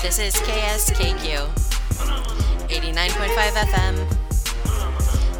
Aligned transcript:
This 0.00 0.18
is 0.18 0.34
KSKQ 0.36 1.48
89.5 2.68 3.52
FM, 3.52 3.94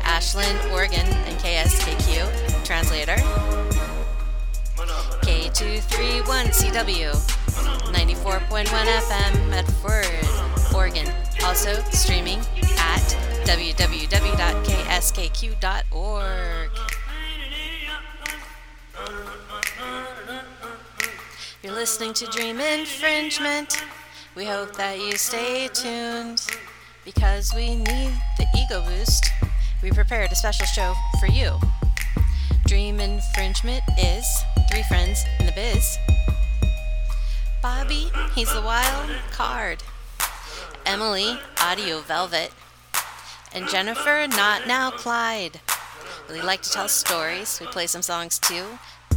Ashland, 0.02 0.59
Oregon, 0.72 1.06
and 1.06 1.38
KSKQ 1.38 2.64
translator. 2.64 3.16
K231CW 5.23 7.12
94.1 7.92 8.66
FM, 8.66 9.48
Medford, 9.50 10.27
Oregon. 10.75 11.07
Also 11.45 11.82
streaming 11.91 12.41
at 12.79 13.16
www.kskq.org. 13.45 14.07
You're 21.62 21.74
listening 21.74 22.12
to 22.15 22.27
Dream 22.27 22.60
Infringement. 22.60 23.85
We 24.36 24.45
hope 24.45 24.76
that 24.76 24.98
you 24.98 25.16
stay 25.16 25.68
tuned 25.68 26.46
because 27.06 27.54
we 27.56 27.74
need 27.74 28.12
the 28.36 28.46
ego 28.54 28.84
boost. 28.84 29.30
We 29.82 29.90
prepared 29.90 30.30
a 30.30 30.36
special 30.36 30.66
show 30.66 30.92
for 31.18 31.26
you. 31.26 31.59
Dream 32.66 33.00
Infringement 33.00 33.80
is 33.96 34.26
three 34.70 34.82
friends 34.82 35.24
in 35.40 35.46
the 35.46 35.52
biz. 35.52 35.96
Bobby, 37.62 38.10
he's 38.34 38.52
the 38.52 38.60
wild 38.60 39.10
card. 39.30 39.82
Emily, 40.84 41.38
Audio 41.62 42.00
Velvet. 42.00 42.52
And 43.54 43.66
Jennifer, 43.68 44.26
Not 44.28 44.66
Now 44.66 44.90
Clyde. 44.90 45.60
We 46.30 46.42
like 46.42 46.60
to 46.60 46.70
tell 46.70 46.88
stories. 46.88 47.59
We 47.59 47.68
play 47.68 47.87
some 47.87 48.02
songs 48.02 48.38
too. 48.38 48.64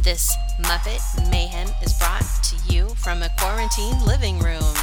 This 0.00 0.34
Muppet 0.62 1.30
Mayhem 1.30 1.68
is 1.82 1.92
brought 1.98 2.24
to 2.44 2.72
you 2.72 2.88
from 2.94 3.22
a 3.22 3.28
quarantine 3.38 4.02
living 4.06 4.38
room. 4.38 4.74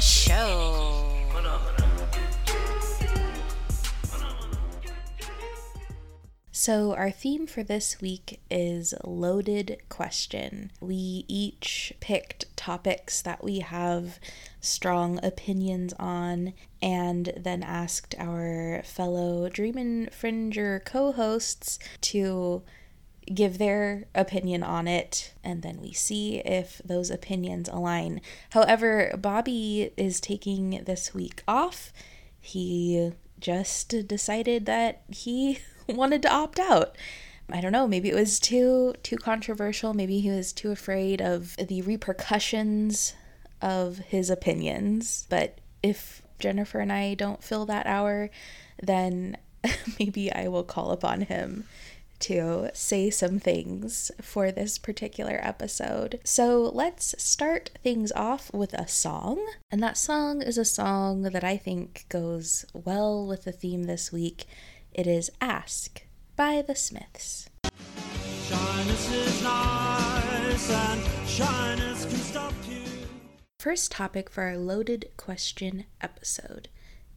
Show. 0.00 0.86
So, 6.66 6.94
our 6.94 7.12
theme 7.12 7.46
for 7.46 7.62
this 7.62 8.00
week 8.00 8.40
is 8.50 8.92
loaded 9.04 9.76
question. 9.88 10.72
We 10.80 11.24
each 11.28 11.92
picked 12.00 12.56
topics 12.56 13.22
that 13.22 13.44
we 13.44 13.60
have 13.60 14.18
strong 14.60 15.20
opinions 15.22 15.94
on 15.96 16.54
and 16.82 17.32
then 17.36 17.62
asked 17.62 18.16
our 18.18 18.82
fellow 18.84 19.48
Dream 19.48 19.74
Infringer 19.74 20.84
co 20.84 21.12
hosts 21.12 21.78
to 22.00 22.62
give 23.34 23.58
their 23.58 24.06
opinion 24.14 24.62
on 24.62 24.86
it 24.86 25.32
and 25.42 25.62
then 25.62 25.80
we 25.80 25.92
see 25.92 26.38
if 26.38 26.80
those 26.84 27.10
opinions 27.10 27.68
align. 27.68 28.20
However, 28.50 29.14
Bobby 29.18 29.90
is 29.96 30.20
taking 30.20 30.82
this 30.84 31.12
week 31.12 31.42
off. 31.48 31.92
He 32.40 33.12
just 33.40 34.06
decided 34.06 34.66
that 34.66 35.02
he 35.08 35.58
wanted 35.88 36.22
to 36.22 36.32
opt 36.32 36.58
out. 36.58 36.96
I 37.50 37.60
don't 37.60 37.72
know, 37.72 37.86
maybe 37.86 38.08
it 38.08 38.14
was 38.14 38.40
too 38.40 38.94
too 39.04 39.16
controversial, 39.16 39.94
maybe 39.94 40.18
he 40.18 40.30
was 40.30 40.52
too 40.52 40.72
afraid 40.72 41.22
of 41.22 41.56
the 41.56 41.82
repercussions 41.82 43.14
of 43.62 43.98
his 43.98 44.30
opinions. 44.30 45.26
But 45.30 45.58
if 45.82 46.22
Jennifer 46.40 46.80
and 46.80 46.92
I 46.92 47.14
don't 47.14 47.42
fill 47.42 47.66
that 47.66 47.86
hour, 47.86 48.30
then 48.82 49.36
maybe 49.98 50.32
I 50.32 50.48
will 50.48 50.64
call 50.64 50.90
upon 50.90 51.22
him 51.22 51.64
to 52.20 52.70
say 52.74 53.10
some 53.10 53.38
things 53.38 54.10
for 54.20 54.50
this 54.50 54.78
particular 54.78 55.38
episode. 55.42 56.20
So 56.24 56.70
let's 56.72 57.14
start 57.22 57.70
things 57.82 58.12
off 58.12 58.52
with 58.52 58.72
a 58.74 58.88
song. 58.88 59.44
And 59.70 59.82
that 59.82 59.96
song 59.96 60.42
is 60.42 60.58
a 60.58 60.64
song 60.64 61.22
that 61.22 61.44
I 61.44 61.56
think 61.56 62.06
goes 62.08 62.64
well 62.72 63.26
with 63.26 63.44
the 63.44 63.52
theme 63.52 63.84
this 63.84 64.12
week. 64.12 64.46
It 64.92 65.06
is 65.06 65.30
Ask 65.40 66.02
by 66.36 66.62
the 66.62 66.74
Smiths. 66.74 67.50
First 73.58 73.90
topic 73.90 74.30
for 74.30 74.44
our 74.44 74.56
loaded 74.56 75.10
question 75.16 75.84
episode 76.00 76.68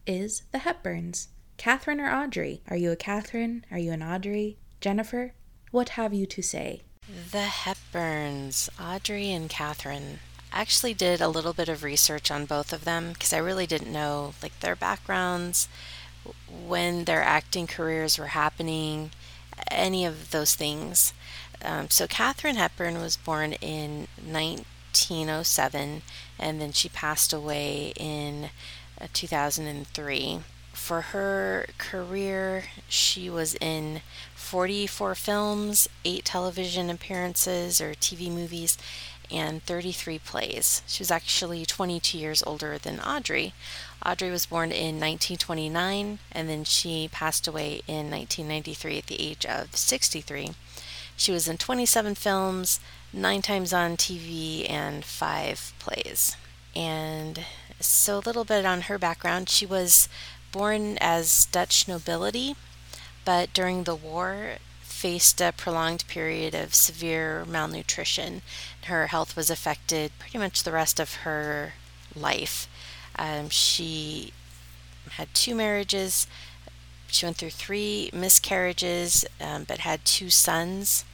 is 0.06 0.42
the 0.52 0.58
Hepburns. 0.58 1.28
Katharine 1.56 2.00
or 2.00 2.10
Audrey? 2.10 2.62
Are 2.68 2.76
you 2.76 2.90
a 2.90 2.96
Katharine? 2.96 3.64
Are 3.70 3.78
you 3.78 3.92
an 3.92 4.02
Audrey? 4.02 4.58
Jennifer, 4.80 5.34
what 5.70 5.90
have 5.90 6.14
you 6.14 6.24
to 6.26 6.42
say? 6.42 6.82
The 7.30 7.48
Hepburns, 7.48 8.70
Audrey 8.80 9.30
and 9.30 9.50
Katharine. 9.50 10.20
I 10.52 10.60
actually 10.62 10.94
did 10.94 11.20
a 11.20 11.28
little 11.28 11.52
bit 11.52 11.68
of 11.68 11.84
research 11.84 12.30
on 12.30 12.46
both 12.46 12.72
of 12.72 12.84
them 12.84 13.12
because 13.12 13.34
I 13.34 13.38
really 13.38 13.66
didn't 13.66 13.92
know 13.92 14.32
like 14.42 14.58
their 14.60 14.74
backgrounds, 14.74 15.68
when 16.66 17.04
their 17.04 17.22
acting 17.22 17.66
careers 17.66 18.18
were 18.18 18.28
happening, 18.28 19.10
any 19.70 20.06
of 20.06 20.30
those 20.30 20.54
things. 20.54 21.12
Um, 21.62 21.90
so 21.90 22.06
Katharine 22.06 22.56
Hepburn 22.56 23.00
was 23.02 23.18
born 23.18 23.52
in 23.54 24.08
1907 24.24 26.02
and 26.38 26.60
then 26.60 26.72
she 26.72 26.88
passed 26.88 27.34
away 27.34 27.92
in 27.96 28.48
uh, 28.98 29.08
2003. 29.12 30.40
For 30.72 31.00
her 31.00 31.66
career, 31.78 32.64
she 32.88 33.28
was 33.30 33.54
in 33.56 34.02
44 34.34 35.14
films, 35.14 35.88
8 36.04 36.24
television 36.24 36.90
appearances 36.90 37.80
or 37.80 37.94
TV 37.94 38.30
movies, 38.30 38.78
and 39.30 39.62
33 39.64 40.18
plays. 40.18 40.82
She 40.86 41.02
was 41.02 41.10
actually 41.10 41.64
22 41.64 42.18
years 42.18 42.42
older 42.46 42.78
than 42.78 43.00
Audrey. 43.00 43.54
Audrey 44.04 44.30
was 44.30 44.46
born 44.46 44.72
in 44.72 44.98
1929 44.98 46.18
and 46.32 46.48
then 46.48 46.64
she 46.64 47.08
passed 47.12 47.46
away 47.46 47.82
in 47.86 48.10
1993 48.10 48.98
at 48.98 49.06
the 49.06 49.20
age 49.20 49.46
of 49.46 49.76
63. 49.76 50.50
She 51.16 51.32
was 51.32 51.46
in 51.46 51.58
27 51.58 52.14
films, 52.14 52.80
9 53.12 53.42
times 53.42 53.72
on 53.72 53.96
TV, 53.96 54.68
and 54.68 55.04
5 55.04 55.74
plays. 55.78 56.36
And 56.74 57.44
so, 57.78 58.18
a 58.18 58.20
little 58.20 58.44
bit 58.44 58.64
on 58.64 58.82
her 58.82 58.98
background. 58.98 59.48
She 59.48 59.66
was 59.66 60.08
born 60.52 60.98
as 61.00 61.46
Dutch 61.46 61.86
nobility, 61.88 62.56
but 63.24 63.52
during 63.52 63.84
the 63.84 63.94
war 63.94 64.56
faced 65.00 65.40
a 65.40 65.52
prolonged 65.56 66.06
period 66.08 66.54
of 66.54 66.74
severe 66.74 67.44
malnutrition. 67.46 68.42
Her 68.84 69.06
health 69.06 69.34
was 69.34 69.48
affected 69.48 70.12
pretty 70.18 70.36
much 70.36 70.62
the 70.62 70.72
rest 70.72 71.00
of 71.00 71.14
her 71.24 71.72
life. 72.14 72.68
Um, 73.16 73.48
she 73.48 74.34
had 75.12 75.32
two 75.32 75.54
marriages. 75.54 76.26
She 77.06 77.24
went 77.24 77.38
through 77.38 77.50
three 77.50 78.10
miscarriages, 78.12 79.24
um, 79.40 79.64
but 79.64 79.78
had 79.78 80.04
two 80.04 80.28
sons. 80.28 81.04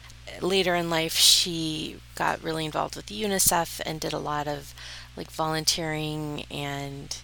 Later 0.41 0.75
in 0.75 0.91
life, 0.91 1.15
she 1.15 1.99
got 2.17 2.43
really 2.43 2.65
involved 2.65 2.97
with 2.97 3.07
UNICEF 3.07 3.81
and 3.87 4.01
did 4.01 4.13
a 4.13 4.19
lot 4.19 4.49
of 4.49 4.75
like 5.17 5.31
volunteering 5.31 6.45
and 6.51 7.17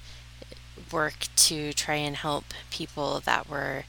work 0.92 1.26
to 1.36 1.72
try 1.72 1.94
and 1.94 2.16
help 2.16 2.44
people 2.70 3.20
that 3.20 3.48
were 3.48 3.84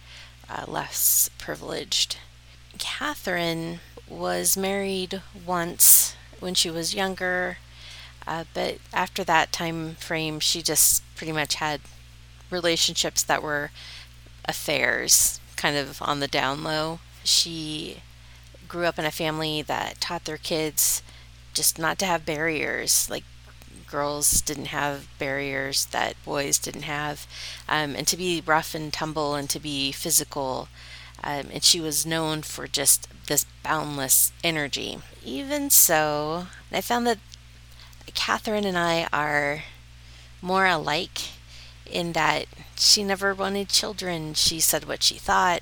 uh, 0.50 0.66
less 0.68 1.30
privileged. 1.38 2.18
Katharine 2.78 3.80
was 4.10 4.58
married 4.58 5.22
once 5.46 6.16
when 6.40 6.54
she 6.54 6.70
was 6.70 6.96
younger 6.96 7.58
uh, 8.26 8.46
but 8.54 8.78
after 8.94 9.24
that 9.24 9.52
time 9.52 9.96
frame, 9.96 10.40
she 10.40 10.62
just 10.62 11.04
pretty 11.16 11.34
much 11.34 11.56
had 11.56 11.82
relationships 12.50 13.24
that 13.24 13.44
were 13.44 13.72
affairs, 14.46 15.40
kind 15.56 15.76
of 15.76 16.02
on 16.02 16.20
the 16.20 16.28
down 16.28 16.64
low. 16.64 17.00
She 17.24 18.02
grew 18.68 18.86
up 18.86 18.98
in 18.98 19.06
a 19.06 19.12
family 19.12 19.62
that 19.62 20.00
taught 20.00 20.26
their 20.26 20.38
kids 20.38 21.04
just 21.54 21.78
not 21.78 22.00
to 22.00 22.06
have 22.06 22.26
barriers. 22.26 23.10
Like 23.10 23.24
girls 23.94 24.42
didn't 24.42 24.74
have 24.74 25.08
barriers 25.20 25.86
that 25.92 26.16
boys 26.26 26.58
didn't 26.58 26.82
have, 26.82 27.28
um, 27.70 27.96
and 27.96 28.08
to 28.08 28.18
be 28.18 28.42
rough 28.44 28.74
and 28.74 28.92
tumble 28.92 29.36
and 29.36 29.48
to 29.52 29.60
be 29.60 29.92
physical. 29.92 30.68
Um, 31.24 31.46
and 31.54 31.64
she 31.64 31.80
was 31.80 32.04
known 32.04 32.42
for 32.42 32.68
just 32.68 33.08
this 33.28 33.46
boundless 33.62 34.34
energy. 34.44 34.98
Even 35.24 35.70
so, 35.70 36.48
I 36.72 36.82
found 36.82 37.06
that 37.06 37.20
Katharine 38.16 38.66
and 38.66 38.78
I 38.78 39.08
are 39.14 39.64
more 40.42 40.66
alike 40.66 41.20
in 41.86 42.14
that 42.14 42.48
she 42.76 43.04
never 43.04 43.36
wanted 43.36 43.70
children. 43.70 44.34
She 44.34 44.60
said 44.60 44.86
what 44.86 45.04
she 45.04 45.16
thought. 45.16 45.62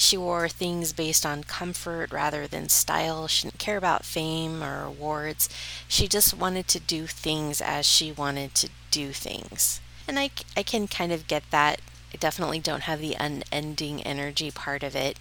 She 0.00 0.16
wore 0.16 0.48
things 0.48 0.94
based 0.94 1.26
on 1.26 1.44
comfort 1.44 2.10
rather 2.10 2.46
than 2.46 2.70
style. 2.70 3.28
She 3.28 3.46
didn't 3.46 3.58
care 3.58 3.76
about 3.76 4.06
fame 4.06 4.62
or 4.62 4.82
awards. 4.82 5.50
She 5.88 6.08
just 6.08 6.32
wanted 6.32 6.68
to 6.68 6.80
do 6.80 7.06
things 7.06 7.60
as 7.60 7.84
she 7.84 8.10
wanted 8.10 8.54
to 8.54 8.70
do 8.90 9.12
things. 9.12 9.78
And 10.08 10.18
I, 10.18 10.30
I 10.56 10.62
can 10.62 10.88
kind 10.88 11.12
of 11.12 11.26
get 11.26 11.42
that. 11.50 11.82
I 12.14 12.16
definitely 12.16 12.60
don't 12.60 12.84
have 12.84 12.98
the 12.98 13.14
unending 13.20 14.02
energy 14.02 14.50
part 14.50 14.82
of 14.82 14.96
it. 14.96 15.18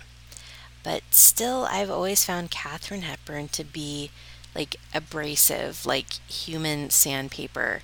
But 0.82 1.04
still, 1.12 1.68
I've 1.70 1.92
always 1.92 2.24
found 2.24 2.50
Katharine 2.50 3.02
Hepburn 3.02 3.50
to 3.50 3.66
be 3.66 4.12
like 4.56 4.78
abrasive, 4.94 5.86
like 5.86 6.14
human 6.32 6.90
sandpaper. 6.90 7.82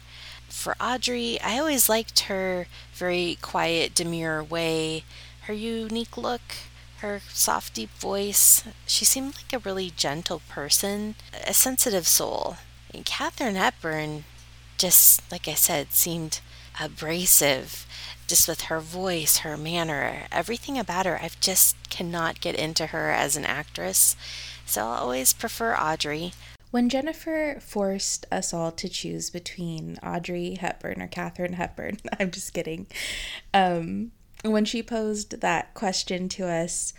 For 0.48 0.78
Audrey, 0.80 1.42
I 1.42 1.60
always 1.60 1.90
liked 1.90 2.22
her 2.22 2.68
very 2.94 3.38
quiet, 3.42 3.94
demure 3.94 4.42
way, 4.42 5.04
her 5.42 5.54
unique 5.54 6.16
look, 6.16 6.42
her 7.06 7.22
soft, 7.30 7.76
deep 7.76 7.92
voice. 7.92 8.64
She 8.88 9.06
seemed 9.06 9.36
like 9.36 9.54
a 9.54 9.60
really 9.60 9.92
gentle 9.92 10.42
person, 10.50 11.16
a 11.46 11.54
sensitive 11.54 12.08
soul. 12.08 12.58
And 12.94 13.06
Katharine 13.06 13.56
Hepburn, 13.56 14.24
just 14.78 15.22
like 15.32 15.48
I 15.48 15.54
said, 15.54 15.92
seemed 15.92 16.42
abrasive, 16.82 17.86
just 18.28 18.48
with 18.48 18.62
her 18.62 18.80
voice, 18.80 19.38
her 19.38 19.56
manner, 19.56 20.24
everything 20.32 20.80
about 20.80 21.06
her. 21.06 21.20
I 21.22 21.30
just 21.40 21.76
cannot 21.90 22.42
get 22.42 22.56
into 22.56 22.88
her 22.88 23.12
as 23.12 23.38
an 23.38 23.46
actress. 23.46 24.16
So 24.66 24.82
I'll 24.82 25.04
always 25.04 25.32
prefer 25.32 25.76
Audrey. 25.76 26.34
When 26.72 26.90
Jennifer 26.90 27.60
forced 27.62 28.26
us 28.32 28.54
all 28.54 28.72
to 28.72 28.90
choose 28.90 29.30
between 29.30 29.98
Audrey 30.04 30.56
Hepburn 30.56 31.02
or 31.02 31.08
Katharine 31.08 31.54
Hepburn, 31.54 32.00
I'm 32.20 32.32
just 32.32 32.54
kidding. 32.54 32.88
Um, 33.54 34.12
when 34.52 34.66
she 34.66 34.84
posed 34.84 35.42
that 35.42 35.74
question 35.74 36.30
to 36.30 36.48
us, 36.48 36.94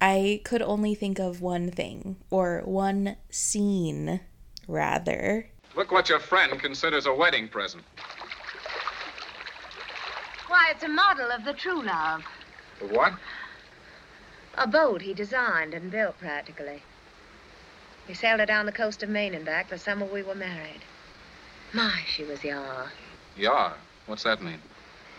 I 0.00 0.40
could 0.44 0.62
only 0.62 0.94
think 0.94 1.18
of 1.18 1.42
one 1.42 1.70
thing, 1.70 2.16
or 2.30 2.62
one 2.64 3.16
scene, 3.30 4.20
rather. 4.66 5.50
Look 5.76 5.92
what 5.92 6.08
your 6.08 6.20
friend 6.20 6.58
considers 6.58 7.06
a 7.06 7.12
wedding 7.12 7.48
present. 7.48 7.84
Why, 10.48 10.70
it's 10.70 10.82
a 10.82 10.88
model 10.88 11.30
of 11.30 11.44
the 11.44 11.52
True 11.52 11.82
Love. 11.82 12.24
The 12.80 12.86
what? 12.86 13.12
A 14.56 14.66
boat 14.66 15.02
he 15.02 15.14
designed 15.14 15.74
and 15.74 15.90
built 15.90 16.18
practically. 16.18 16.82
We 18.08 18.14
sailed 18.14 18.40
her 18.40 18.46
down 18.46 18.66
the 18.66 18.72
coast 18.72 19.02
of 19.02 19.08
Maine 19.08 19.34
and 19.34 19.44
back 19.44 19.68
the 19.68 19.78
summer 19.78 20.06
we 20.06 20.22
were 20.22 20.34
married. 20.34 20.80
My, 21.72 22.00
she 22.06 22.24
was 22.24 22.42
yar. 22.42 22.90
Yar. 23.36 23.74
What's 24.06 24.24
that 24.24 24.42
mean? 24.42 24.58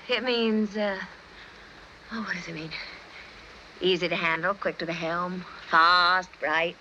It 0.09 0.23
means, 0.23 0.75
uh, 0.75 0.99
oh, 2.11 2.21
what 2.21 2.35
does 2.35 2.47
it 2.47 2.55
mean? 2.55 2.71
Easy 3.79 4.07
to 4.07 4.15
handle, 4.15 4.53
quick 4.53 4.77
to 4.79 4.85
the 4.85 4.93
helm, 4.93 5.45
fast, 5.69 6.29
bright. 6.39 6.75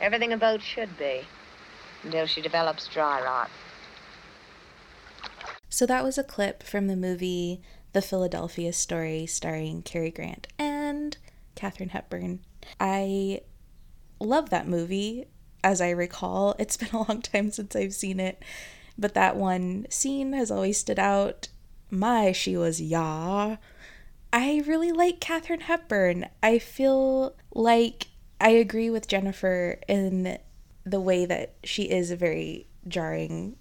Everything 0.00 0.32
a 0.32 0.36
boat 0.36 0.62
should 0.62 0.96
be 0.98 1.22
until 2.02 2.26
she 2.26 2.40
develops 2.40 2.86
dry 2.88 3.22
rot. 3.22 3.50
So 5.68 5.86
that 5.86 6.04
was 6.04 6.18
a 6.18 6.24
clip 6.24 6.62
from 6.62 6.86
the 6.86 6.96
movie 6.96 7.60
The 7.92 8.02
Philadelphia 8.02 8.72
Story 8.72 9.26
starring 9.26 9.82
Cary 9.82 10.10
Grant 10.10 10.48
and 10.58 11.16
Katharine 11.54 11.90
Hepburn. 11.90 12.40
I 12.80 13.40
love 14.20 14.50
that 14.50 14.68
movie, 14.68 15.26
as 15.62 15.80
I 15.80 15.90
recall. 15.90 16.54
It's 16.58 16.76
been 16.76 16.90
a 16.92 17.08
long 17.08 17.22
time 17.22 17.50
since 17.50 17.76
I've 17.76 17.94
seen 17.94 18.18
it, 18.20 18.42
but 18.96 19.14
that 19.14 19.36
one 19.36 19.86
scene 19.90 20.32
has 20.32 20.50
always 20.50 20.78
stood 20.78 20.98
out. 20.98 21.48
My, 21.90 22.32
she 22.32 22.56
was 22.56 22.80
yah. 22.80 23.56
I 24.32 24.62
really 24.66 24.92
like 24.92 25.20
Katharine 25.20 25.60
Hepburn. 25.60 26.26
I 26.42 26.58
feel 26.58 27.34
like 27.54 28.08
I 28.40 28.50
agree 28.50 28.90
with 28.90 29.08
Jennifer 29.08 29.78
in 29.88 30.38
the 30.84 31.00
way 31.00 31.24
that 31.26 31.54
she 31.64 31.84
is 31.84 32.10
a 32.10 32.16
very 32.16 32.66
jarring 32.86 33.56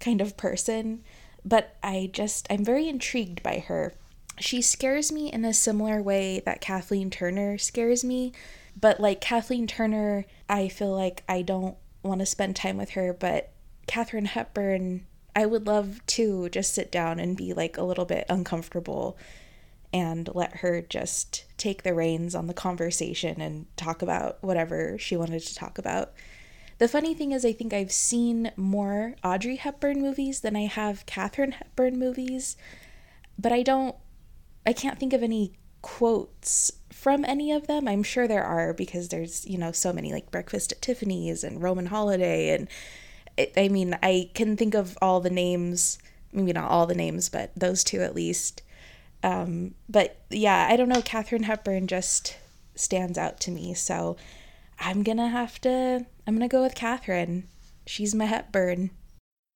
kind 0.00 0.20
of 0.20 0.36
person, 0.36 1.02
but 1.44 1.76
I 1.82 2.10
just, 2.12 2.46
I'm 2.50 2.64
very 2.64 2.88
intrigued 2.88 3.42
by 3.42 3.58
her. 3.66 3.94
She 4.38 4.60
scares 4.62 5.10
me 5.10 5.32
in 5.32 5.44
a 5.44 5.54
similar 5.54 6.02
way 6.02 6.40
that 6.44 6.60
Kathleen 6.60 7.10
Turner 7.10 7.58
scares 7.58 8.04
me, 8.04 8.32
but 8.78 9.00
like 9.00 9.20
Kathleen 9.20 9.66
Turner, 9.66 10.24
I 10.48 10.68
feel 10.68 10.94
like 10.94 11.24
I 11.28 11.42
don't 11.42 11.76
want 12.02 12.20
to 12.20 12.26
spend 12.26 12.54
time 12.54 12.76
with 12.76 12.90
her, 12.90 13.12
but 13.12 13.52
Katharine 13.86 14.26
Hepburn, 14.26 15.06
I 15.34 15.46
would 15.46 15.66
love 15.66 16.04
to 16.06 16.48
just 16.50 16.74
sit 16.74 16.92
down 16.92 17.18
and 17.18 17.36
be 17.36 17.52
like 17.52 17.76
a 17.76 17.82
little 17.82 18.04
bit 18.04 18.26
uncomfortable 18.28 19.16
and 19.92 20.28
let 20.34 20.58
her 20.58 20.82
just 20.82 21.44
take 21.56 21.82
the 21.82 21.94
reins 21.94 22.34
on 22.34 22.46
the 22.46 22.54
conversation 22.54 23.40
and 23.40 23.66
talk 23.76 24.02
about 24.02 24.42
whatever 24.42 24.98
she 24.98 25.16
wanted 25.16 25.42
to 25.42 25.54
talk 25.54 25.78
about. 25.78 26.12
The 26.78 26.88
funny 26.88 27.14
thing 27.14 27.32
is, 27.32 27.44
I 27.44 27.52
think 27.52 27.72
I've 27.72 27.92
seen 27.92 28.52
more 28.56 29.16
Audrey 29.24 29.56
Hepburn 29.56 30.00
movies 30.00 30.40
than 30.40 30.54
I 30.56 30.66
have 30.66 31.06
Katharine 31.06 31.52
Hepburn 31.52 31.98
movies, 31.98 32.56
but 33.38 33.52
I 33.52 33.62
don't, 33.62 33.96
I 34.66 34.72
can't 34.72 34.98
think 34.98 35.12
of 35.12 35.22
any 35.22 35.54
quotes 35.80 36.72
from 36.90 37.24
any 37.24 37.52
of 37.52 37.66
them. 37.66 37.86
I'm 37.86 38.02
sure 38.02 38.26
there 38.26 38.44
are 38.44 38.74
because 38.74 39.08
there's, 39.08 39.46
you 39.46 39.56
know, 39.56 39.72
so 39.72 39.92
many 39.92 40.12
like 40.12 40.30
Breakfast 40.30 40.72
at 40.72 40.82
Tiffany's 40.82 41.44
and 41.44 41.62
Roman 41.62 41.86
Holiday. 41.86 42.54
And 42.54 42.68
it, 43.36 43.52
I 43.56 43.68
mean, 43.68 43.96
I 44.02 44.30
can 44.34 44.56
think 44.56 44.74
of 44.74 44.98
all 45.00 45.20
the 45.20 45.30
names, 45.30 45.98
maybe 46.32 46.52
not 46.52 46.70
all 46.70 46.86
the 46.86 46.94
names, 46.94 47.28
but 47.28 47.52
those 47.56 47.84
two 47.84 48.00
at 48.00 48.14
least. 48.14 48.62
Um, 49.26 49.74
but 49.88 50.20
yeah, 50.30 50.68
I 50.70 50.76
don't 50.76 50.88
know. 50.88 51.02
Katharine 51.02 51.42
Hepburn 51.42 51.88
just 51.88 52.36
stands 52.76 53.18
out 53.18 53.40
to 53.40 53.50
me. 53.50 53.74
So 53.74 54.16
I'm 54.78 55.02
going 55.02 55.16
to 55.16 55.26
have 55.26 55.60
to, 55.62 56.06
I'm 56.26 56.38
going 56.38 56.48
to 56.48 56.52
go 56.56 56.62
with 56.62 56.76
Katharine. 56.76 57.48
She's 57.86 58.14
my 58.14 58.26
Hepburn. 58.26 58.90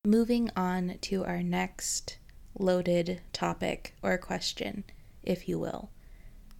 Moving 0.05 0.51
on 0.57 0.97
to 1.01 1.23
our 1.23 1.41
next 1.41 2.17
loaded 2.59 3.21
topic 3.31 3.95
or 4.03 4.17
question, 4.17 4.83
if 5.23 5.47
you 5.47 5.57
will. 5.57 5.89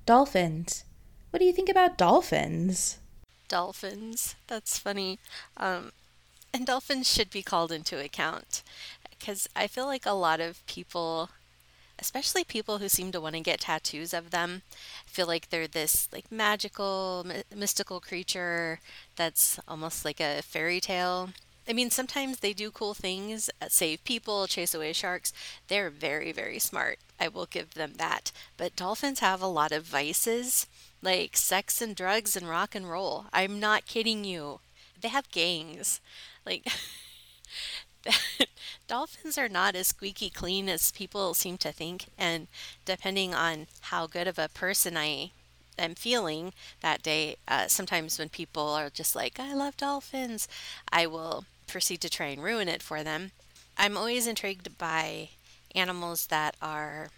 Dolphins. 0.06 0.86
What 1.32 1.40
do 1.40 1.46
you 1.46 1.52
think 1.54 1.68
about 1.68 1.98
dolphins? 1.98 3.00
Dolphins. 3.50 4.36
That's 4.48 4.78
funny. 4.78 5.20
Um, 5.58 5.92
and 6.54 6.66
dolphins 6.66 7.12
should 7.12 7.30
be 7.30 7.44
called 7.44 7.74
into 7.74 8.02
account 8.02 8.64
because 9.10 9.50
I 9.54 9.68
feel 9.68 9.86
like 9.86 10.06
a 10.06 10.12
lot 10.12 10.40
of 10.40 10.66
people 10.66 11.30
especially 12.02 12.44
people 12.44 12.80
who 12.80 12.90
seem 12.90 13.12
to 13.12 13.22
want 13.22 13.36
to 13.36 13.42
get 13.42 13.62
tattoos 13.62 14.14
of 14.14 14.32
them 14.32 14.64
feel 15.06 15.28
like 15.28 15.50
they're 15.50 15.68
this 15.68 16.10
like 16.12 16.32
magical 16.32 17.26
mystical 17.56 18.00
creature 18.00 18.80
that's 19.16 19.60
almost 19.68 20.04
like 20.04 20.20
a 20.20 20.42
fairy 20.42 20.80
tale 20.80 21.30
I 21.70 21.74
mean, 21.74 21.92
sometimes 21.92 22.40
they 22.40 22.54
do 22.54 22.72
cool 22.72 22.94
things, 22.94 23.50
uh, 23.62 23.68
save 23.70 24.04
people, 24.04 24.48
chase 24.48 24.74
away 24.74 24.94
sharks. 24.94 25.32
They're 25.68 25.92
very, 25.92 26.32
very 26.32 26.60
smart. 26.60 26.98
I 27.20 27.28
will 27.28 27.46
give 27.46 27.76
them 27.76 27.94
that. 27.98 28.32
But 28.58 28.76
dolphins 28.76 29.20
have 29.20 29.42
a 29.42 29.48
lot 29.48 29.72
of 29.72 29.86
vices, 29.86 30.66
like 31.02 31.38
sex 31.38 31.82
and 31.82 31.96
drugs 31.96 32.36
and 32.36 32.50
rock 32.50 32.74
and 32.74 32.90
roll. 32.90 33.26
I'm 33.32 33.60
not 33.60 33.86
kidding 33.86 34.24
you. 34.24 34.60
They 35.00 35.10
have 35.10 35.32
gangs. 35.32 36.02
Like, 36.46 36.66
dolphins 38.88 39.38
are 39.38 39.50
not 39.50 39.76
as 39.76 39.88
squeaky 39.88 40.30
clean 40.30 40.70
as 40.70 40.92
people 40.92 41.34
seem 41.34 41.58
to 41.60 41.72
think. 41.72 42.06
And 42.18 42.48
depending 42.86 43.34
on 43.34 43.68
how 43.82 44.08
good 44.08 44.28
of 44.28 44.40
a 44.40 44.50
person 44.50 44.98
I 44.98 45.32
am 45.78 45.96
feeling 45.96 46.54
that 46.82 47.04
day, 47.04 47.38
uh, 47.48 47.68
sometimes 47.68 48.18
when 48.20 48.30
people 48.30 48.70
are 48.70 48.90
just 48.90 49.16
like, 49.16 49.40
I 49.40 49.54
love 49.54 49.78
dolphins, 49.78 50.48
I 50.92 51.08
will 51.08 51.46
proceed 51.68 52.02
to 52.02 52.10
try 52.10 52.28
and 52.28 52.44
ruin 52.44 52.68
it 52.68 52.82
for 52.82 53.04
them. 53.04 53.32
I'm 53.78 53.98
always 53.98 54.28
intrigued 54.28 54.78
by 54.78 55.30
animals 55.74 56.28
that 56.28 56.56
are 56.62 57.10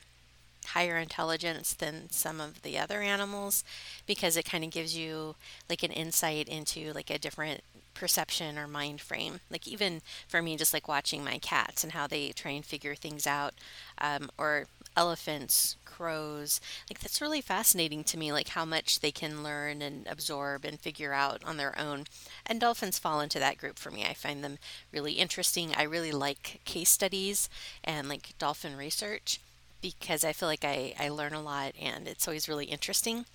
higher 0.67 0.97
intelligence 0.97 1.73
than 1.73 2.09
some 2.09 2.39
of 2.39 2.61
the 2.61 2.77
other 2.77 3.01
animals 3.01 3.63
because 4.05 4.37
it 4.37 4.45
kind 4.45 4.63
of 4.63 4.71
gives 4.71 4.95
you 4.95 5.35
like 5.69 5.83
an 5.83 5.91
insight 5.91 6.47
into 6.47 6.93
like 6.93 7.09
a 7.09 7.19
different 7.19 7.61
perception 7.93 8.57
or 8.57 8.67
mind 8.67 9.01
frame. 9.01 9.39
Like 9.49 9.67
even 9.67 10.01
for 10.27 10.41
me, 10.41 10.57
just 10.57 10.73
like 10.73 10.87
watching 10.87 11.23
my 11.23 11.37
cats 11.37 11.83
and 11.83 11.93
how 11.93 12.07
they 12.07 12.29
try 12.29 12.51
and 12.51 12.65
figure 12.65 12.95
things 12.95 13.27
out, 13.27 13.53
um, 13.99 14.29
or 14.37 14.67
elephants, 14.95 15.75
crows. 15.85 16.59
Like 16.89 16.99
that's 16.99 17.21
really 17.21 17.41
fascinating 17.41 18.03
to 18.05 18.17
me, 18.17 18.31
like 18.31 18.49
how 18.49 18.65
much 18.65 18.99
they 18.99 19.11
can 19.11 19.43
learn 19.43 19.81
and 19.81 20.07
absorb 20.07 20.65
and 20.65 20.79
figure 20.79 21.13
out 21.13 21.43
on 21.45 21.57
their 21.57 21.77
own. 21.79 22.05
And 22.45 22.59
dolphins 22.59 22.99
fall 22.99 23.21
into 23.21 23.39
that 23.39 23.57
group 23.57 23.77
for 23.77 23.91
me. 23.91 24.03
I 24.03 24.13
find 24.13 24.43
them 24.43 24.57
really 24.91 25.13
interesting. 25.13 25.73
I 25.75 25.83
really 25.83 26.11
like 26.11 26.61
case 26.65 26.89
studies 26.89 27.49
and 27.83 28.09
like 28.09 28.37
dolphin 28.39 28.75
research 28.75 29.39
because 29.81 30.23
I 30.23 30.33
feel 30.33 30.49
like 30.49 30.65
I, 30.65 30.93
I 30.99 31.09
learn 31.09 31.33
a 31.33 31.41
lot 31.41 31.73
and 31.79 32.07
it's 32.07 32.27
always 32.27 32.49
really 32.49 32.65
interesting. 32.65 33.25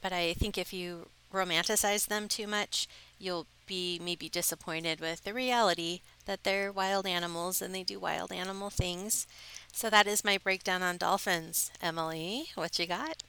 But 0.00 0.12
I 0.12 0.34
think 0.34 0.58
if 0.58 0.72
you 0.72 1.06
romanticize 1.32 2.06
them 2.06 2.28
too 2.28 2.46
much, 2.46 2.88
you'll 3.18 3.46
be 3.72 3.98
maybe 4.04 4.28
disappointed 4.28 5.00
with 5.00 5.24
the 5.24 5.32
reality 5.32 6.00
that 6.26 6.44
they're 6.44 6.70
wild 6.70 7.06
animals 7.06 7.62
and 7.62 7.74
they 7.74 7.82
do 7.82 7.98
wild 7.98 8.30
animal 8.30 8.68
things. 8.68 9.26
So 9.72 9.88
that 9.88 10.06
is 10.06 10.26
my 10.26 10.36
breakdown 10.36 10.82
on 10.82 10.98
dolphins. 10.98 11.70
Emily, 11.80 12.48
what 12.54 12.78
you 12.78 12.86
got? 12.86 13.22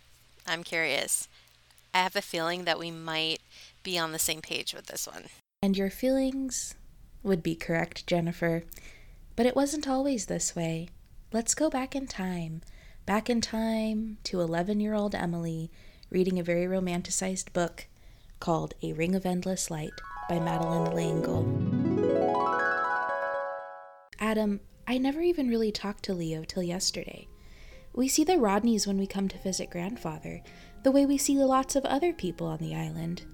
I'm 0.45 0.65
curious. 0.65 1.29
I 1.93 1.99
have 1.99 2.17
a 2.17 2.21
feeling 2.21 2.65
that 2.65 2.77
we 2.77 2.91
might 2.91 3.39
be 3.83 3.97
on 3.97 4.11
the 4.11 4.19
same 4.19 4.41
page 4.41 4.73
with 4.73 4.87
this 4.87 5.07
one. 5.07 5.27
And 5.61 5.77
your 5.77 5.89
feelings 5.89 6.75
would 7.23 7.41
be 7.41 7.55
correct, 7.55 8.05
Jennifer. 8.05 8.63
But 9.37 9.45
it 9.45 9.55
wasn't 9.55 9.87
always 9.87 10.25
this 10.25 10.57
way. 10.57 10.89
Let's 11.31 11.55
go 11.55 11.69
back 11.69 11.95
in 11.95 12.05
time. 12.05 12.63
Back 13.05 13.29
in 13.29 13.39
time 13.39 14.17
to 14.25 14.41
11 14.41 14.81
year 14.81 14.93
old 14.93 15.15
Emily 15.15 15.71
reading 16.09 16.37
a 16.37 16.43
very 16.43 16.65
romanticized 16.65 17.53
book 17.53 17.87
called 18.41 18.73
A 18.83 18.91
Ring 18.91 19.15
of 19.15 19.25
Endless 19.25 19.71
Light 19.71 19.93
by 20.33 20.39
Madeleine 20.39 20.95
L'Engle. 20.95 21.45
Adam, 24.19 24.59
I 24.87 24.97
never 24.97 25.21
even 25.21 25.47
really 25.47 25.71
talked 25.71 26.03
to 26.05 26.15
Leo 26.15 26.43
till 26.43 26.63
yesterday. 26.63 27.27
We 27.93 28.07
see 28.07 28.23
the 28.23 28.39
Rodneys 28.39 28.87
when 28.87 28.97
we 28.97 29.05
come 29.05 29.27
to 29.27 29.37
visit 29.37 29.69
grandfather, 29.69 30.41
the 30.81 30.91
way 30.91 31.05
we 31.05 31.19
see 31.19 31.37
lots 31.37 31.75
of 31.75 31.85
other 31.85 32.13
people 32.13 32.47
on 32.47 32.57
the 32.57 32.73
island. 32.73 33.25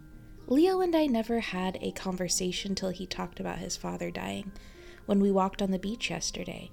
Leo 0.48 0.82
and 0.82 0.94
I 0.94 1.06
never 1.06 1.39
had 1.39 1.77
a 1.79 1.94
conversation 1.94 2.75
till 2.75 2.89
he 2.89 3.08
talked 3.08 3.39
about 3.39 3.60
his 3.60 3.77
father 3.77 4.12
dying 4.12 4.51
when 5.06 5.22
we 5.22 5.32
walked 5.32 5.62
on 5.62 5.72
the 5.72 5.79
beach 5.79 6.10
yesterday. 6.10 6.70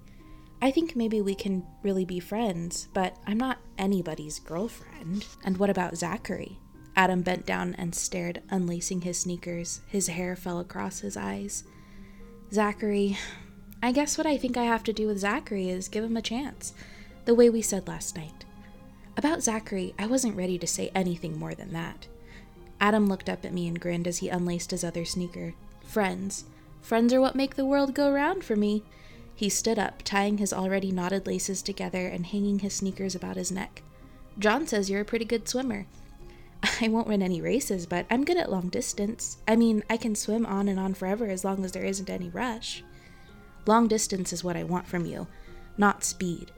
I 0.61 0.73
think 0.73 0.97
maybe 0.97 1.21
we 1.21 1.37
can 1.37 1.65
really 1.85 2.05
be 2.05 2.19
friends, 2.19 2.89
but 2.95 3.17
I'm 3.29 3.39
not 3.39 3.59
anybody's 3.79 4.41
girlfriend. 4.41 5.25
And 5.45 5.57
what 5.59 5.71
about 5.71 5.97
Zachary? 5.97 6.59
Adam 6.97 7.21
bent 7.21 7.45
down 7.45 7.75
and 7.77 7.95
stared, 7.95 8.43
unlacing 8.49 9.03
his 9.03 9.19
sneakers. 9.19 9.81
His 9.87 10.09
hair 10.09 10.35
fell 10.35 10.59
across 10.59 11.01
his 11.01 11.17
eyes. 11.17 11.63
Zachary. 12.51 13.19
I 13.83 13.93
guess 13.93 14.17
what 14.17 14.27
I 14.27 14.39
think 14.39 14.57
I 14.57 14.65
have 14.65 14.83
to 14.85 14.93
do 14.95 15.07
with 15.07 15.19
Zachary 15.19 15.69
is 15.69 15.89
give 15.89 16.03
him 16.03 16.17
a 16.17 16.23
chance, 16.23 16.73
the 17.27 17.35
way 17.35 17.51
we 17.51 17.61
said 17.61 17.87
last 17.87 18.17
night. 18.17 18.47
About 19.17 19.43
Zachary, 19.43 19.95
I 19.99 20.07
wasn't 20.07 20.37
ready 20.37 20.59
to 20.59 20.67
say 20.67 20.91
anything 20.95 21.39
more 21.39 21.55
than 21.55 21.73
that. 21.75 22.07
Adam 22.81 23.07
looked 23.07 23.29
up 23.29 23.45
at 23.45 23.53
me 23.53 23.69
and 23.69 23.81
grinned 23.81 24.09
as 24.09 24.19
he 24.19 24.29
unlaced 24.29 24.71
his 24.71 24.85
other 24.85 25.05
sneaker. 25.05 25.55
Friends. 25.85 26.45
Friends 26.81 27.13
are 27.13 27.21
what 27.21 27.35
make 27.35 27.57
the 27.57 27.65
world 27.67 27.95
go 27.95 28.11
round 28.11 28.45
for 28.45 28.57
me. 28.57 28.83
He 29.35 29.49
stood 29.51 29.79
up, 29.79 30.03
tying 30.03 30.39
his 30.39 30.53
already 30.53 30.91
knotted 30.91 31.27
laces 31.27 31.61
together 31.61 32.07
and 32.07 32.27
hanging 32.27 32.61
his 32.61 32.75
sneakers 32.75 33.15
about 33.15 33.37
his 33.37 33.53
neck. 33.53 33.83
John 34.39 34.67
says 34.67 34.89
you're 34.89 35.03
a 35.03 35.05
pretty 35.05 35.25
good 35.27 35.49
swimmer. 35.49 35.87
I 36.81 36.89
won't 36.89 37.09
run 37.09 37.23
any 37.23 37.41
races, 37.41 37.87
but 37.87 38.07
I'm 38.11 38.25
good 38.25 38.37
at 38.37 38.51
long 38.51 38.69
distance. 38.69 39.39
I 39.47 39.57
mean, 39.57 39.83
I 39.89 39.97
can 39.97 40.15
swim 40.15 40.47
on 40.47 40.69
and 40.69 40.79
on 40.79 40.95
forever 40.95 41.27
as 41.27 41.45
long 41.45 41.65
as 41.65 41.73
there 41.73 41.85
isn't 41.85 42.11
any 42.11 42.29
rush. 42.29 42.83
Long 43.67 43.89
distance 43.89 44.33
is 44.33 44.45
what 44.45 44.57
I 44.57 44.63
want 44.63 44.87
from 44.87 45.07
you, 45.07 45.27
not 45.77 46.05
speed. 46.05 46.53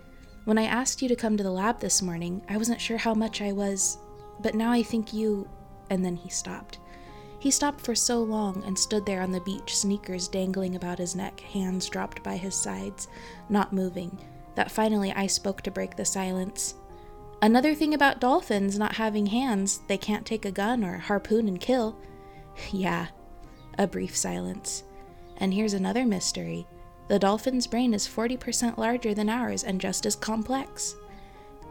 When 0.44 0.58
I 0.58 0.64
asked 0.64 1.02
you 1.02 1.08
to 1.08 1.16
come 1.16 1.36
to 1.36 1.42
the 1.42 1.50
lab 1.50 1.80
this 1.80 2.02
morning, 2.02 2.42
I 2.48 2.56
wasn't 2.56 2.80
sure 2.80 2.98
how 2.98 3.14
much 3.14 3.40
I 3.40 3.52
was, 3.52 3.98
but 4.40 4.54
now 4.54 4.72
I 4.72 4.82
think 4.82 5.12
you. 5.12 5.48
And 5.90 6.04
then 6.04 6.16
he 6.16 6.28
stopped. 6.28 6.78
He 7.38 7.50
stopped 7.50 7.80
for 7.80 7.94
so 7.94 8.20
long 8.20 8.62
and 8.64 8.78
stood 8.78 9.06
there 9.06 9.22
on 9.22 9.30
the 9.30 9.40
beach, 9.40 9.76
sneakers 9.76 10.26
dangling 10.26 10.74
about 10.74 10.98
his 10.98 11.14
neck, 11.14 11.40
hands 11.40 11.88
dropped 11.88 12.22
by 12.22 12.36
his 12.36 12.54
sides, 12.54 13.08
not 13.48 13.72
moving, 13.72 14.18
that 14.54 14.70
finally 14.72 15.12
I 15.12 15.28
spoke 15.28 15.62
to 15.62 15.70
break 15.70 15.94
the 15.94 16.04
silence. 16.04 16.74
Another 17.40 17.74
thing 17.74 17.94
about 17.94 18.20
dolphins 18.20 18.78
not 18.78 18.96
having 18.96 19.26
hands, 19.26 19.80
they 19.86 19.96
can't 19.96 20.26
take 20.26 20.44
a 20.44 20.50
gun 20.50 20.82
or 20.82 20.98
harpoon 20.98 21.46
and 21.46 21.60
kill. 21.60 21.96
yeah, 22.72 23.08
a 23.78 23.86
brief 23.86 24.16
silence. 24.16 24.82
And 25.36 25.54
here's 25.54 25.74
another 25.74 26.04
mystery 26.04 26.66
the 27.06 27.18
dolphin's 27.18 27.66
brain 27.66 27.94
is 27.94 28.06
40% 28.06 28.76
larger 28.76 29.14
than 29.14 29.30
ours 29.30 29.64
and 29.64 29.80
just 29.80 30.04
as 30.04 30.14
complex. 30.14 30.94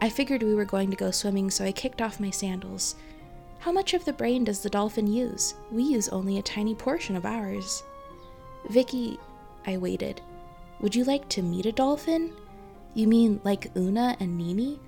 I 0.00 0.08
figured 0.08 0.42
we 0.42 0.54
were 0.54 0.64
going 0.64 0.90
to 0.90 0.96
go 0.96 1.12
swimming, 1.12 1.50
so 1.50 1.64
I 1.64 1.70
kicked 1.70 2.02
off 2.02 2.18
my 2.18 2.30
sandals. 2.30 2.96
How 3.60 3.70
much 3.70 3.94
of 3.94 4.04
the 4.04 4.12
brain 4.12 4.44
does 4.44 4.62
the 4.62 4.70
dolphin 4.70 5.06
use? 5.06 5.54
We 5.70 5.84
use 5.84 6.08
only 6.08 6.38
a 6.38 6.42
tiny 6.42 6.74
portion 6.74 7.14
of 7.14 7.24
ours. 7.24 7.84
Vicky, 8.68 9.18
I 9.66 9.76
waited. 9.76 10.20
Would 10.80 10.94
you 10.94 11.04
like 11.04 11.28
to 11.30 11.42
meet 11.42 11.66
a 11.66 11.72
dolphin? 11.72 12.32
You 12.94 13.06
mean 13.06 13.40
like 13.44 13.70
Una 13.76 14.16
and 14.18 14.36
Nini? 14.36 14.80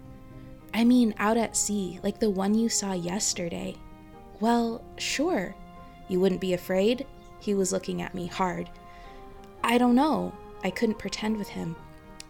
I 0.72 0.84
mean 0.84 1.14
out 1.18 1.36
at 1.36 1.56
sea, 1.56 2.00
like 2.02 2.18
the 2.18 2.30
one 2.30 2.54
you 2.54 2.68
saw 2.68 2.92
yesterday. 2.92 3.76
Well, 4.40 4.82
sure. 4.96 5.54
You 6.08 6.20
wouldn't 6.20 6.40
be 6.40 6.54
afraid? 6.54 7.06
He 7.40 7.54
was 7.54 7.72
looking 7.72 8.02
at 8.02 8.14
me 8.14 8.26
hard. 8.26 8.70
I 9.62 9.78
don't 9.78 9.94
know. 9.94 10.32
I 10.62 10.70
couldn't 10.70 10.98
pretend 10.98 11.36
with 11.36 11.48
him. 11.48 11.76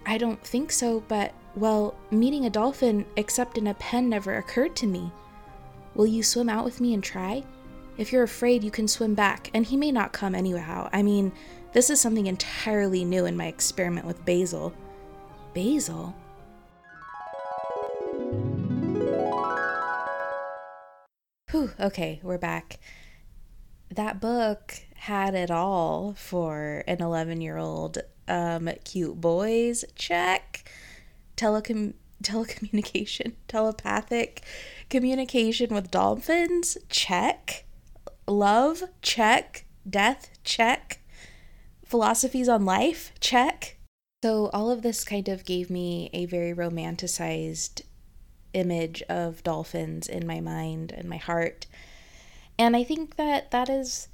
I 0.07 0.19
don't 0.19 0.43
think 0.43 0.73
so, 0.73 1.03
but, 1.09 1.33
well, 1.55 1.95
meeting 2.11 2.47
a 2.47 2.51
dolphin 2.51 3.05
except 3.17 3.59
in 3.59 3.67
a 3.67 3.75
pen 3.75 4.09
never 4.09 4.37
occurred 4.37 4.75
to 4.77 4.87
me. 4.87 5.13
Will 5.95 6.07
you 6.07 6.23
swim 6.23 6.49
out 6.49 6.65
with 6.65 6.81
me 6.81 6.95
and 6.95 7.03
try? 7.03 7.45
If 7.99 8.13
you're 8.13 8.23
afraid, 8.23 8.65
you 8.65 8.71
can 8.71 8.89
swim 8.89 9.15
back, 9.15 9.51
and 9.53 9.67
he 9.67 9.77
may 9.77 9.93
not 9.93 10.13
come 10.13 10.35
anyhow. 10.35 10.89
I 10.93 11.03
mean, 11.03 11.33
this 11.73 11.91
is 11.91 12.01
something 12.01 12.27
entirely 12.27 13.05
new 13.05 13.27
in 13.27 13.37
my 13.37 13.47
experiment 13.47 14.07
with 14.07 14.25
Basil. 14.25 14.73
Basil? 15.55 16.15
Whew, 21.51 21.73
okay, 21.81 22.21
we're 22.23 22.39
back. 22.39 22.79
That 23.91 24.21
book 24.21 24.75
had 24.95 25.35
it 25.35 25.51
all 25.51 26.15
for 26.15 26.85
an 26.87 27.03
11 27.03 27.41
year 27.41 27.57
old. 27.57 27.99
Um, 28.29 28.71
cute 28.85 29.21
boys, 29.21 29.85
check. 29.97 30.71
Telecom- 31.37 31.95
telecommunication, 32.23 33.33
telepathic 33.49 34.45
communication 34.89 35.75
with 35.75 35.91
dolphins, 35.91 36.79
check. 36.89 37.65
Love, 38.29 38.85
check. 39.03 39.65
Death, 39.89 40.31
check. 40.45 41.01
Philosophies 41.85 42.49
on 42.49 42.65
life, 42.65 43.13
check. 43.19 43.79
So, 44.23 44.51
all 44.53 44.71
of 44.71 44.83
this 44.83 45.03
kind 45.03 45.29
of 45.29 45.45
gave 45.45 45.71
me 45.71 46.11
a 46.13 46.27
very 46.27 46.55
romanticized 46.55 47.83
image 48.53 49.03
of 49.09 49.43
dolphins 49.43 50.09
in 50.09 50.27
my 50.27 50.41
mind 50.41 50.93
and 50.93 51.09
my 51.09 51.17
heart. 51.17 51.67
And 52.59 52.77
I 52.77 52.85
think 52.85 53.17
that 53.17 53.51
that 53.51 53.69
is 53.69 54.09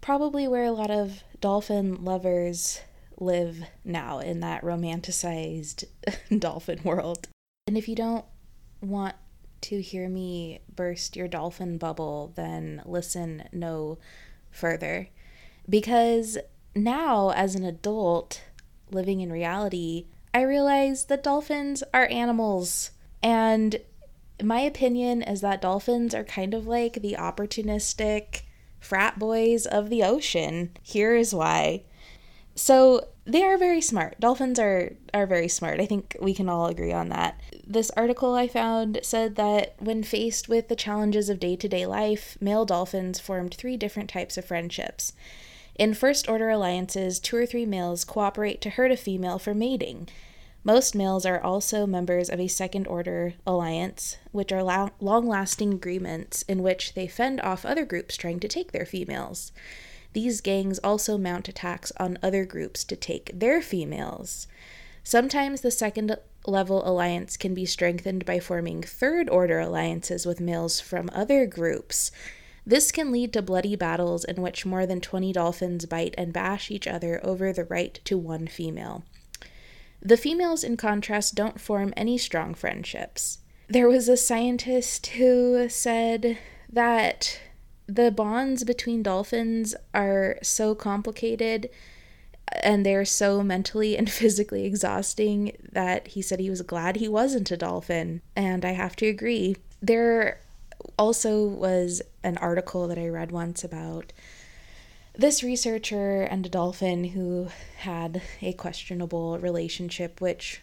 probably 0.00 0.48
where 0.48 0.64
a 0.64 0.72
lot 0.72 0.90
of 0.90 1.22
dolphin 1.40 2.04
lovers 2.04 2.80
live 3.18 3.64
now 3.84 4.18
in 4.18 4.40
that 4.40 4.62
romanticized 4.62 5.84
dolphin 6.38 6.80
world. 6.84 7.28
And 7.66 7.76
if 7.76 7.88
you 7.88 7.94
don't 7.94 8.24
want 8.80 9.16
to 9.62 9.82
hear 9.82 10.08
me 10.08 10.60
burst 10.74 11.16
your 11.16 11.28
dolphin 11.28 11.76
bubble, 11.76 12.32
then 12.34 12.82
listen 12.86 13.44
no 13.52 13.98
further. 14.50 15.08
Because 15.68 16.38
now, 16.74 17.30
as 17.30 17.54
an 17.54 17.64
adult 17.64 18.42
living 18.90 19.20
in 19.20 19.30
reality, 19.30 20.06
I 20.32 20.42
realize 20.42 21.06
that 21.06 21.22
dolphins 21.22 21.82
are 21.92 22.08
animals. 22.10 22.92
And 23.22 23.80
my 24.42 24.60
opinion 24.60 25.22
is 25.22 25.40
that 25.42 25.62
dolphins 25.62 26.14
are 26.14 26.24
kind 26.24 26.54
of 26.54 26.66
like 26.66 26.94
the 26.94 27.16
opportunistic 27.18 28.42
frat 28.78 29.18
boys 29.18 29.66
of 29.66 29.90
the 29.90 30.02
ocean. 30.02 30.70
Here 30.82 31.14
is 31.14 31.34
why. 31.34 31.82
So 32.54 33.08
they 33.24 33.42
are 33.44 33.56
very 33.56 33.80
smart. 33.80 34.18
Dolphins 34.18 34.58
are 34.58 34.92
are 35.14 35.26
very 35.26 35.48
smart. 35.48 35.80
I 35.80 35.86
think 35.86 36.16
we 36.20 36.34
can 36.34 36.48
all 36.48 36.66
agree 36.66 36.92
on 36.92 37.08
that. 37.10 37.40
This 37.66 37.90
article 37.96 38.34
I 38.34 38.48
found 38.48 39.00
said 39.02 39.36
that 39.36 39.76
when 39.78 40.02
faced 40.02 40.48
with 40.48 40.68
the 40.68 40.76
challenges 40.76 41.28
of 41.28 41.38
day-to-day 41.38 41.86
life, 41.86 42.36
male 42.40 42.64
dolphins 42.64 43.20
formed 43.20 43.54
three 43.54 43.76
different 43.76 44.10
types 44.10 44.36
of 44.36 44.44
friendships. 44.44 45.12
In 45.76 45.94
first 45.94 46.28
order 46.28 46.50
alliances, 46.50 47.20
two 47.20 47.36
or 47.36 47.46
three 47.46 47.66
males 47.66 48.04
cooperate 48.04 48.60
to 48.62 48.70
herd 48.70 48.90
a 48.90 48.96
female 48.96 49.38
for 49.38 49.54
mating. 49.54 50.08
Most 50.62 50.94
males 50.94 51.24
are 51.24 51.40
also 51.40 51.86
members 51.86 52.28
of 52.28 52.38
a 52.38 52.46
second 52.46 52.86
order 52.86 53.32
alliance, 53.46 54.18
which 54.30 54.52
are 54.52 54.90
long 55.00 55.26
lasting 55.26 55.72
agreements 55.72 56.42
in 56.42 56.62
which 56.62 56.92
they 56.92 57.06
fend 57.06 57.40
off 57.40 57.64
other 57.64 57.86
groups 57.86 58.16
trying 58.16 58.40
to 58.40 58.48
take 58.48 58.72
their 58.72 58.84
females. 58.84 59.52
These 60.12 60.42
gangs 60.42 60.78
also 60.80 61.16
mount 61.16 61.48
attacks 61.48 61.92
on 61.96 62.18
other 62.22 62.44
groups 62.44 62.84
to 62.84 62.96
take 62.96 63.30
their 63.32 63.62
females. 63.62 64.46
Sometimes 65.02 65.62
the 65.62 65.70
second 65.70 66.16
level 66.46 66.86
alliance 66.86 67.38
can 67.38 67.54
be 67.54 67.64
strengthened 67.64 68.26
by 68.26 68.38
forming 68.38 68.82
third 68.82 69.30
order 69.30 69.60
alliances 69.60 70.26
with 70.26 70.40
males 70.40 70.78
from 70.78 71.08
other 71.14 71.46
groups. 71.46 72.10
This 72.66 72.92
can 72.92 73.10
lead 73.10 73.32
to 73.32 73.40
bloody 73.40 73.76
battles 73.76 74.24
in 74.24 74.42
which 74.42 74.66
more 74.66 74.84
than 74.84 75.00
20 75.00 75.32
dolphins 75.32 75.86
bite 75.86 76.14
and 76.18 76.34
bash 76.34 76.70
each 76.70 76.86
other 76.86 77.18
over 77.24 77.50
the 77.50 77.64
right 77.64 77.98
to 78.04 78.18
one 78.18 78.46
female. 78.46 79.04
The 80.02 80.16
females, 80.16 80.64
in 80.64 80.76
contrast, 80.76 81.34
don't 81.34 81.60
form 81.60 81.92
any 81.96 82.16
strong 82.16 82.54
friendships. 82.54 83.38
There 83.68 83.88
was 83.88 84.08
a 84.08 84.16
scientist 84.16 85.08
who 85.08 85.68
said 85.68 86.38
that 86.72 87.38
the 87.86 88.10
bonds 88.10 88.64
between 88.64 89.02
dolphins 89.02 89.74
are 89.92 90.38
so 90.42 90.74
complicated 90.74 91.68
and 92.62 92.84
they're 92.84 93.04
so 93.04 93.42
mentally 93.42 93.96
and 93.96 94.10
physically 94.20 94.64
exhausting 94.64 95.56
that 95.72 96.08
he 96.08 96.22
said 96.22 96.40
he 96.40 96.50
was 96.50 96.62
glad 96.62 96.96
he 96.96 97.08
wasn't 97.08 97.50
a 97.50 97.56
dolphin. 97.56 98.22
And 98.34 98.64
I 98.64 98.72
have 98.72 98.96
to 98.96 99.06
agree. 99.06 99.56
There 99.82 100.40
also 100.98 101.44
was 101.44 102.02
an 102.22 102.36
article 102.38 102.88
that 102.88 102.98
I 102.98 103.08
read 103.08 103.32
once 103.32 103.64
about 103.64 104.12
this 105.14 105.42
researcher 105.42 106.22
and 106.22 106.46
a 106.46 106.48
dolphin 106.48 107.04
who 107.04 107.48
had 107.78 108.22
a 108.40 108.52
questionable 108.52 109.38
relationship, 109.38 110.20
which 110.20 110.60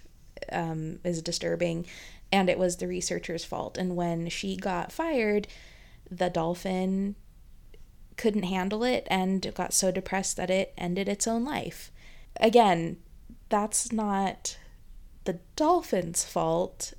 um, 0.52 1.00
is 1.04 1.22
disturbing, 1.22 1.86
and 2.32 2.50
it 2.50 2.58
was 2.58 2.78
the 2.78 2.88
researcher's 2.88 3.46
fault. 3.46 3.78
And 3.78 3.96
when 3.96 4.30
she 4.30 4.56
got 4.56 4.92
fired, 4.92 5.48
the 6.10 6.30
dolphin 6.30 7.16
couldn't 8.16 8.44
handle 8.44 8.84
it 8.84 9.06
and 9.10 9.54
got 9.54 9.74
so 9.74 9.92
depressed 9.92 10.38
that 10.38 10.50
it 10.50 10.74
ended 10.78 11.08
its 11.08 11.28
own 11.28 11.44
life. 11.44 11.92
Again, 12.40 12.98
that's 13.50 13.92
not 13.92 14.58
the 15.26 15.40
dolphin's 15.56 16.24
fault, 16.24 16.94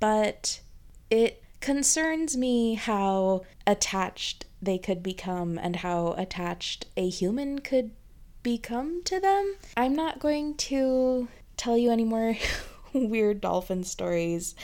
but 0.00 0.60
it 1.10 1.43
concerns 1.64 2.36
me 2.36 2.74
how 2.74 3.40
attached 3.66 4.44
they 4.60 4.76
could 4.76 5.02
become 5.02 5.56
and 5.56 5.76
how 5.76 6.12
attached 6.18 6.84
a 6.94 7.08
human 7.08 7.58
could 7.58 7.90
become 8.42 9.02
to 9.02 9.18
them. 9.18 9.56
I'm 9.74 9.96
not 9.96 10.18
going 10.18 10.56
to 10.56 11.26
tell 11.56 11.78
you 11.78 11.90
any 11.90 12.04
more 12.04 12.36
weird 12.92 13.40
dolphin 13.40 13.82
stories. 13.82 14.54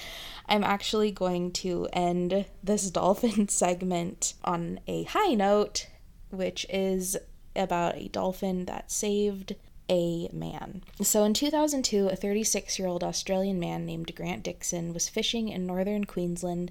I'm 0.46 0.62
actually 0.62 1.10
going 1.10 1.52
to 1.52 1.88
end 1.90 2.44
this 2.62 2.90
dolphin 2.90 3.48
segment 3.48 4.34
on 4.44 4.80
a 4.86 5.04
high 5.04 5.32
note, 5.32 5.86
which 6.28 6.66
is 6.68 7.16
about 7.56 7.96
a 7.96 8.08
dolphin 8.08 8.66
that 8.66 8.92
saved 8.92 9.54
a 9.90 10.28
man. 10.32 10.82
So 11.02 11.24
in 11.24 11.34
2002, 11.34 12.08
a 12.08 12.16
36 12.16 12.78
year 12.78 12.86
old 12.86 13.02
Australian 13.02 13.58
man 13.58 13.84
named 13.84 14.14
Grant 14.14 14.44
Dixon 14.44 14.94
was 14.94 15.08
fishing 15.08 15.48
in 15.48 15.66
northern 15.66 16.04
Queensland 16.04 16.70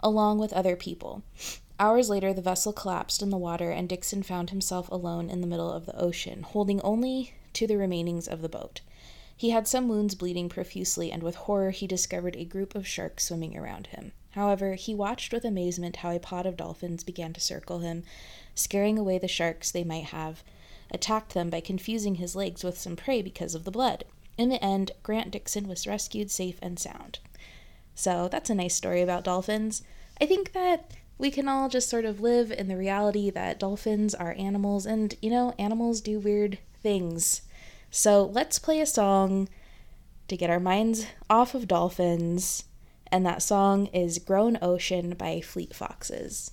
along 0.00 0.38
with 0.38 0.52
other 0.52 0.74
people. 0.74 1.22
Hours 1.78 2.10
later, 2.10 2.34
the 2.34 2.42
vessel 2.42 2.72
collapsed 2.72 3.22
in 3.22 3.30
the 3.30 3.38
water, 3.38 3.70
and 3.70 3.88
Dixon 3.88 4.22
found 4.22 4.50
himself 4.50 4.90
alone 4.90 5.30
in 5.30 5.40
the 5.40 5.46
middle 5.46 5.72
of 5.72 5.86
the 5.86 5.98
ocean, 5.98 6.42
holding 6.42 6.80
only 6.82 7.32
to 7.54 7.66
the 7.66 7.76
remainings 7.76 8.26
of 8.26 8.42
the 8.42 8.48
boat. 8.48 8.80
He 9.36 9.50
had 9.50 9.66
some 9.68 9.88
wounds 9.88 10.14
bleeding 10.14 10.48
profusely, 10.48 11.12
and 11.12 11.22
with 11.22 11.36
horror 11.36 11.70
he 11.70 11.86
discovered 11.86 12.36
a 12.36 12.44
group 12.44 12.74
of 12.74 12.86
sharks 12.86 13.24
swimming 13.24 13.56
around 13.56 13.88
him. 13.88 14.12
However, 14.32 14.74
he 14.74 14.94
watched 14.94 15.32
with 15.32 15.44
amazement 15.44 15.96
how 15.96 16.10
a 16.10 16.18
pod 16.18 16.46
of 16.46 16.56
dolphins 16.56 17.04
began 17.04 17.32
to 17.34 17.40
circle 17.40 17.80
him, 17.80 18.02
scaring 18.54 18.98
away 18.98 19.18
the 19.18 19.28
sharks 19.28 19.70
they 19.70 19.84
might 19.84 20.06
have 20.06 20.42
attacked 20.92 21.34
them 21.34 21.50
by 21.50 21.60
confusing 21.60 22.16
his 22.16 22.36
legs 22.36 22.62
with 22.62 22.78
some 22.78 22.96
prey 22.96 23.22
because 23.22 23.54
of 23.54 23.64
the 23.64 23.70
blood. 23.70 24.04
In 24.38 24.48
the 24.48 24.62
end, 24.64 24.92
Grant 25.02 25.30
Dixon 25.30 25.68
was 25.68 25.86
rescued 25.86 26.30
safe 26.30 26.58
and 26.62 26.78
sound. 26.78 27.18
So 27.94 28.28
that's 28.30 28.50
a 28.50 28.54
nice 28.54 28.74
story 28.74 29.02
about 29.02 29.24
dolphins. 29.24 29.82
I 30.20 30.26
think 30.26 30.52
that 30.52 30.92
we 31.18 31.30
can 31.30 31.48
all 31.48 31.68
just 31.68 31.88
sort 31.88 32.04
of 32.04 32.20
live 32.20 32.50
in 32.50 32.68
the 32.68 32.76
reality 32.76 33.30
that 33.30 33.60
dolphins 33.60 34.14
are 34.14 34.34
animals 34.38 34.86
and, 34.86 35.14
you 35.20 35.30
know, 35.30 35.54
animals 35.58 36.00
do 36.00 36.18
weird 36.18 36.58
things. 36.82 37.42
So 37.90 38.24
let's 38.24 38.58
play 38.58 38.80
a 38.80 38.86
song 38.86 39.48
to 40.28 40.36
get 40.36 40.50
our 40.50 40.60
minds 40.60 41.06
off 41.28 41.54
of 41.54 41.68
dolphins. 41.68 42.64
And 43.10 43.26
that 43.26 43.42
song 43.42 43.86
is 43.86 44.18
Grown 44.18 44.58
Ocean 44.62 45.14
by 45.14 45.42
Fleet 45.42 45.74
Foxes. 45.74 46.52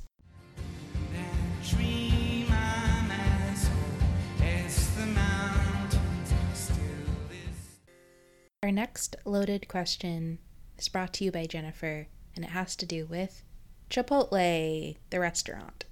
Our 8.61 8.71
next 8.71 9.15
loaded 9.23 9.69
question 9.69 10.37
is 10.77 10.89
brought 10.89 11.13
to 11.13 11.23
you 11.23 11.31
by 11.31 11.45
Jennifer, 11.45 12.07
and 12.35 12.43
it 12.43 12.51
has 12.51 12.75
to 12.75 12.85
do 12.85 13.05
with 13.05 13.41
Chipotle, 13.89 14.97
the 15.09 15.19
restaurant. 15.21 15.85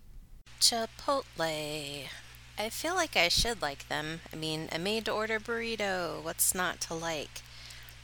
Chipotle. 0.59 2.07
I 2.59 2.69
feel 2.69 2.93
like 2.93 3.15
I 3.15 3.29
should 3.29 3.62
like 3.62 3.88
them. 3.88 4.19
I 4.33 4.36
mean, 4.36 4.67
a 4.74 4.79
made 4.79 5.05
to 5.05 5.13
order 5.13 5.39
burrito, 5.39 6.21
what's 6.21 6.53
not 6.53 6.81
to 6.81 6.93
like? 6.93 7.41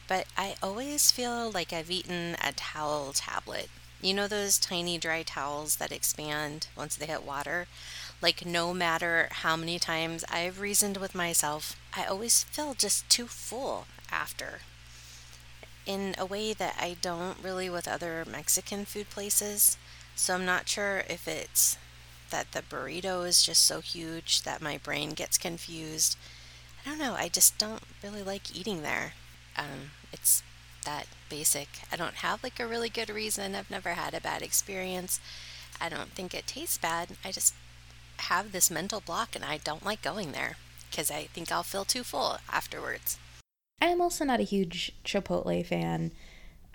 But 0.07 0.27
I 0.37 0.55
always 0.63 1.11
feel 1.11 1.51
like 1.51 1.73
I've 1.73 1.91
eaten 1.91 2.37
a 2.41 2.53
towel 2.53 3.11
tablet. 3.11 3.67
You 4.01 4.13
know 4.13 4.29
those 4.29 4.57
tiny 4.57 4.97
dry 4.97 5.23
towels 5.23 5.75
that 5.75 5.91
expand 5.91 6.67
once 6.77 6.95
they 6.95 7.07
hit 7.07 7.25
water? 7.25 7.67
Like, 8.21 8.45
no 8.45 8.73
matter 8.73 9.27
how 9.29 9.57
many 9.57 9.77
times 9.77 10.23
I've 10.29 10.61
reasoned 10.61 10.95
with 10.95 11.13
myself, 11.13 11.75
I 11.93 12.05
always 12.05 12.45
feel 12.45 12.73
just 12.75 13.09
too 13.09 13.27
full 13.27 13.87
after. 14.13 14.59
In 15.85 16.15
a 16.17 16.25
way 16.25 16.53
that 16.53 16.77
I 16.79 16.95
don't 17.01 17.43
really 17.43 17.69
with 17.69 17.87
other 17.87 18.23
Mexican 18.29 18.85
food 18.85 19.09
places. 19.09 19.77
So 20.15 20.35
I'm 20.35 20.45
not 20.45 20.69
sure 20.69 21.03
if 21.09 21.27
it's 21.27 21.77
that 22.29 22.51
the 22.51 22.61
burrito 22.61 23.27
is 23.27 23.43
just 23.43 23.63
so 23.65 23.81
huge 23.81 24.43
that 24.43 24.61
my 24.61 24.77
brain 24.77 25.11
gets 25.11 25.37
confused. 25.37 26.17
I 26.85 26.89
don't 26.89 26.99
know, 26.99 27.15
I 27.15 27.27
just 27.27 27.57
don't 27.57 27.83
really 28.03 28.23
like 28.23 28.55
eating 28.55 28.81
there. 28.81 29.13
Um, 29.57 29.91
it's 30.11 30.43
that 30.85 31.07
basic. 31.29 31.67
I 31.91 31.95
don't 31.95 32.15
have 32.15 32.43
like 32.43 32.59
a 32.59 32.67
really 32.67 32.89
good 32.89 33.09
reason. 33.09 33.55
I've 33.55 33.69
never 33.71 33.89
had 33.89 34.13
a 34.13 34.21
bad 34.21 34.41
experience. 34.41 35.19
I 35.79 35.89
don't 35.89 36.09
think 36.09 36.33
it 36.33 36.47
tastes 36.47 36.77
bad. 36.77 37.09
I 37.23 37.31
just 37.31 37.53
have 38.17 38.51
this 38.51 38.71
mental 38.71 38.99
block 38.99 39.35
and 39.35 39.43
I 39.43 39.57
don't 39.57 39.85
like 39.85 40.01
going 40.01 40.31
there 40.31 40.57
because 40.89 41.09
I 41.09 41.23
think 41.25 41.51
I'll 41.51 41.63
feel 41.63 41.85
too 41.85 42.03
full 42.03 42.37
afterwards. 42.51 43.17
I'm 43.83 43.99
also 43.99 44.23
not 44.23 44.39
a 44.39 44.43
huge 44.43 44.93
Chipotle 45.03 45.65
fan. 45.65 46.13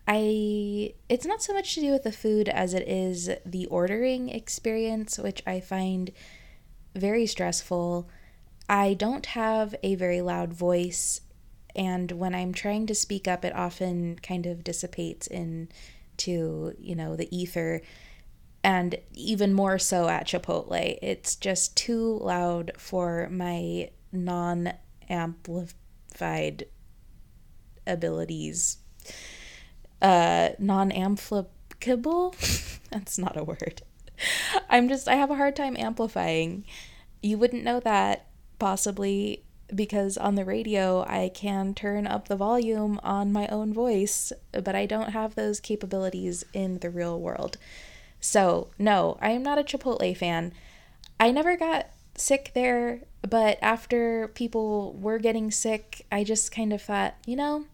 I 0.06 0.92
it's 1.08 1.24
not 1.24 1.42
so 1.42 1.54
much 1.54 1.74
to 1.74 1.80
do 1.80 1.90
with 1.90 2.02
the 2.02 2.12
food 2.12 2.50
as 2.50 2.74
it 2.74 2.86
is 2.86 3.30
the 3.46 3.64
ordering 3.66 4.28
experience, 4.28 5.18
which 5.18 5.42
I 5.46 5.60
find 5.60 6.10
very 6.94 7.24
stressful. 7.24 8.10
I 8.68 8.92
don't 8.92 9.24
have 9.24 9.74
a 9.82 9.94
very 9.94 10.20
loud 10.20 10.52
voice, 10.52 11.22
and 11.74 12.12
when 12.12 12.34
I'm 12.34 12.52
trying 12.52 12.86
to 12.88 12.94
speak 12.94 13.26
up, 13.26 13.42
it 13.42 13.56
often 13.56 14.18
kind 14.18 14.44
of 14.44 14.62
dissipates 14.62 15.26
into, 15.28 16.74
you 16.78 16.94
know, 16.94 17.16
the 17.16 17.34
ether. 17.34 17.80
And 18.62 18.96
even 19.14 19.54
more 19.54 19.78
so 19.78 20.08
at 20.10 20.26
Chipotle, 20.26 20.98
it's 21.00 21.36
just 21.36 21.74
too 21.74 22.18
loud 22.20 22.72
for 22.76 23.30
my 23.30 23.88
non 24.12 24.74
amplified 25.08 26.66
abilities. 27.88 28.78
Uh, 30.00 30.50
non 30.58 30.92
amplificable? 30.92 32.34
That's 32.90 33.18
not 33.18 33.36
a 33.36 33.44
word. 33.44 33.82
I'm 34.68 34.88
just, 34.88 35.08
I 35.08 35.14
have 35.14 35.30
a 35.30 35.36
hard 35.36 35.56
time 35.56 35.76
amplifying. 35.76 36.64
You 37.22 37.38
wouldn't 37.38 37.64
know 37.64 37.80
that 37.80 38.26
possibly 38.58 39.44
because 39.74 40.16
on 40.16 40.34
the 40.34 40.44
radio 40.44 41.04
I 41.06 41.30
can 41.32 41.74
turn 41.74 42.06
up 42.06 42.28
the 42.28 42.36
volume 42.36 42.98
on 43.02 43.32
my 43.32 43.46
own 43.48 43.72
voice, 43.72 44.32
but 44.52 44.74
I 44.74 44.86
don't 44.86 45.10
have 45.10 45.34
those 45.34 45.60
capabilities 45.60 46.44
in 46.52 46.78
the 46.78 46.90
real 46.90 47.20
world. 47.20 47.58
So, 48.20 48.68
no, 48.78 49.16
I 49.20 49.30
am 49.30 49.42
not 49.42 49.58
a 49.58 49.64
Chipotle 49.64 50.16
fan. 50.16 50.52
I 51.20 51.30
never 51.30 51.56
got 51.56 51.90
sick 52.16 52.52
there, 52.54 53.02
but 53.22 53.58
after 53.62 54.28
people 54.28 54.94
were 54.94 55.18
getting 55.18 55.50
sick, 55.50 56.06
I 56.10 56.24
just 56.24 56.50
kind 56.50 56.72
of 56.72 56.82
thought, 56.82 57.14
you 57.26 57.36
know, 57.36 57.66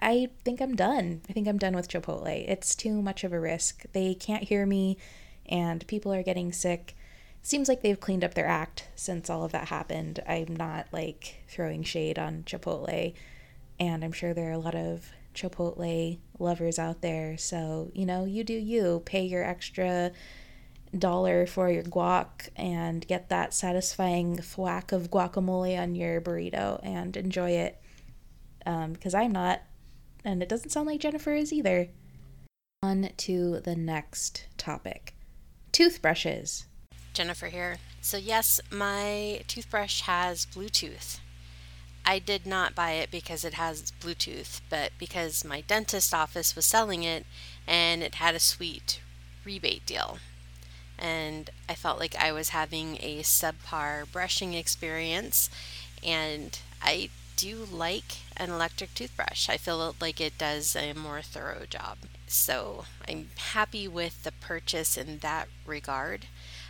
I 0.00 0.28
think 0.44 0.60
I'm 0.60 0.76
done. 0.76 1.22
I 1.28 1.32
think 1.32 1.48
I'm 1.48 1.58
done 1.58 1.74
with 1.74 1.88
Chipotle. 1.88 2.48
It's 2.48 2.74
too 2.74 3.02
much 3.02 3.24
of 3.24 3.32
a 3.32 3.40
risk. 3.40 3.84
They 3.92 4.14
can't 4.14 4.44
hear 4.44 4.64
me, 4.66 4.96
and 5.46 5.86
people 5.86 6.12
are 6.12 6.22
getting 6.22 6.52
sick. 6.52 6.96
Seems 7.42 7.68
like 7.68 7.82
they've 7.82 7.98
cleaned 7.98 8.24
up 8.24 8.34
their 8.34 8.46
act 8.46 8.88
since 8.94 9.30
all 9.30 9.44
of 9.44 9.52
that 9.52 9.68
happened. 9.68 10.20
I'm 10.26 10.56
not 10.56 10.88
like 10.92 11.42
throwing 11.48 11.82
shade 11.82 12.18
on 12.18 12.44
Chipotle, 12.44 13.14
and 13.80 14.04
I'm 14.04 14.12
sure 14.12 14.34
there 14.34 14.50
are 14.50 14.52
a 14.52 14.58
lot 14.58 14.74
of 14.74 15.10
Chipotle 15.34 16.18
lovers 16.38 16.78
out 16.78 17.00
there. 17.00 17.38
So, 17.38 17.90
you 17.94 18.06
know, 18.06 18.24
you 18.24 18.44
do 18.44 18.54
you. 18.54 19.02
Pay 19.04 19.24
your 19.24 19.44
extra 19.44 20.12
dollar 20.96 21.46
for 21.46 21.70
your 21.70 21.82
guac 21.82 22.48
and 22.56 23.06
get 23.06 23.28
that 23.28 23.52
satisfying 23.52 24.38
thwack 24.38 24.90
of 24.92 25.10
guacamole 25.10 25.78
on 25.78 25.94
your 25.94 26.20
burrito 26.20 26.80
and 26.82 27.16
enjoy 27.16 27.50
it. 27.50 27.80
Because 28.58 29.14
um, 29.14 29.20
I'm 29.20 29.32
not 29.32 29.62
and 30.28 30.42
it 30.42 30.48
doesn't 30.48 30.70
sound 30.70 30.86
like 30.86 31.00
Jennifer 31.00 31.32
is 31.32 31.52
either. 31.54 31.88
On 32.82 33.08
to 33.16 33.60
the 33.60 33.74
next 33.74 34.46
topic 34.58 35.14
toothbrushes. 35.72 36.66
Jennifer 37.14 37.46
here. 37.46 37.78
So, 38.00 38.16
yes, 38.16 38.60
my 38.70 39.42
toothbrush 39.48 40.02
has 40.02 40.46
Bluetooth. 40.46 41.20
I 42.04 42.18
did 42.18 42.46
not 42.46 42.74
buy 42.74 42.92
it 42.92 43.10
because 43.10 43.44
it 43.44 43.54
has 43.54 43.92
Bluetooth, 44.00 44.60
but 44.70 44.92
because 44.98 45.44
my 45.44 45.62
dentist 45.62 46.14
office 46.14 46.54
was 46.54 46.64
selling 46.64 47.02
it 47.02 47.26
and 47.66 48.02
it 48.02 48.16
had 48.16 48.34
a 48.34 48.40
sweet 48.40 49.00
rebate 49.44 49.86
deal. 49.86 50.18
And 50.98 51.50
I 51.68 51.74
felt 51.74 51.98
like 51.98 52.16
I 52.16 52.32
was 52.32 52.50
having 52.50 52.96
a 53.00 53.20
subpar 53.20 54.10
brushing 54.10 54.54
experience, 54.54 55.48
and 56.02 56.58
I 56.82 57.10
do 57.36 57.66
like 57.70 58.16
an 58.38 58.50
electric 58.50 58.94
toothbrush. 58.94 59.48
I 59.48 59.56
feel 59.56 59.94
like 60.00 60.20
it 60.20 60.38
does 60.38 60.76
a 60.76 60.92
more 60.92 61.22
thorough 61.22 61.64
job. 61.68 61.98
So 62.26 62.84
I'm 63.08 63.30
happy 63.36 63.88
with 63.88 64.22
the 64.22 64.32
purchase 64.32 64.96
in 64.96 65.18
that 65.18 65.48
regard. 65.66 66.26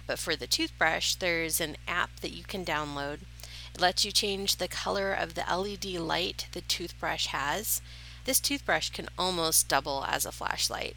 But 0.07 0.19
for 0.19 0.35
the 0.37 0.47
toothbrush, 0.47 1.15
there's 1.15 1.61
an 1.61 1.77
app 1.87 2.21
that 2.21 2.33
you 2.33 2.45
can 2.45 2.65
download. 2.65 3.21
It 3.75 3.81
lets 3.81 4.05
you 4.05 4.13
change 4.13 4.57
the 4.57 4.69
color 4.69 5.13
of 5.13 5.35
the 5.35 5.45
LED 5.49 6.01
light 6.01 6.49
the 6.53 6.63
toothbrush 6.63 7.27
has. 7.27 7.83
This 8.25 8.41
toothbrush 8.41 8.91
can 8.91 9.09
almost 9.19 9.69
double 9.69 10.05
as 10.07 10.25
a 10.25 10.33
flashlight. 10.33 10.97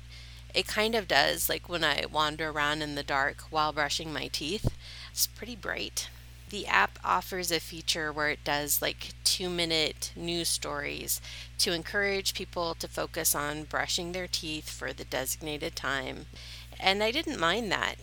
It 0.53 0.67
kind 0.67 0.95
of 0.95 1.07
does, 1.07 1.47
like 1.47 1.69
when 1.69 1.83
I 1.83 2.05
wander 2.11 2.49
around 2.49 2.81
in 2.81 2.95
the 2.95 3.03
dark 3.03 3.41
while 3.49 3.71
brushing 3.71 4.11
my 4.11 4.27
teeth. 4.27 4.73
It's 5.11 5.27
pretty 5.27 5.55
bright. 5.55 6.09
The 6.51 6.67
app 6.67 6.99
offers 7.03 7.51
a 7.51 7.59
feature 7.59 8.11
where 8.11 8.29
it 8.29 8.43
does 8.43 8.81
like 8.81 9.13
two 9.23 9.49
minute 9.49 10.11
news 10.15 10.49
stories 10.49 11.19
to 11.59 11.73
encourage 11.73 12.33
people 12.33 12.75
to 12.75 12.87
focus 12.87 13.33
on 13.33 13.63
brushing 13.63 14.11
their 14.11 14.27
teeth 14.27 14.69
for 14.69 14.93
the 14.93 15.05
designated 15.05 15.75
time. 15.75 16.27
And 16.79 17.01
I 17.01 17.11
didn't 17.11 17.39
mind 17.39 17.71
that, 17.71 17.95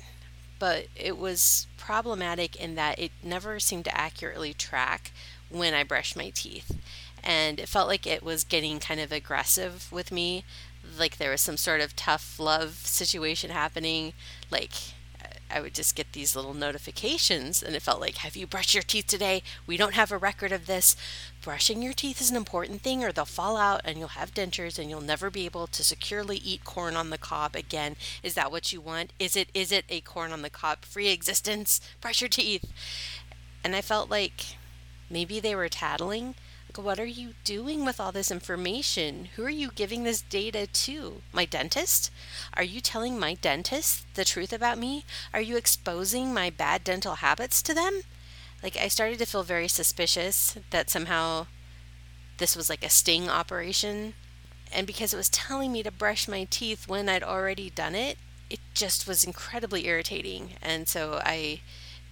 but 0.59 0.87
it 0.97 1.17
was 1.17 1.67
problematic 1.77 2.57
in 2.57 2.75
that 2.75 2.99
it 2.99 3.13
never 3.23 3.61
seemed 3.61 3.85
to 3.85 3.97
accurately 3.97 4.55
track 4.55 5.13
when 5.51 5.75
I 5.75 5.85
brushed 5.85 6.17
my 6.17 6.31
teeth. 6.31 6.77
And 7.23 7.61
it 7.61 7.69
felt 7.69 7.89
like 7.89 8.07
it 8.07 8.23
was 8.23 8.45
getting 8.45 8.81
kind 8.81 9.01
of 9.01 9.13
aggressive 9.13 9.93
with 9.93 10.11
me 10.11 10.45
like 10.99 11.19
there 11.19 11.31
was 11.31 11.41
some 11.41 11.57
sort 11.57 11.81
of 11.81 11.97
tough 11.97 12.39
love 12.39 12.75
situation 12.75 13.51
happening. 13.51 14.13
Like 14.51 14.73
I 15.51 15.61
would 15.61 15.75
just 15.75 15.95
get 15.95 16.13
these 16.13 16.37
little 16.37 16.55
notifications, 16.55 17.63
and 17.63 17.75
it 17.75 17.83
felt 17.83 18.01
like, 18.01 18.17
Have 18.17 18.37
you 18.37 18.47
brushed 18.47 18.75
your 18.75 18.83
teeth 18.83 19.07
today? 19.07 19.43
We 19.67 19.77
don't 19.77 19.95
have 19.95 20.13
a 20.13 20.19
record 20.19 20.53
of 20.53 20.67
this. 20.67 20.97
Brushing 21.43 21.83
your 21.83 21.93
teeth 21.93 22.21
is 22.21 22.31
an 22.31 22.37
important 22.37 22.83
thing, 22.83 23.03
or 23.03 23.13
they'll 23.13 23.25
fall 23.25 23.57
out 23.57 23.81
and 23.85 23.99
you'll 23.99 24.09
have 24.09 24.35
dentures 24.35 24.79
and 24.79 24.91
you'll 24.91 25.01
never 25.01 25.31
be 25.31 25.45
able 25.47 25.67
to 25.69 25.85
securely 25.85 26.37
eat 26.39 26.65
corn 26.65 26.97
on 26.97 27.11
the 27.11 27.19
cob 27.19 27.57
again. 27.57 27.97
Is 28.23 28.35
that 28.35 28.51
what 28.51 28.73
you 28.73 28.81
want? 28.81 29.13
Is 29.19 29.37
it 29.37 29.49
is 29.55 29.73
it 29.73 29.85
a 29.89 30.01
corn 30.01 30.33
on 30.33 30.43
the 30.43 30.51
cob 30.51 30.85
free 30.85 31.09
existence? 31.09 31.81
Brush 32.01 32.21
your 32.21 32.29
teeth. 32.29 32.71
And 33.65 33.75
I 33.75 33.81
felt 33.81 34.11
like 34.11 34.57
maybe 35.09 35.41
they 35.41 35.55
were 35.55 35.69
tattling 35.69 36.35
what 36.85 37.01
are 37.01 37.07
you 37.07 37.35
doing 37.45 37.85
with 37.85 37.99
all 37.99 38.13
this 38.13 38.31
information? 38.31 39.29
Who 39.37 39.45
are 39.45 39.51
you 39.51 39.71
giving 39.75 40.05
this 40.05 40.21
data 40.21 40.67
to? 40.67 41.23
My 41.33 41.45
dentist? 41.45 42.11
Are 42.55 42.63
you 42.63 42.81
telling 42.81 43.19
my 43.19 43.35
dentist 43.35 44.07
the 44.15 44.25
truth 44.25 44.53
about 44.53 44.79
me? 44.79 45.05
Are 45.35 45.41
you 45.41 45.57
exposing 45.57 46.33
my 46.33 46.51
bad 46.51 46.85
dental 46.85 47.17
habits 47.17 47.63
to 47.63 47.75
them? 47.75 48.03
Like, 48.63 48.77
I 48.77 48.89
started 48.89 49.19
to 49.19 49.27
feel 49.27 49.43
very 49.43 49.69
suspicious 49.69 50.57
that 50.71 50.91
somehow 50.91 51.47
this 52.39 52.55
was 52.55 52.69
like 52.69 52.85
a 52.85 52.91
sting 52.91 53.29
operation. 53.29 54.15
And 54.73 54.87
because 54.87 55.13
it 55.13 55.17
was 55.17 55.29
telling 55.29 55.73
me 55.73 55.83
to 55.83 55.91
brush 55.91 56.29
my 56.29 56.47
teeth 56.51 56.89
when 56.89 57.09
I'd 57.09 57.23
already 57.23 57.71
done 57.71 57.95
it, 57.95 58.19
it 58.51 58.61
just 58.75 59.07
was 59.07 59.25
incredibly 59.25 59.87
irritating. 59.87 60.55
And 60.63 60.89
so 60.89 61.21
I 61.25 61.61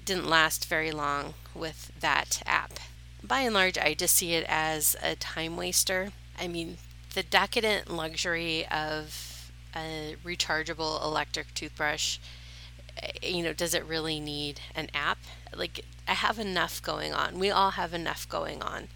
didn't 0.05 0.29
last 0.29 0.67
very 0.67 0.91
long 0.91 1.35
with 1.55 1.93
that 2.01 2.43
app 2.47 2.79
by 3.23 3.41
and 3.41 3.55
large, 3.55 3.79
I 3.79 3.95
just 3.95 4.17
see 4.17 4.35
it 4.35 4.47
as 4.49 4.97
a 5.03 5.17
time 5.17 5.57
waster. 5.57 6.13
I 6.39 6.49
mean, 6.49 6.79
the 7.15 7.23
decadent 7.23 7.91
luxury 7.91 8.67
of 8.69 9.51
a 9.75 10.17
rechargeable 10.25 11.03
electric 11.03 11.53
toothbrush, 11.55 12.19
eh, 13.03 13.11
you 13.23 13.43
know, 13.43 13.53
does 13.53 13.75
it 13.75 13.85
really 13.85 14.21
need 14.21 14.61
an 14.75 14.91
app? 14.95 15.19
Like, 15.55 15.85
I 16.07 16.13
have 16.13 16.39
enough 16.39 16.83
going 16.83 17.13
on. 17.13 17.39
We 17.39 17.51
all 17.51 17.73
have 17.73 17.93
enough 17.95 18.29
going 18.29 18.63
on. 18.63 18.89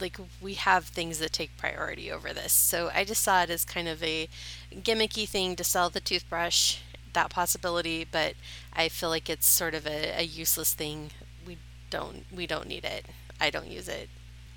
Like, 0.00 0.18
we 0.40 0.54
have 0.54 0.86
things 0.86 1.18
that 1.18 1.32
take 1.32 1.56
priority 1.56 2.10
over 2.10 2.32
this. 2.32 2.52
So 2.52 2.90
I 2.94 3.04
just 3.04 3.22
saw 3.22 3.42
it 3.42 3.50
as 3.50 3.64
kind 3.64 3.88
of 3.88 4.02
a 4.02 4.28
gimmicky 4.74 5.28
thing 5.28 5.56
to 5.56 5.64
sell 5.64 5.90
the 5.90 6.00
toothbrush, 6.00 6.78
that 7.12 7.30
possibility, 7.30 8.06
but 8.10 8.34
I 8.72 8.88
feel 8.88 9.08
like 9.08 9.28
it's 9.28 9.46
sort 9.46 9.74
of 9.74 9.86
a, 9.86 10.20
a 10.20 10.22
useless 10.22 10.74
thing. 10.74 11.10
We 11.46 11.58
don't 11.90 12.24
we 12.34 12.46
don't 12.46 12.68
need 12.68 12.84
it. 12.84 13.06
I 13.40 13.50
don't 13.50 13.68
use 13.68 13.88
it. 13.88 14.08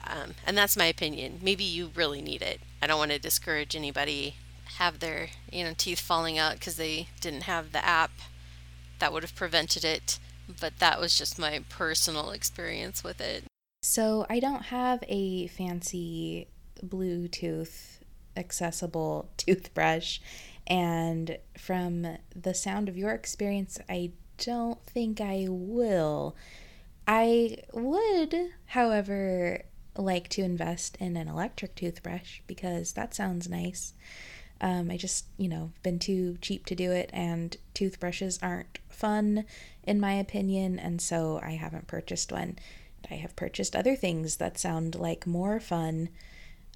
Um, 0.05 0.35
and 0.45 0.57
that's 0.57 0.77
my 0.77 0.85
opinion. 0.85 1.39
Maybe 1.41 1.63
you 1.63 1.91
really 1.95 2.21
need 2.21 2.41
it. 2.41 2.59
I 2.81 2.87
don't 2.87 2.99
want 2.99 3.11
to 3.11 3.19
discourage 3.19 3.75
anybody 3.75 4.35
have 4.77 4.99
their 4.99 5.29
you 5.51 5.63
know 5.63 5.73
teeth 5.77 5.99
falling 5.99 6.37
out 6.37 6.53
because 6.53 6.77
they 6.77 7.07
didn't 7.21 7.43
have 7.43 7.71
the 7.71 7.85
app 7.85 8.11
that 8.99 9.13
would 9.13 9.23
have 9.23 9.35
prevented 9.35 9.83
it. 9.85 10.19
But 10.59 10.79
that 10.79 10.99
was 10.99 11.17
just 11.17 11.39
my 11.39 11.63
personal 11.69 12.31
experience 12.31 13.03
with 13.03 13.21
it. 13.21 13.45
So 13.81 14.25
I 14.29 14.39
don't 14.39 14.63
have 14.63 15.03
a 15.07 15.47
fancy 15.47 16.47
Bluetooth 16.85 17.99
accessible 18.35 19.29
toothbrush. 19.37 20.19
And 20.65 21.37
from 21.57 22.17
the 22.35 22.53
sound 22.53 22.87
of 22.87 22.97
your 22.97 23.11
experience, 23.11 23.79
I 23.89 24.11
don't 24.37 24.83
think 24.85 25.19
I 25.21 25.47
will. 25.49 26.35
I 27.07 27.57
would, 27.73 28.51
however, 28.67 29.63
like 29.95 30.29
to 30.29 30.41
invest 30.41 30.97
in 30.99 31.17
an 31.17 31.27
electric 31.27 31.75
toothbrush 31.75 32.39
because 32.47 32.93
that 32.93 33.13
sounds 33.13 33.49
nice. 33.49 33.93
Um, 34.61 34.89
I 34.89 34.97
just, 34.97 35.25
you 35.37 35.49
know, 35.49 35.71
been 35.83 35.99
too 35.99 36.37
cheap 36.41 36.65
to 36.67 36.75
do 36.75 36.91
it, 36.91 37.09
and 37.11 37.57
toothbrushes 37.73 38.39
aren't 38.41 38.79
fun, 38.89 39.45
in 39.83 39.99
my 39.99 40.13
opinion, 40.13 40.79
and 40.79 41.01
so 41.01 41.39
I 41.43 41.51
haven't 41.51 41.87
purchased 41.87 42.31
one. 42.31 42.57
I 43.11 43.15
have 43.15 43.35
purchased 43.35 43.75
other 43.75 43.95
things 43.95 44.37
that 44.37 44.57
sound 44.57 44.95
like 44.95 45.27
more 45.27 45.59
fun. 45.59 46.09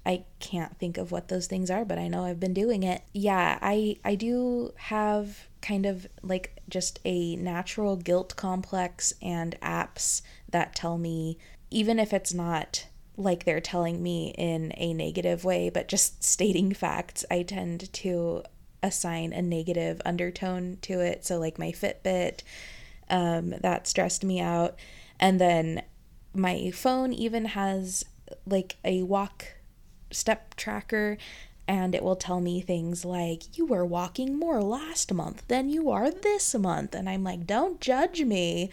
I 0.04 0.24
can't 0.38 0.76
think 0.78 0.98
of 0.98 1.10
what 1.10 1.28
those 1.28 1.46
things 1.46 1.70
are, 1.70 1.84
but 1.84 1.98
I 1.98 2.08
know 2.08 2.24
I've 2.24 2.40
been 2.40 2.54
doing 2.54 2.82
it. 2.82 3.02
Yeah, 3.14 3.58
I 3.62 3.96
I 4.04 4.14
do 4.14 4.72
have 4.76 5.48
kind 5.62 5.86
of 5.86 6.06
like 6.22 6.57
just 6.68 7.00
a 7.04 7.36
natural 7.36 7.96
guilt 7.96 8.36
complex 8.36 9.12
and 9.22 9.58
apps 9.60 10.22
that 10.48 10.74
tell 10.74 10.98
me, 10.98 11.38
even 11.70 11.98
if 11.98 12.12
it's 12.12 12.34
not 12.34 12.86
like 13.16 13.44
they're 13.44 13.60
telling 13.60 14.02
me 14.02 14.34
in 14.38 14.72
a 14.76 14.94
negative 14.94 15.44
way, 15.44 15.70
but 15.70 15.88
just 15.88 16.22
stating 16.24 16.72
facts, 16.72 17.24
I 17.30 17.42
tend 17.42 17.92
to 17.94 18.42
assign 18.82 19.32
a 19.32 19.42
negative 19.42 20.00
undertone 20.04 20.78
to 20.82 21.00
it. 21.00 21.24
So, 21.24 21.38
like 21.38 21.58
my 21.58 21.72
Fitbit, 21.72 22.42
um, 23.10 23.54
that 23.60 23.86
stressed 23.86 24.24
me 24.24 24.40
out. 24.40 24.76
And 25.18 25.40
then 25.40 25.82
my 26.34 26.70
phone 26.70 27.12
even 27.12 27.46
has 27.46 28.04
like 28.46 28.76
a 28.84 29.02
walk 29.02 29.46
step 30.10 30.54
tracker 30.54 31.18
and 31.68 31.94
it 31.94 32.02
will 32.02 32.16
tell 32.16 32.40
me 32.40 32.62
things 32.62 33.04
like, 33.04 33.56
You 33.58 33.66
were 33.66 33.84
walking 33.84 34.38
more 34.38 34.62
last 34.62 35.12
month 35.12 35.46
than 35.48 35.68
you 35.68 35.90
are 35.90 36.10
this 36.10 36.54
month. 36.54 36.94
And 36.94 37.08
I'm 37.08 37.22
like, 37.22 37.46
Don't 37.46 37.78
judge 37.78 38.22
me. 38.22 38.70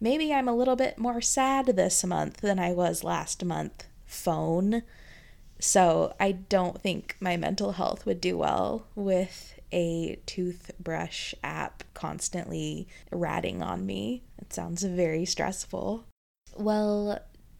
Maybe 0.00 0.32
I'm 0.32 0.48
a 0.48 0.56
little 0.56 0.76
bit 0.76 0.96
more 0.96 1.20
sad 1.20 1.66
this 1.66 2.02
month 2.02 2.38
than 2.38 2.58
I 2.58 2.72
was 2.72 3.04
last 3.04 3.44
month. 3.44 3.84
Phone. 4.06 4.82
So 5.58 6.14
I 6.18 6.32
don't 6.32 6.80
think 6.80 7.16
my 7.20 7.36
mental 7.36 7.72
health 7.72 8.06
would 8.06 8.22
do 8.22 8.38
well 8.38 8.86
with 8.94 9.60
a 9.70 10.18
toothbrush 10.24 11.34
app 11.44 11.84
constantly 11.92 12.88
ratting 13.12 13.62
on 13.62 13.84
me. 13.84 14.22
It 14.38 14.54
sounds 14.54 14.82
very 14.82 15.26
stressful. 15.26 16.06
Well, 16.56 17.18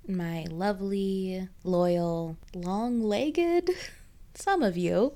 my 0.08 0.46
lovely, 0.50 1.46
loyal, 1.62 2.38
long 2.54 3.02
legged 3.02 3.70
some 4.40 4.62
of 4.62 4.76
you 4.76 5.12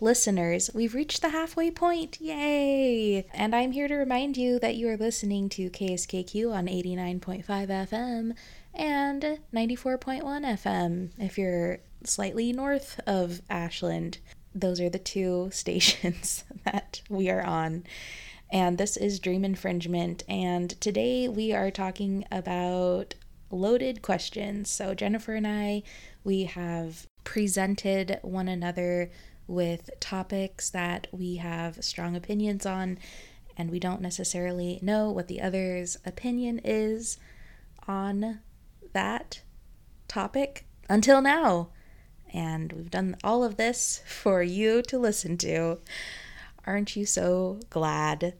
listeners, 0.00 0.70
we've 0.72 0.94
reached 0.94 1.22
the 1.22 1.30
halfway 1.30 1.70
point. 1.70 2.20
Yay! 2.20 3.26
And 3.34 3.54
I'm 3.54 3.72
here 3.72 3.88
to 3.88 3.96
remind 3.96 4.36
you 4.36 4.58
that 4.60 4.76
you 4.76 4.88
are 4.88 4.96
listening 4.96 5.48
to 5.50 5.70
KSKQ 5.70 6.52
on 6.52 6.66
89.5 6.66 7.44
FM 7.44 8.34
and 8.74 9.22
94.1 9.52 10.22
FM 10.22 11.10
if 11.18 11.36
you're 11.36 11.78
slightly 12.04 12.52
north 12.52 13.00
of 13.06 13.42
Ashland. 13.50 14.18
Those 14.54 14.80
are 14.80 14.90
the 14.90 15.00
two 15.00 15.50
stations 15.52 16.44
that 16.64 17.02
we 17.08 17.28
are 17.28 17.42
on. 17.42 17.84
And 18.50 18.78
this 18.78 18.96
is 18.96 19.18
Dream 19.18 19.44
Infringement. 19.44 20.22
And 20.28 20.80
today 20.80 21.28
we 21.28 21.52
are 21.52 21.72
talking 21.72 22.24
about 22.30 23.14
loaded 23.50 24.02
questions. 24.02 24.70
So, 24.70 24.94
Jennifer 24.94 25.34
and 25.34 25.46
I, 25.46 25.82
we 26.22 26.44
have 26.44 27.06
presented 27.28 28.18
one 28.22 28.48
another 28.48 29.10
with 29.46 29.90
topics 30.00 30.70
that 30.70 31.06
we 31.12 31.36
have 31.36 31.84
strong 31.84 32.16
opinions 32.16 32.64
on, 32.64 32.98
and 33.54 33.70
we 33.70 33.78
don't 33.78 34.00
necessarily 34.00 34.78
know 34.80 35.10
what 35.10 35.28
the 35.28 35.38
other's 35.38 35.98
opinion 36.06 36.58
is 36.64 37.18
on 37.86 38.38
that 38.94 39.42
topic 40.08 40.64
until 40.88 41.20
now. 41.20 41.68
And 42.32 42.72
we've 42.72 42.90
done 42.90 43.14
all 43.22 43.44
of 43.44 43.58
this 43.58 44.00
for 44.06 44.42
you 44.42 44.80
to 44.84 44.98
listen 44.98 45.36
to. 45.38 45.80
Aren't 46.66 46.96
you 46.96 47.04
so 47.04 47.60
glad? 47.68 48.38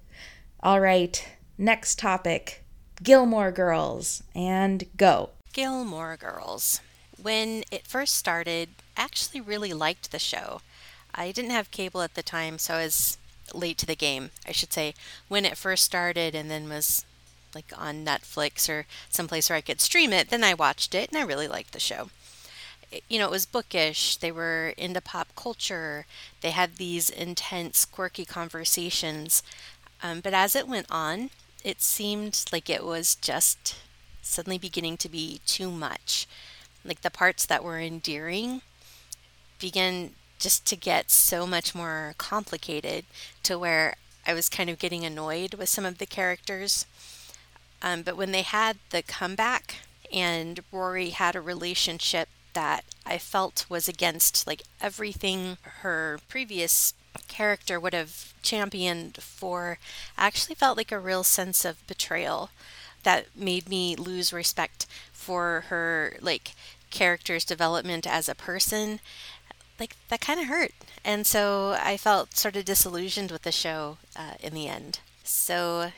All 0.63 0.81
right, 0.81 1.29
next 1.59 1.99
topic 1.99 2.65
Gilmore 3.03 3.53
Girls, 3.53 4.23
and 4.35 4.85
go. 4.97 5.33
Gilmore 5.53 6.17
Girls. 6.17 6.81
When 7.21 7.65
it 7.71 7.87
first 7.87 8.15
started, 8.15 8.71
I 8.97 9.03
actually 9.03 9.41
really 9.41 9.73
liked 9.73 10.11
the 10.11 10.19
show. 10.19 10.61
I 11.15 11.33
didn't 11.33 11.51
have 11.51 11.71
cable 11.71 12.03
at 12.03 12.15
the 12.15 12.23
time, 12.23 12.59
so 12.59 12.75
I 12.75 12.85
was 12.85 13.19
late 13.55 13.79
to 13.79 13.87
the 13.87 13.97
game, 13.97 14.31
I 14.47 14.53
should 14.53 14.73
say, 14.73 14.95
when 15.27 15.45
it 15.45 15.57
first 15.57 15.85
started 15.85 16.35
and 16.35 16.51
then 16.51 16.69
was 16.69 17.05
like 17.55 17.73
on 17.77 18.05
Netflix 18.05 18.69
or 18.69 18.87
someplace 19.09 19.49
where 19.49 19.57
I 19.57 19.63
could 19.63 19.81
stream 19.81 20.13
it, 20.13 20.29
then 20.29 20.45
I 20.45 20.55
watched 20.55 20.95
it 20.95 21.09
and 21.09 21.19
I 21.19 21.23
really 21.23 21.49
liked 21.49 21.73
the 21.73 21.81
show. 21.81 22.11
you 23.09 23.19
know, 23.19 23.27
it 23.27 23.31
was 23.31 23.47
bookish. 23.47 24.17
They 24.17 24.33
were 24.33 24.75
into 24.77 25.01
pop 25.01 25.29
culture. 25.37 26.07
They 26.41 26.51
had 26.51 26.77
these 26.77 27.11
intense, 27.11 27.85
quirky 27.85 28.25
conversations. 28.25 29.43
Um, 30.03 30.21
but 30.21 30.33
as 30.35 30.55
it 30.55 30.69
went 30.69 30.87
on, 30.91 31.31
it 31.65 31.83
seemed 31.83 32.45
like 32.53 32.71
it 32.71 32.85
was 32.85 33.15
just 33.17 33.77
suddenly 34.23 34.59
beginning 34.59 34.97
to 34.99 35.09
be 35.09 35.41
too 35.47 35.71
much. 35.71 36.27
Like 36.85 37.03
the 37.03 37.11
parts 37.11 37.47
that 37.47 37.65
were 37.65 37.79
endearing 37.79 38.63
began 39.59 40.11
just 40.39 40.67
to 40.67 40.77
get 40.77 41.11
so 41.11 41.47
much 41.47 41.75
more 41.75 42.15
complicated 42.17 43.05
to 43.43 43.59
where 43.59 43.97
I 44.27 44.35
was 44.35 44.49
kind 44.49 44.71
of 44.71 44.79
getting 44.79 45.05
annoyed 45.05 45.55
with 45.55 45.69
some 45.69 45.85
of 45.85 45.99
the 45.99 46.07
characters. 46.07 46.87
Um, 47.83 48.03
but 48.03 48.17
when 48.17 48.33
they 48.33 48.43
had 48.43 48.79
the 48.91 49.03
comeback 49.03 49.77
and 50.13 50.61
Rory 50.73 51.11
had 51.11 51.35
a 51.35 51.41
relationship 51.41 52.29
that 52.55 52.85
I 53.05 53.19
felt 53.19 53.67
was 53.69 53.89
against 53.89 54.47
like 54.47 54.63
everything 54.81 55.59
her 55.81 56.19
previous 56.29 56.95
character 57.27 57.79
would 57.79 57.95
have 57.95 58.35
championed 58.43 59.17
for, 59.17 59.79
I 60.17 60.27
actually 60.27 60.55
felt 60.55 60.77
like 60.77 60.93
a 60.93 60.99
real 60.99 61.25
sense 61.25 61.65
of 61.65 61.87
betrayal 61.87 62.51
that 63.03 63.27
made 63.37 63.69
me 63.69 63.97
lose 63.97 64.33
respect 64.33 64.87
for 65.29 65.65
her 65.69 66.17
like 66.23 66.53
character's 66.91 67.45
development 67.45 68.07
as 68.07 68.31
a 68.31 68.35
person 68.35 68.99
like 69.79 69.95
that 70.09 70.23
kind 70.23 70.41
of 70.41 70.47
hurt 70.47 70.73
and 71.05 71.27
so 71.27 71.77
i 71.83 71.99
felt 71.99 72.35
sort 72.35 72.57
of 72.57 72.65
disillusioned 72.65 73.31
with 73.31 73.43
the 73.43 73.53
show 73.53 73.99
uh, 74.17 74.33
in 74.41 74.55
the 74.55 74.67
end 74.67 75.01
so 75.23 75.93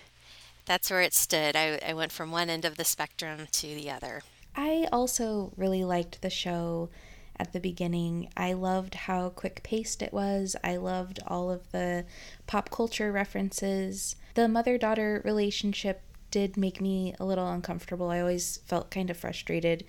that's 0.66 0.90
where 0.90 1.00
it 1.00 1.14
stood 1.14 1.54
I, 1.54 1.78
I 1.86 1.94
went 1.94 2.10
from 2.10 2.32
one 2.32 2.50
end 2.50 2.64
of 2.64 2.76
the 2.76 2.84
spectrum 2.84 3.46
to 3.52 3.66
the 3.68 3.88
other 3.88 4.22
I 4.56 4.88
also 4.90 5.52
really 5.56 5.84
liked 5.84 6.22
the 6.22 6.30
show 6.30 6.90
at 7.38 7.52
the 7.52 7.60
beginning. 7.60 8.28
I 8.36 8.52
loved 8.52 8.94
how 8.94 9.30
quick 9.30 9.62
paced 9.62 10.02
it 10.02 10.12
was. 10.12 10.56
I 10.62 10.76
loved 10.76 11.20
all 11.26 11.50
of 11.50 11.70
the 11.72 12.04
pop 12.46 12.70
culture 12.70 13.12
references. 13.12 14.16
The 14.34 14.48
mother 14.48 14.76
daughter 14.76 15.22
relationship 15.24 16.02
did 16.30 16.56
make 16.56 16.80
me 16.80 17.14
a 17.18 17.24
little 17.24 17.48
uncomfortable. 17.48 18.10
I 18.10 18.20
always 18.20 18.58
felt 18.66 18.90
kind 18.90 19.10
of 19.10 19.16
frustrated 19.16 19.84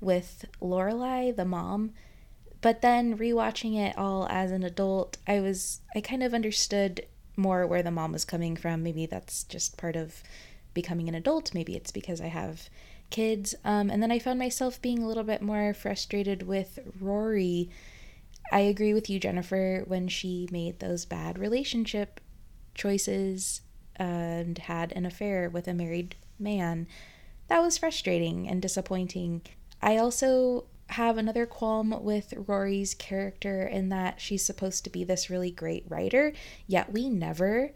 with 0.00 0.44
Lorelai, 0.60 1.34
the 1.34 1.44
mom. 1.44 1.92
But 2.60 2.82
then 2.82 3.16
rewatching 3.16 3.76
it 3.78 3.96
all 3.96 4.26
as 4.28 4.52
an 4.52 4.62
adult, 4.62 5.16
I 5.26 5.40
was 5.40 5.80
I 5.94 6.00
kind 6.00 6.22
of 6.22 6.34
understood 6.34 7.06
more 7.36 7.66
where 7.66 7.82
the 7.82 7.90
mom 7.90 8.12
was 8.12 8.24
coming 8.24 8.56
from. 8.56 8.82
Maybe 8.82 9.06
that's 9.06 9.44
just 9.44 9.78
part 9.78 9.96
of 9.96 10.22
becoming 10.74 11.08
an 11.08 11.14
adult. 11.14 11.54
Maybe 11.54 11.74
it's 11.74 11.90
because 11.90 12.20
I 12.20 12.26
have 12.26 12.68
kids. 13.08 13.54
Um, 13.64 13.90
and 13.90 14.02
then 14.02 14.12
I 14.12 14.18
found 14.18 14.38
myself 14.38 14.80
being 14.80 15.02
a 15.02 15.08
little 15.08 15.24
bit 15.24 15.42
more 15.42 15.74
frustrated 15.74 16.42
with 16.42 16.78
Rory. 17.00 17.70
I 18.52 18.60
agree 18.60 18.94
with 18.94 19.08
you, 19.08 19.18
Jennifer, 19.18 19.84
when 19.86 20.08
she 20.08 20.48
made 20.50 20.78
those 20.80 21.04
bad 21.04 21.38
relationship 21.38 22.20
choices 22.74 23.62
and 24.00 24.58
had 24.58 24.92
an 24.92 25.04
affair 25.04 25.48
with 25.50 25.68
a 25.68 25.74
married 25.74 26.16
man. 26.38 26.88
That 27.48 27.62
was 27.62 27.78
frustrating 27.78 28.48
and 28.48 28.62
disappointing. 28.62 29.42
I 29.82 29.98
also 29.98 30.64
have 30.88 31.18
another 31.18 31.46
qualm 31.46 32.02
with 32.02 32.34
Rory's 32.48 32.94
character 32.94 33.64
in 33.64 33.90
that 33.90 34.20
she's 34.20 34.44
supposed 34.44 34.82
to 34.84 34.90
be 34.90 35.04
this 35.04 35.30
really 35.30 35.50
great 35.50 35.84
writer, 35.88 36.32
yet 36.66 36.92
we 36.92 37.08
never 37.08 37.72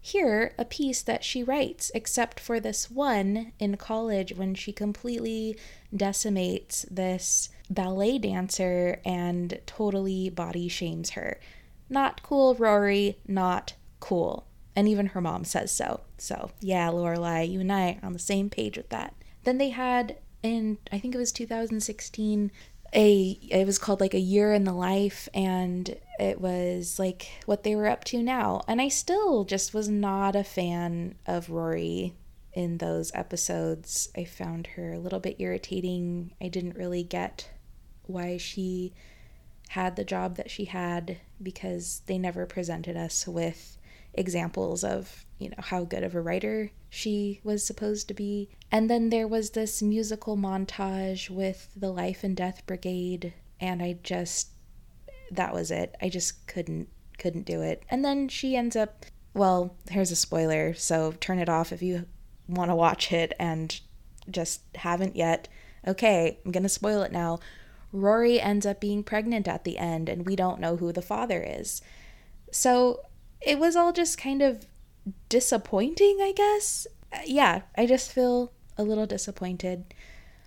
hear 0.00 0.52
a 0.58 0.64
piece 0.64 1.00
that 1.02 1.24
she 1.24 1.42
writes, 1.42 1.90
except 1.94 2.38
for 2.38 2.60
this 2.60 2.90
one 2.90 3.52
in 3.58 3.76
college 3.76 4.34
when 4.36 4.54
she 4.54 4.72
completely 4.72 5.56
decimates 5.94 6.84
this 6.90 7.48
ballet 7.70 8.18
dancer 8.18 9.00
and 9.04 9.60
totally 9.64 10.28
body 10.28 10.68
shames 10.68 11.10
her. 11.10 11.40
Not 11.88 12.22
cool, 12.22 12.54
Rory, 12.56 13.18
not 13.26 13.74
cool. 14.00 14.46
And 14.74 14.88
even 14.88 15.06
her 15.08 15.20
mom 15.20 15.44
says 15.44 15.70
so. 15.70 16.00
So, 16.16 16.50
yeah, 16.60 16.88
Lorelai, 16.88 17.50
you 17.50 17.60
and 17.60 17.72
I 17.72 17.98
are 18.02 18.06
on 18.06 18.12
the 18.14 18.18
same 18.18 18.48
page 18.48 18.76
with 18.76 18.88
that. 18.88 19.14
Then 19.44 19.58
they 19.58 19.70
had 19.70 20.16
in 20.42 20.78
I 20.90 20.98
think 20.98 21.14
it 21.14 21.18
was 21.18 21.32
2016 21.32 22.50
a 22.94 23.38
it 23.50 23.66
was 23.66 23.78
called 23.78 24.00
like 24.00 24.14
a 24.14 24.18
year 24.18 24.52
in 24.52 24.64
the 24.64 24.72
life 24.72 25.28
and 25.32 25.96
it 26.18 26.40
was 26.40 26.98
like 26.98 27.28
what 27.46 27.62
they 27.62 27.74
were 27.74 27.86
up 27.86 28.04
to 28.04 28.22
now 28.22 28.60
and 28.68 28.80
i 28.82 28.88
still 28.88 29.44
just 29.44 29.72
was 29.72 29.88
not 29.88 30.36
a 30.36 30.44
fan 30.44 31.14
of 31.26 31.48
rory 31.48 32.14
in 32.52 32.78
those 32.78 33.10
episodes 33.14 34.10
i 34.16 34.24
found 34.24 34.66
her 34.68 34.92
a 34.92 34.98
little 34.98 35.20
bit 35.20 35.36
irritating 35.38 36.32
i 36.40 36.48
didn't 36.48 36.76
really 36.76 37.02
get 37.02 37.48
why 38.04 38.36
she 38.36 38.92
had 39.70 39.96
the 39.96 40.04
job 40.04 40.36
that 40.36 40.50
she 40.50 40.66
had 40.66 41.16
because 41.42 42.02
they 42.06 42.18
never 42.18 42.44
presented 42.44 42.94
us 42.94 43.26
with 43.26 43.78
examples 44.14 44.84
of 44.84 45.24
you 45.38 45.48
know 45.48 45.56
how 45.58 45.84
good 45.84 46.02
of 46.02 46.14
a 46.14 46.20
writer 46.20 46.70
she 46.88 47.40
was 47.42 47.64
supposed 47.64 48.08
to 48.08 48.14
be. 48.14 48.50
And 48.70 48.88
then 48.88 49.10
there 49.10 49.26
was 49.26 49.50
this 49.50 49.82
musical 49.82 50.36
montage 50.36 51.30
with 51.30 51.70
the 51.76 51.90
life 51.90 52.22
and 52.22 52.36
death 52.36 52.62
brigade 52.66 53.32
and 53.60 53.82
i 53.82 53.98
just 54.02 54.48
that 55.30 55.54
was 55.54 55.70
it. 55.70 55.96
I 56.00 56.08
just 56.08 56.46
couldn't 56.46 56.88
couldn't 57.18 57.46
do 57.46 57.62
it. 57.62 57.82
And 57.88 58.04
then 58.04 58.28
she 58.28 58.56
ends 58.56 58.76
up 58.76 59.06
well 59.34 59.74
here's 59.90 60.10
a 60.10 60.16
spoiler 60.16 60.74
so 60.74 61.12
turn 61.20 61.38
it 61.38 61.48
off 61.48 61.72
if 61.72 61.82
you 61.82 62.06
want 62.48 62.70
to 62.70 62.74
watch 62.74 63.12
it 63.12 63.32
and 63.38 63.80
just 64.30 64.60
haven't 64.76 65.16
yet. 65.16 65.48
Okay 65.86 66.38
i'm 66.44 66.52
going 66.52 66.62
to 66.62 66.68
spoil 66.68 67.02
it 67.02 67.12
now. 67.12 67.40
Rory 67.92 68.40
ends 68.40 68.64
up 68.64 68.80
being 68.80 69.02
pregnant 69.02 69.48
at 69.48 69.64
the 69.64 69.76
end 69.76 70.08
and 70.08 70.24
we 70.24 70.36
don't 70.36 70.60
know 70.60 70.76
who 70.76 70.92
the 70.92 71.02
father 71.02 71.42
is. 71.42 71.82
So 72.50 73.00
it 73.44 73.58
was 73.58 73.76
all 73.76 73.92
just 73.92 74.18
kind 74.18 74.42
of 74.42 74.66
disappointing, 75.28 76.18
I 76.20 76.32
guess. 76.34 76.86
Uh, 77.12 77.18
yeah, 77.24 77.62
I 77.76 77.86
just 77.86 78.12
feel 78.12 78.52
a 78.78 78.84
little 78.84 79.06
disappointed. 79.06 79.84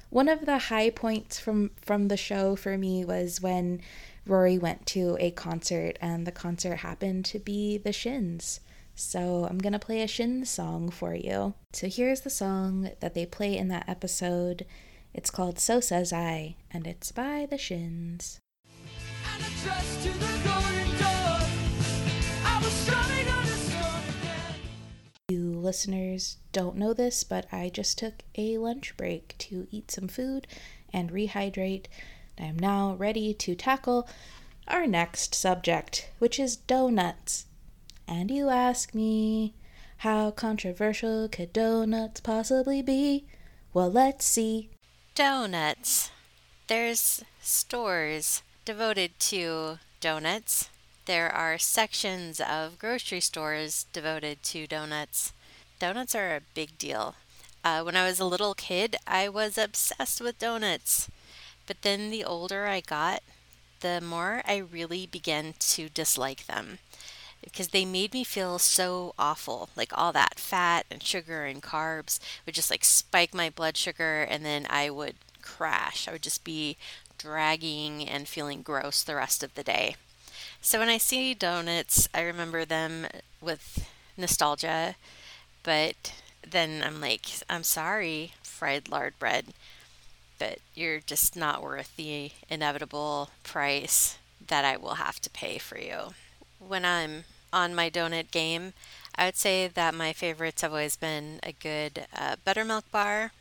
One 0.10 0.30
of 0.30 0.46
the 0.46 0.58
high 0.58 0.90
points 0.90 1.40
from 1.40 1.72
from 1.82 2.08
the 2.08 2.18
show 2.18 2.56
for 2.56 2.78
me 2.78 3.04
was 3.04 3.42
when 3.42 3.82
Rory 4.26 4.58
went 4.58 4.86
to 4.88 5.18
a 5.20 5.32
concert 5.32 5.98
and 6.02 6.26
the 6.26 6.32
concert 6.32 6.78
happened 6.78 7.26
to 7.26 7.40
be 7.40 7.78
the 7.78 7.92
Shins. 7.92 8.60
So 8.96 9.46
I'm 9.50 9.58
going 9.58 9.74
to 9.74 9.80
play 9.80 10.02
a 10.02 10.08
Shins 10.08 10.50
song 10.50 10.90
for 10.90 11.14
you. 11.14 11.54
So 11.74 11.88
here's 11.88 12.22
the 12.22 12.30
song 12.30 12.92
that 13.02 13.14
they 13.14 13.26
play 13.26 13.58
in 13.58 13.68
that 13.68 13.90
episode. 13.90 14.66
It's 15.14 15.30
called 15.30 15.60
So 15.60 15.80
Says 15.80 16.14
I 16.14 16.56
and 16.72 16.88
it's 16.88 17.12
by 17.12 17.46
the 17.50 17.58
Shins. 17.58 18.40
Listeners 25.66 26.38
don't 26.54 26.78
know 26.78 26.94
this, 26.94 27.24
but 27.24 27.48
I 27.52 27.70
just 27.70 27.98
took 27.98 28.24
a 28.38 28.58
lunch 28.58 28.96
break 28.96 29.36
to 29.40 29.68
eat 29.72 29.92
some 29.92 30.08
food 30.08 30.48
and 30.94 31.12
rehydrate. 31.12 31.88
I 32.40 32.44
am 32.44 32.58
now 32.58 32.94
ready 32.94 33.34
to 33.34 33.56
tackle 33.56 34.08
our 34.68 34.88
next 34.88 35.36
subject, 35.36 36.10
which 36.20 36.40
is 36.40 36.56
donuts. 36.56 37.48
And 38.08 38.30
you 38.30 38.50
ask 38.50 38.94
me, 38.94 39.56
how 39.98 40.32
controversial 40.32 41.28
could 41.28 41.52
donuts 41.52 42.22
possibly 42.22 42.82
be? 42.82 43.26
Well, 43.74 43.92
let's 43.92 44.26
see. 44.26 44.70
Donuts. 45.16 46.12
There's 46.68 47.24
stores 47.42 48.44
devoted 48.66 49.20
to 49.32 49.80
donuts. 50.00 50.70
There 51.06 51.32
are 51.32 51.58
sections 51.58 52.40
of 52.40 52.80
grocery 52.80 53.20
stores 53.20 53.86
devoted 53.94 54.44
to 54.44 54.68
donuts. 54.68 55.34
Donuts 55.80 56.16
are 56.16 56.36
a 56.36 56.42
big 56.54 56.78
deal. 56.78 57.16
Uh, 57.64 57.82
when 57.82 57.96
I 57.96 58.06
was 58.08 58.20
a 58.20 58.26
little 58.26 58.54
kid, 58.54 58.96
I 59.06 59.28
was 59.28 59.58
obsessed 59.58 60.22
with 60.22 60.40
donuts. 60.40 61.10
But 61.68 61.82
then 61.82 62.12
the 62.12 62.24
older 62.24 62.68
I 62.68 62.80
got, 62.80 63.24
the 63.82 64.00
more 64.02 64.42
I 64.46 64.58
really 64.58 65.06
began 65.06 65.54
to 65.60 65.90
dislike 65.90 66.46
them 66.46 66.80
because 67.44 67.70
they 67.70 67.86
made 67.86 68.14
me 68.14 68.24
feel 68.24 68.58
so 68.60 69.14
awful. 69.18 69.70
Like 69.76 69.92
all 69.98 70.12
that 70.14 70.40
fat 70.40 70.86
and 70.90 71.02
sugar 71.02 71.46
and 71.46 71.62
carbs 71.62 72.20
would 72.46 72.56
just 72.56 72.72
like 72.72 72.84
spike 72.84 73.34
my 73.34 73.50
blood 73.50 73.78
sugar 73.78 74.24
and 74.24 74.44
then 74.46 74.66
I 74.70 74.90
would 74.90 75.16
crash. 75.42 76.08
I 76.08 76.12
would 76.12 76.24
just 76.24 76.44
be 76.44 76.78
dragging 77.18 78.08
and 78.08 78.28
feeling 78.28 78.62
gross 78.62 79.04
the 79.04 79.16
rest 79.16 79.44
of 79.44 79.54
the 79.56 79.64
day. 79.64 79.96
So 80.62 80.80
when 80.80 80.90
I 80.90 80.98
see 80.98 81.34
donuts, 81.34 82.08
I 82.14 82.22
remember 82.22 82.66
them 82.66 83.08
with 83.42 83.88
nostalgia, 84.18 84.96
but 85.66 86.14
then 86.50 86.84
I'm 86.86 87.02
like, 87.02 87.26
I'm 87.50 87.64
sorry, 87.64 88.32
fried 88.44 88.88
lard 88.88 89.20
bread, 89.20 89.48
but 90.40 90.60
you're 90.76 91.00
just 91.00 91.36
not 91.36 91.64
worth 91.64 91.96
the 91.98 92.32
inevitable 92.50 93.32
price 93.44 94.18
that 94.48 94.64
I 94.64 94.78
will 94.78 94.96
have 94.96 95.20
to 95.22 95.30
pay 95.30 95.58
for 95.58 95.78
you. 95.78 96.14
When 96.60 96.86
I'm 96.86 97.26
on 97.52 97.76
my 97.76 97.90
donut 97.90 98.32
game, 98.32 98.74
I 99.18 99.26
would 99.26 99.36
say 99.38 99.68
that 99.68 99.96
my 99.96 100.14
favorites 100.14 100.62
have 100.62 100.72
always 100.72 100.96
been 100.96 101.40
a 101.42 101.52
good 101.54 102.06
uh, 102.16 102.36
buttermilk 102.46 102.92
bar 102.92 103.32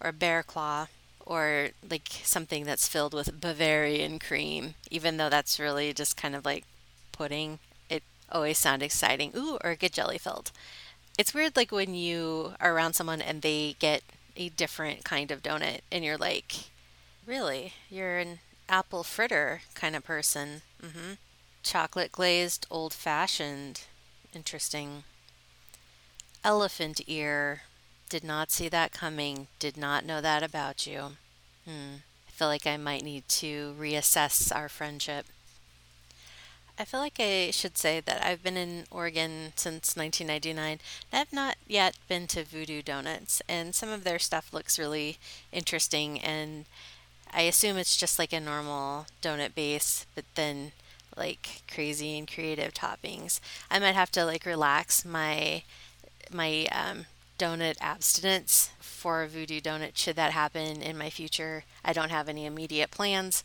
or 0.00 0.10
a 0.10 0.12
bear 0.12 0.42
claw 0.42 0.86
or 1.26 1.70
like 1.88 2.08
something 2.24 2.64
that's 2.64 2.88
filled 2.88 3.14
with 3.14 3.40
Bavarian 3.40 4.18
cream, 4.18 4.74
even 4.90 5.16
though 5.16 5.28
that's 5.28 5.60
really 5.60 5.92
just 5.92 6.16
kind 6.16 6.34
of 6.36 6.44
like 6.44 6.64
pudding. 7.12 7.58
It 7.90 8.02
always 8.30 8.58
sounds 8.58 8.82
exciting. 8.82 9.32
Ooh, 9.36 9.58
or 9.64 9.74
get 9.74 9.92
jelly 9.92 10.18
filled. 10.18 10.52
It's 11.18 11.34
weird, 11.34 11.56
like 11.56 11.72
when 11.72 11.94
you 11.94 12.54
are 12.60 12.72
around 12.72 12.94
someone 12.94 13.20
and 13.20 13.42
they 13.42 13.74
get 13.80 14.02
a 14.36 14.48
different 14.50 15.04
kind 15.04 15.32
of 15.32 15.42
donut, 15.42 15.80
and 15.90 16.04
you're 16.04 16.16
like, 16.16 16.70
really? 17.26 17.72
You're 17.90 18.18
an 18.18 18.38
apple 18.68 19.02
fritter 19.02 19.62
kind 19.74 19.96
of 19.96 20.04
person. 20.04 20.62
Mm-hmm. 20.80 21.14
Chocolate 21.64 22.12
glazed 22.12 22.66
old 22.70 22.94
fashioned. 22.94 23.82
Interesting. 24.32 25.02
Elephant 26.44 27.00
ear. 27.08 27.62
Did 28.08 28.22
not 28.22 28.52
see 28.52 28.68
that 28.68 28.92
coming. 28.92 29.48
Did 29.58 29.76
not 29.76 30.04
know 30.04 30.20
that 30.20 30.44
about 30.44 30.86
you. 30.86 31.16
Hmm. 31.64 31.96
I 32.26 32.30
feel 32.30 32.48
like 32.48 32.66
I 32.66 32.76
might 32.76 33.02
need 33.02 33.28
to 33.28 33.74
reassess 33.78 34.54
our 34.54 34.68
friendship. 34.68 35.26
I 36.78 36.84
feel 36.84 37.00
like 37.00 37.18
I 37.18 37.50
should 37.50 37.76
say 37.76 38.00
that 38.00 38.24
I've 38.24 38.42
been 38.42 38.56
in 38.56 38.84
Oregon 38.90 39.52
since 39.56 39.96
1999. 39.96 40.78
And 41.10 41.20
I've 41.20 41.32
not 41.32 41.56
yet 41.66 41.96
been 42.06 42.28
to 42.28 42.44
Voodoo 42.44 42.82
Donuts, 42.82 43.42
and 43.48 43.74
some 43.74 43.88
of 43.88 44.04
their 44.04 44.20
stuff 44.20 44.52
looks 44.52 44.78
really 44.78 45.18
interesting. 45.50 46.20
And 46.20 46.66
I 47.32 47.42
assume 47.42 47.76
it's 47.78 47.96
just 47.96 48.18
like 48.18 48.32
a 48.32 48.38
normal 48.38 49.06
donut 49.20 49.56
base, 49.56 50.06
but 50.14 50.24
then 50.36 50.70
like 51.16 51.62
crazy 51.72 52.16
and 52.16 52.30
creative 52.30 52.72
toppings. 52.74 53.40
I 53.68 53.80
might 53.80 53.96
have 53.96 54.12
to 54.12 54.24
like 54.24 54.46
relax 54.46 55.04
my 55.04 55.64
my 56.30 56.68
um, 56.70 57.06
donut 57.38 57.76
abstinence 57.80 58.70
for 58.78 59.22
a 59.22 59.28
voodoo 59.28 59.60
donut 59.60 59.96
should 59.96 60.14
that 60.16 60.32
happen 60.32 60.80
in 60.80 60.96
my 60.96 61.10
future. 61.10 61.64
I 61.84 61.92
don't 61.92 62.10
have 62.10 62.28
any 62.28 62.46
immediate 62.46 62.92
plans. 62.92 63.42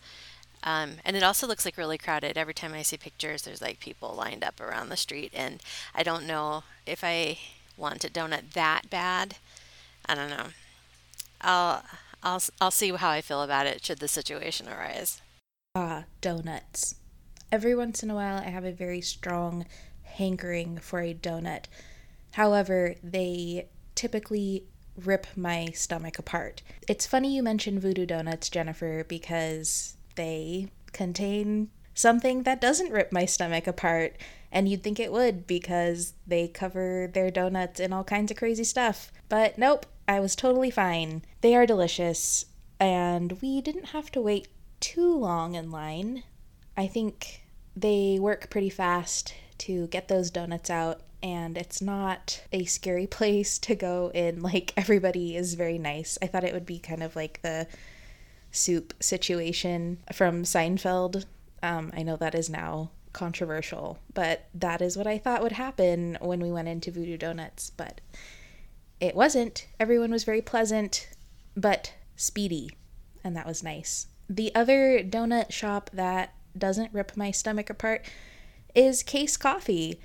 Um, 0.63 0.93
and 1.03 1.17
it 1.17 1.23
also 1.23 1.45
looks 1.45 1.65
like 1.65 1.77
really 1.77 1.97
crowded. 1.97 2.37
Every 2.37 2.53
time 2.53 2.73
I 2.73 2.81
see 2.83 2.97
pictures, 2.97 3.41
there's 3.41 3.61
like 3.61 3.79
people 3.79 4.13
lined 4.13 4.43
up 4.43 4.61
around 4.61 4.89
the 4.89 4.97
street, 4.97 5.31
and 5.35 5.61
I 5.93 6.03
don't 6.03 6.25
know 6.25 6.63
if 6.85 7.03
I 7.03 7.39
want 7.75 8.05
a 8.05 8.09
donut 8.09 8.53
that 8.53 8.89
bad. 8.89 9.35
I 10.05 10.15
don't 10.15 10.29
know. 10.29 10.47
I'll 11.41 11.83
I'll 12.23 12.41
I'll 12.61 12.71
see 12.71 12.91
how 12.91 13.09
I 13.09 13.21
feel 13.21 13.41
about 13.41 13.67
it 13.67 13.85
should 13.85 13.99
the 13.99 14.07
situation 14.07 14.69
arise. 14.69 15.21
Ah, 15.75 16.05
donuts. 16.21 16.95
Every 17.51 17.75
once 17.75 18.01
in 18.01 18.09
a 18.09 18.15
while, 18.15 18.37
I 18.37 18.49
have 18.49 18.65
a 18.65 18.71
very 18.71 19.01
strong 19.01 19.65
hankering 20.03 20.77
for 20.77 21.01
a 21.01 21.13
donut. 21.13 21.65
However, 22.31 22.95
they 23.03 23.67
typically 23.95 24.63
rip 24.95 25.27
my 25.35 25.67
stomach 25.73 26.17
apart. 26.19 26.61
It's 26.87 27.05
funny 27.05 27.35
you 27.35 27.43
mention 27.43 27.79
voodoo 27.79 28.05
donuts, 28.05 28.49
Jennifer, 28.49 29.03
because 29.07 29.95
they 30.15 30.71
contain 30.91 31.69
something 31.93 32.43
that 32.43 32.61
doesn't 32.61 32.91
rip 32.91 33.11
my 33.11 33.25
stomach 33.25 33.67
apart. 33.67 34.17
And 34.51 34.69
you'd 34.69 34.83
think 34.83 34.99
it 34.99 35.11
would 35.11 35.47
because 35.47 36.13
they 36.27 36.47
cover 36.47 37.09
their 37.11 37.31
donuts 37.31 37.79
in 37.79 37.91
all 37.91 38.03
kinds 38.03 38.31
of 38.31 38.37
crazy 38.37 38.63
stuff. 38.63 39.11
But 39.27 39.57
nope, 39.57 39.85
I 40.07 40.19
was 40.19 40.35
totally 40.35 40.69
fine. 40.69 41.23
They 41.41 41.55
are 41.55 41.65
delicious, 41.65 42.45
and 42.79 43.41
we 43.41 43.61
didn't 43.61 43.87
have 43.89 44.11
to 44.11 44.21
wait 44.21 44.47
too 44.79 45.17
long 45.17 45.55
in 45.55 45.71
line. 45.71 46.23
I 46.75 46.87
think 46.87 47.45
they 47.75 48.19
work 48.19 48.49
pretty 48.49 48.69
fast 48.69 49.33
to 49.59 49.87
get 49.87 50.07
those 50.07 50.29
donuts 50.29 50.69
out, 50.69 51.01
and 51.21 51.57
it's 51.57 51.81
not 51.81 52.43
a 52.51 52.65
scary 52.65 53.07
place 53.19 53.57
to 53.59 53.75
go 53.75 54.11
in. 54.13 54.41
Like, 54.41 54.73
everybody 54.77 55.35
is 55.35 55.53
very 55.53 55.77
nice. 55.77 56.17
I 56.21 56.27
thought 56.27 56.43
it 56.43 56.53
would 56.53 56.65
be 56.65 56.79
kind 56.79 57.01
of 57.01 57.15
like 57.15 57.41
the 57.41 57.67
soup 58.53 58.93
situation 59.01 59.97
from 60.13 60.43
Seinfeld. 60.43 61.25
Um, 61.61 61.91
I 61.93 62.03
know 62.03 62.15
that 62.15 62.35
is 62.35 62.49
now 62.49 62.91
controversial, 63.11 63.99
but 64.13 64.47
that 64.53 64.81
is 64.81 64.95
what 64.95 65.07
I 65.07 65.17
thought 65.17 65.43
would 65.43 65.53
happen 65.53 66.17
when 66.21 66.39
we 66.39 66.51
went 66.51 66.67
into 66.67 66.91
Voodoo 66.91 67.17
Donuts. 67.17 67.71
But 67.71 67.99
it 69.01 69.15
wasn't. 69.15 69.67
Everyone 69.79 70.11
was 70.11 70.23
very 70.23 70.41
pleasant, 70.41 71.09
but 71.57 71.93
speedy, 72.15 72.69
and 73.23 73.35
that 73.35 73.47
was 73.47 73.63
nice. 73.63 74.07
The 74.29 74.53
other 74.55 75.03
donut 75.03 75.51
shop 75.51 75.89
that 75.91 76.33
doesn't 76.57 76.93
rip 76.93 77.17
my 77.17 77.31
stomach 77.31 77.69
apart 77.69 78.05
is 78.75 79.03
Case 79.03 79.35
Coffee. 79.35 79.99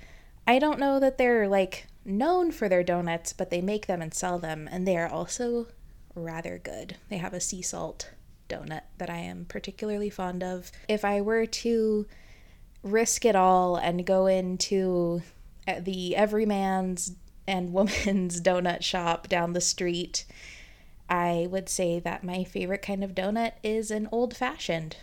I 0.47 0.57
don't 0.57 0.79
know 0.79 0.99
that 0.99 1.17
they're 1.17 1.47
like 1.47 1.85
known 2.03 2.51
for 2.51 2.67
their 2.67 2.83
donuts, 2.83 3.31
but 3.31 3.51
they 3.51 3.61
make 3.61 3.85
them 3.85 4.01
and 4.01 4.13
sell 4.13 4.39
them, 4.39 4.67
and 4.71 4.87
they 4.87 4.97
are 4.97 5.07
also 5.07 5.67
rather 6.15 6.57
good. 6.57 6.95
They 7.09 7.17
have 7.17 7.33
a 7.33 7.39
sea 7.39 7.61
salt 7.61 8.09
donut 8.49 8.81
that 8.97 9.09
I 9.09 9.17
am 9.17 9.45
particularly 9.45 10.09
fond 10.09 10.43
of. 10.43 10.71
If 10.87 11.05
I 11.05 11.21
were 11.21 11.45
to 11.45 12.07
risk 12.83 13.25
it 13.25 13.35
all 13.35 13.75
and 13.75 14.05
go 14.05 14.25
into 14.27 15.21
uh, 15.67 15.79
the 15.79 16.15
everyman's 16.15 17.15
and 17.47 17.73
woman's 17.73 18.41
donut 18.41 18.83
shop 18.83 19.27
down 19.27 19.53
the 19.53 19.61
street, 19.61 20.25
I 21.09 21.47
would 21.49 21.69
say 21.69 21.99
that 21.99 22.23
my 22.23 22.43
favorite 22.43 22.81
kind 22.81 23.03
of 23.03 23.15
donut 23.15 23.53
is 23.63 23.89
an 23.91 24.07
old 24.11 24.35
fashioned. 24.35 24.97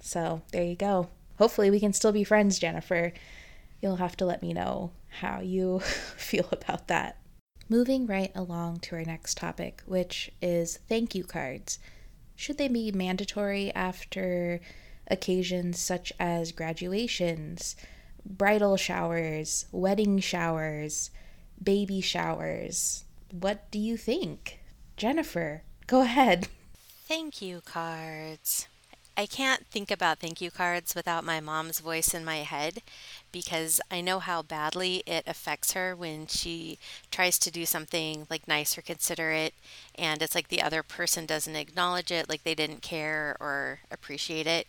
So 0.00 0.42
there 0.50 0.64
you 0.64 0.74
go. 0.74 1.08
Hopefully, 1.38 1.70
we 1.70 1.80
can 1.80 1.92
still 1.92 2.12
be 2.12 2.24
friends, 2.24 2.58
Jennifer. 2.58 3.12
You'll 3.80 3.96
have 3.96 4.16
to 4.18 4.26
let 4.26 4.42
me 4.42 4.52
know 4.52 4.92
how 5.20 5.40
you 5.40 5.78
feel 5.80 6.48
about 6.50 6.88
that. 6.88 7.18
Moving 7.68 8.06
right 8.06 8.32
along 8.34 8.80
to 8.80 8.96
our 8.96 9.04
next 9.04 9.36
topic, 9.36 9.82
which 9.86 10.30
is 10.42 10.78
thank 10.88 11.14
you 11.14 11.24
cards. 11.24 11.78
Should 12.42 12.58
they 12.58 12.66
be 12.66 12.90
mandatory 12.90 13.72
after 13.72 14.58
occasions 15.06 15.78
such 15.78 16.12
as 16.18 16.50
graduations, 16.50 17.76
bridal 18.26 18.76
showers, 18.76 19.66
wedding 19.70 20.18
showers, 20.18 21.12
baby 21.62 22.00
showers? 22.00 23.04
What 23.30 23.70
do 23.70 23.78
you 23.78 23.96
think? 23.96 24.58
Jennifer, 24.96 25.62
go 25.86 26.00
ahead. 26.02 26.48
Thank 27.06 27.42
you 27.42 27.60
cards. 27.60 28.66
I 29.16 29.26
can't 29.26 29.66
think 29.66 29.90
about 29.90 30.20
thank 30.20 30.40
you 30.40 30.50
cards 30.50 30.94
without 30.94 31.24
my 31.24 31.38
mom's 31.38 31.80
voice 31.80 32.14
in 32.14 32.24
my 32.24 32.38
head 32.38 32.82
because 33.30 33.80
I 33.90 34.00
know 34.00 34.20
how 34.20 34.42
badly 34.42 35.02
it 35.06 35.24
affects 35.26 35.72
her 35.72 35.94
when 35.94 36.26
she 36.26 36.78
tries 37.10 37.38
to 37.40 37.50
do 37.50 37.66
something 37.66 38.26
like 38.30 38.48
nice 38.48 38.76
or 38.76 38.82
considerate 38.82 39.52
and 39.94 40.22
it's 40.22 40.34
like 40.34 40.48
the 40.48 40.62
other 40.62 40.82
person 40.82 41.26
doesn't 41.26 41.56
acknowledge 41.56 42.10
it, 42.10 42.28
like 42.28 42.42
they 42.42 42.54
didn't 42.54 42.82
care 42.82 43.36
or 43.38 43.80
appreciate 43.90 44.46
it. 44.46 44.66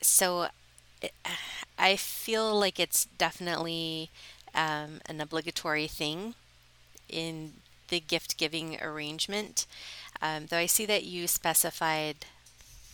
So 0.00 0.48
it, 1.02 1.12
I 1.78 1.96
feel 1.96 2.54
like 2.58 2.80
it's 2.80 3.06
definitely 3.06 4.10
um, 4.54 5.00
an 5.06 5.20
obligatory 5.20 5.86
thing 5.88 6.34
in 7.08 7.54
the 7.88 8.00
gift 8.00 8.38
giving 8.38 8.80
arrangement. 8.82 9.66
Um, 10.22 10.46
though 10.46 10.58
I 10.58 10.66
see 10.66 10.86
that 10.86 11.04
you 11.04 11.26
specified 11.28 12.26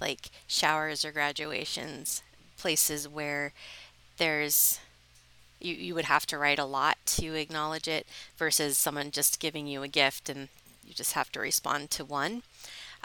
like 0.00 0.30
showers 0.46 1.04
or 1.04 1.12
graduations, 1.12 2.22
places 2.56 3.08
where 3.08 3.52
there's 4.18 4.80
you, 5.60 5.74
you 5.74 5.94
would 5.94 6.06
have 6.06 6.26
to 6.26 6.38
write 6.38 6.58
a 6.58 6.64
lot 6.64 6.96
to 7.04 7.34
acknowledge 7.34 7.86
it 7.86 8.06
versus 8.36 8.78
someone 8.78 9.10
just 9.10 9.40
giving 9.40 9.66
you 9.66 9.82
a 9.82 9.88
gift 9.88 10.28
and 10.28 10.48
you 10.86 10.94
just 10.94 11.12
have 11.12 11.30
to 11.32 11.40
respond 11.40 11.90
to 11.90 12.04
one. 12.04 12.42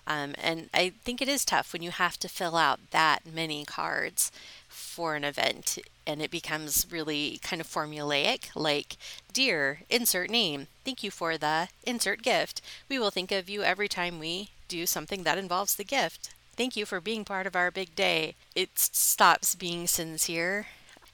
Um, 0.07 0.35
and 0.41 0.69
I 0.73 0.93
think 1.03 1.21
it 1.21 1.27
is 1.27 1.45
tough 1.45 1.73
when 1.73 1.81
you 1.81 1.91
have 1.91 2.17
to 2.19 2.29
fill 2.29 2.55
out 2.55 2.79
that 2.91 3.21
many 3.25 3.65
cards 3.65 4.31
for 4.67 5.15
an 5.15 5.23
event 5.23 5.79
and 6.05 6.21
it 6.21 6.29
becomes 6.29 6.85
really 6.91 7.39
kind 7.41 7.59
of 7.59 7.67
formulaic 7.67 8.49
like 8.55 8.97
dear 9.33 9.81
insert 9.89 10.29
name. 10.29 10.67
Thank 10.83 11.03
you 11.03 11.11
for 11.11 11.37
the 11.37 11.69
insert 11.83 12.21
gift. 12.21 12.61
We 12.87 12.99
will 12.99 13.09
think 13.09 13.31
of 13.31 13.49
you 13.49 13.63
every 13.63 13.87
time 13.87 14.19
we 14.19 14.49
do 14.67 14.85
something 14.85 15.23
that 15.23 15.37
involves 15.37 15.75
the 15.75 15.83
gift 15.83 16.34
Thank 16.57 16.77
you 16.77 16.85
for 16.85 17.01
being 17.01 17.25
part 17.25 17.47
of 17.47 17.55
our 17.55 17.69
big 17.69 17.95
day. 17.95 18.35
It 18.55 18.79
stops 18.79 19.55
being 19.55 19.87
sincere. 19.87 20.67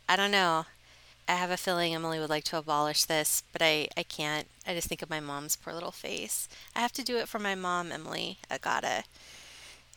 I 0.08 0.16
don't 0.16 0.32
know. 0.32 0.66
I 1.28 1.34
have 1.36 1.50
a 1.50 1.58
feeling 1.58 1.96
Emily 1.96 2.20
would 2.20 2.30
like 2.30 2.44
to 2.46 2.58
abolish 2.58 3.06
this, 3.06 3.44
but 3.52 3.62
I, 3.62 3.88
I 3.98 4.04
can't. 4.04 4.48
I 4.68 4.74
just 4.76 4.88
think 4.88 5.02
of 5.02 5.10
my 5.10 5.20
mom's 5.20 5.56
poor 5.56 5.74
little 5.74 5.92
face. 5.92 6.48
I 6.76 6.80
have 6.82 6.92
to 6.94 7.04
do 7.04 7.18
it 7.18 7.28
for 7.28 7.40
my 7.40 7.56
mom, 7.56 7.92
Emily. 7.92 8.38
I 8.52 8.58
gotta. 8.58 9.04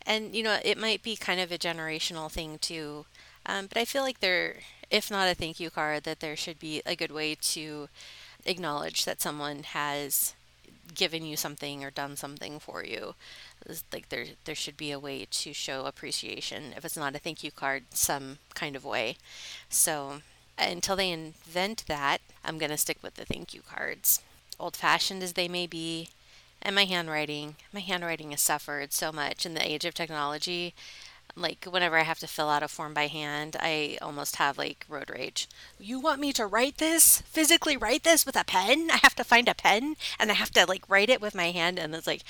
And, 0.07 0.35
you 0.35 0.43
know, 0.43 0.59
it 0.65 0.79
might 0.79 1.03
be 1.03 1.17
kind 1.17 1.41
of 1.41 1.51
a 1.53 1.59
generational 1.59 2.31
thing 2.31 2.59
too. 2.59 3.07
Um, 3.47 3.67
but 3.67 3.79
I 3.79 3.85
feel 3.85 4.03
like 4.03 4.21
there, 4.21 4.57
if 4.91 5.11
not 5.11 5.29
a 5.29 5.35
thank 5.35 5.61
you 5.61 5.71
card, 5.71 6.05
that 6.05 6.21
there 6.21 6.37
should 6.37 6.59
be 6.59 6.81
a 6.87 6.97
good 6.97 7.11
way 7.11 7.35
to 7.35 7.89
acknowledge 8.47 9.05
that 9.05 9.21
someone 9.21 9.63
has 9.65 10.35
given 10.95 11.25
you 11.25 11.37
something 11.37 11.83
or 11.83 11.91
done 11.91 12.17
something 12.17 12.59
for 12.59 12.85
you 12.85 13.15
like 13.93 14.09
there 14.11 14.27
there 14.45 14.55
should 14.55 14.77
be 14.77 14.91
a 14.91 14.99
way 14.99 15.27
to 15.31 15.53
show 15.53 15.87
appreciation 15.87 16.75
if 16.77 16.85
it's 16.85 16.97
not 16.97 17.15
a 17.15 17.19
thank 17.19 17.43
you 17.43 17.51
card 17.51 17.85
some 17.91 18.39
kind 18.55 18.77
of 18.77 18.85
way 18.85 19.17
so 19.69 20.21
until 20.59 20.97
they 20.97 21.11
invent 21.11 21.85
that 21.89 22.21
i'm 22.45 22.59
going 22.59 22.71
to 22.71 22.77
stick 22.79 22.99
with 23.03 23.15
the 23.15 23.25
thank 23.25 23.55
you 23.55 23.61
cards 23.63 24.21
old 24.61 24.77
fashioned 24.77 25.23
as 25.23 25.33
they 25.35 25.49
may 25.49 25.67
be 25.67 26.09
And 26.63 26.75
my 26.75 26.85
handwriting, 26.87 27.57
my 27.73 27.81
handwriting 27.81 28.31
has 28.33 28.41
suffered 28.41 28.93
so 28.93 29.13
much 29.13 29.45
in 29.47 29.55
the 29.55 29.67
age 29.67 29.85
of 29.85 29.95
technology. 29.95 30.75
Like 31.37 31.65
whenever 31.69 31.99
I 31.99 32.05
have 32.05 32.21
to 32.21 32.27
fill 32.29 32.49
out 32.49 32.63
a 32.63 32.69
form 32.69 32.95
by 32.95 33.09
hand, 33.09 33.57
I 33.61 33.99
almost 34.01 34.37
have 34.37 34.57
like 34.59 34.87
road 34.89 35.11
rage. 35.11 35.49
You 35.79 36.01
want 36.01 36.21
me 36.21 36.33
to 36.35 36.47
write 36.47 36.79
this? 36.79 37.23
Physically 37.23 37.77
write 37.77 38.05
this 38.05 38.25
with 38.25 38.37
a 38.37 38.45
pen? 38.45 38.89
I 38.93 38.99
have 39.03 39.15
to 39.17 39.25
find 39.25 39.49
a 39.49 39.55
pen 39.55 39.97
and 40.19 40.31
I 40.31 40.35
have 40.35 40.51
to 40.53 40.67
like 40.67 40.89
write 40.89 41.11
it 41.11 41.21
with 41.21 41.35
my 41.35 41.51
hand 41.51 41.79
and 41.79 41.95
it's 41.95 42.07
like 42.07 42.23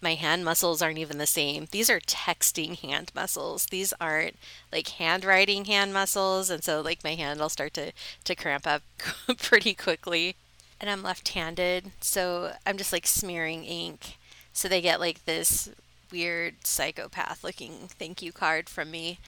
my 0.00 0.14
hand 0.14 0.44
muscles 0.44 0.80
aren't 0.82 0.98
even 0.98 1.18
the 1.18 1.26
same. 1.26 1.66
These 1.70 1.90
are 1.90 2.00
texting 2.00 2.78
hand 2.78 3.12
muscles. 3.14 3.66
These 3.66 3.92
aren't 4.00 4.36
like 4.72 4.88
handwriting 4.88 5.66
hand 5.66 5.92
muscles 5.92 6.50
and 6.50 6.64
so 6.64 6.80
like 6.80 7.04
my 7.04 7.14
hand 7.14 7.40
will 7.40 7.48
start 7.48 7.74
to 7.74 7.92
to 8.24 8.34
cramp 8.34 8.66
up 8.66 8.82
pretty 9.38 9.74
quickly. 9.74 10.36
And 10.80 10.88
I'm 10.88 11.02
left-handed, 11.02 11.92
so 12.00 12.52
I'm 12.66 12.78
just 12.78 12.92
like 12.92 13.06
smearing 13.06 13.64
ink. 13.64 14.16
So 14.54 14.66
they 14.66 14.80
get 14.80 14.98
like 14.98 15.26
this 15.26 15.68
weird 16.10 16.66
psychopath 16.66 17.44
looking 17.44 17.88
thank 17.88 18.22
you 18.22 18.32
card 18.32 18.68
from 18.68 18.90
me. 18.90 19.18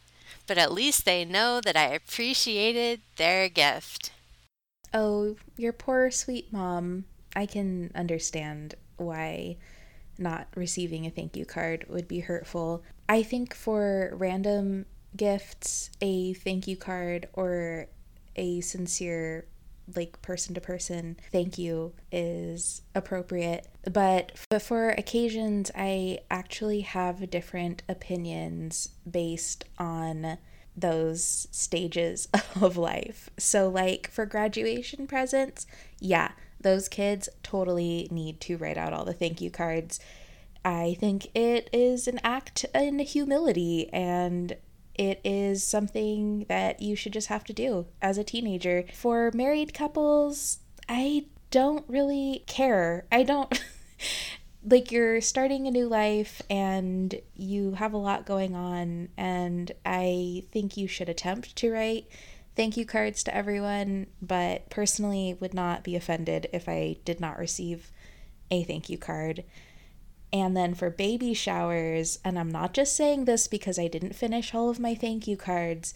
But 0.46 0.59
at 0.59 0.72
least 0.72 1.05
they 1.05 1.24
know 1.24 1.61
that 1.61 1.76
I 1.76 1.88
appreciated 1.88 3.00
their 3.16 3.48
gift. 3.48 4.12
Oh, 4.94 5.36
your 5.57 5.72
poor 5.72 6.11
sweet 6.11 6.53
mom. 6.53 7.05
I 7.34 7.46
can 7.46 7.90
understand 7.94 8.74
why 8.96 9.57
not 10.18 10.48
receiving 10.54 11.06
a 11.06 11.10
thank 11.10 11.36
you 11.36 11.44
card 11.44 11.86
would 11.88 12.08
be 12.08 12.20
hurtful. 12.20 12.82
I 13.08 13.22
think 13.22 13.54
for 13.54 14.12
random 14.14 14.86
gifts, 15.16 15.90
a 16.00 16.34
thank 16.34 16.66
you 16.66 16.76
card 16.76 17.28
or 17.32 17.86
a 18.36 18.60
sincere 18.60 19.46
like 19.96 20.22
person 20.22 20.54
to 20.54 20.60
person 20.60 21.16
thank 21.30 21.58
you 21.58 21.92
is 22.10 22.82
appropriate. 22.94 23.66
But 23.90 24.38
for 24.60 24.90
occasions, 24.90 25.70
I 25.74 26.20
actually 26.30 26.82
have 26.82 27.30
different 27.30 27.82
opinions 27.88 28.90
based 29.10 29.64
on 29.78 30.38
those 30.76 31.48
stages 31.50 32.28
of 32.60 32.76
life. 32.76 33.30
So, 33.38 33.68
like 33.68 34.08
for 34.10 34.24
graduation 34.26 35.06
presents, 35.06 35.66
yeah, 35.98 36.32
those 36.62 36.88
kids 36.88 37.28
totally 37.42 38.08
need 38.10 38.40
to 38.42 38.56
write 38.56 38.78
out 38.78 38.92
all 38.92 39.04
the 39.04 39.12
thank 39.12 39.40
you 39.40 39.50
cards. 39.50 40.00
I 40.64 40.96
think 41.00 41.34
it 41.34 41.68
is 41.72 42.06
an 42.06 42.20
act 42.22 42.64
in 42.74 42.98
humility 43.00 43.88
and 43.92 44.56
it 44.94 45.20
is 45.24 45.64
something 45.64 46.46
that 46.48 46.80
you 46.82 46.94
should 46.94 47.12
just 47.12 47.28
have 47.28 47.44
to 47.44 47.52
do 47.52 47.86
as 48.00 48.18
a 48.18 48.24
teenager. 48.24 48.84
For 48.92 49.30
married 49.34 49.74
couples, 49.74 50.58
I 50.88 51.26
don't 51.50 51.84
really 51.88 52.44
care. 52.46 53.06
I 53.10 53.22
don't. 53.22 53.62
like 54.64 54.92
you're 54.92 55.20
starting 55.20 55.66
a 55.66 55.70
new 55.70 55.88
life 55.88 56.40
and 56.48 57.20
you 57.34 57.72
have 57.72 57.92
a 57.92 57.98
lot 57.98 58.24
going 58.24 58.54
on 58.54 59.08
and 59.16 59.72
i 59.84 60.44
think 60.52 60.76
you 60.76 60.86
should 60.86 61.08
attempt 61.08 61.56
to 61.56 61.72
write 61.72 62.06
thank 62.57 62.76
you 62.76 62.84
cards 62.84 63.22
to 63.22 63.34
everyone 63.34 64.07
but 64.20 64.68
personally 64.70 65.36
would 65.40 65.55
not 65.55 65.82
be 65.82 65.96
offended 65.96 66.48
if 66.53 66.68
i 66.68 66.96
did 67.05 67.20
not 67.20 67.38
receive 67.38 67.90
a 68.50 68.62
thank 68.64 68.88
you 68.88 68.98
card 68.98 69.44
and 70.32 70.57
then 70.57 70.74
for 70.74 70.88
baby 70.88 71.34
showers, 71.34 72.18
and 72.24 72.38
I'm 72.38 72.50
not 72.50 72.72
just 72.72 72.96
saying 72.96 73.26
this 73.26 73.48
because 73.48 73.78
I 73.78 73.86
didn't 73.86 74.14
finish 74.14 74.55
all 74.55 74.70
of 74.70 74.80
my 74.80 74.94
thank 74.94 75.28
you 75.28 75.36
cards, 75.36 75.92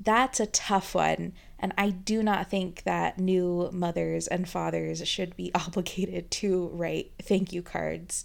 that's 0.00 0.40
a 0.40 0.46
tough 0.46 0.94
one. 0.94 1.34
And 1.58 1.74
I 1.76 1.90
do 1.90 2.22
not 2.22 2.48
think 2.48 2.84
that 2.84 3.18
new 3.18 3.68
mothers 3.72 4.26
and 4.26 4.48
fathers 4.48 5.06
should 5.06 5.36
be 5.36 5.52
obligated 5.54 6.30
to 6.30 6.68
write 6.68 7.12
thank 7.22 7.52
you 7.52 7.62
cards. 7.62 8.24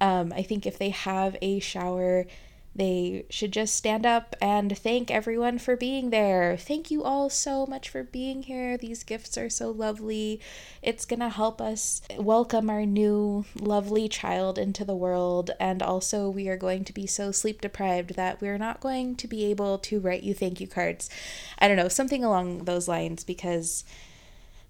Um, 0.00 0.32
I 0.34 0.42
think 0.42 0.66
if 0.66 0.78
they 0.78 0.90
have 0.90 1.36
a 1.40 1.60
shower, 1.60 2.26
they 2.74 3.26
should 3.28 3.52
just 3.52 3.74
stand 3.74 4.06
up 4.06 4.34
and 4.40 4.76
thank 4.76 5.10
everyone 5.10 5.58
for 5.58 5.76
being 5.76 6.10
there. 6.10 6.56
Thank 6.56 6.90
you 6.90 7.04
all 7.04 7.28
so 7.28 7.66
much 7.66 7.88
for 7.88 8.02
being 8.02 8.44
here. 8.44 8.78
These 8.78 9.04
gifts 9.04 9.36
are 9.36 9.50
so 9.50 9.70
lovely. 9.70 10.40
It's 10.80 11.04
going 11.04 11.20
to 11.20 11.28
help 11.28 11.60
us 11.60 12.00
welcome 12.16 12.70
our 12.70 12.86
new 12.86 13.44
lovely 13.60 14.08
child 14.08 14.58
into 14.58 14.84
the 14.84 14.96
world. 14.96 15.50
And 15.60 15.82
also, 15.82 16.30
we 16.30 16.48
are 16.48 16.56
going 16.56 16.84
to 16.84 16.94
be 16.94 17.06
so 17.06 17.30
sleep 17.30 17.60
deprived 17.60 18.16
that 18.16 18.40
we're 18.40 18.58
not 18.58 18.80
going 18.80 19.16
to 19.16 19.28
be 19.28 19.44
able 19.44 19.78
to 19.78 20.00
write 20.00 20.22
you 20.22 20.32
thank 20.32 20.60
you 20.60 20.66
cards. 20.66 21.10
I 21.58 21.68
don't 21.68 21.76
know, 21.76 21.88
something 21.88 22.24
along 22.24 22.64
those 22.64 22.88
lines 22.88 23.22
because 23.22 23.84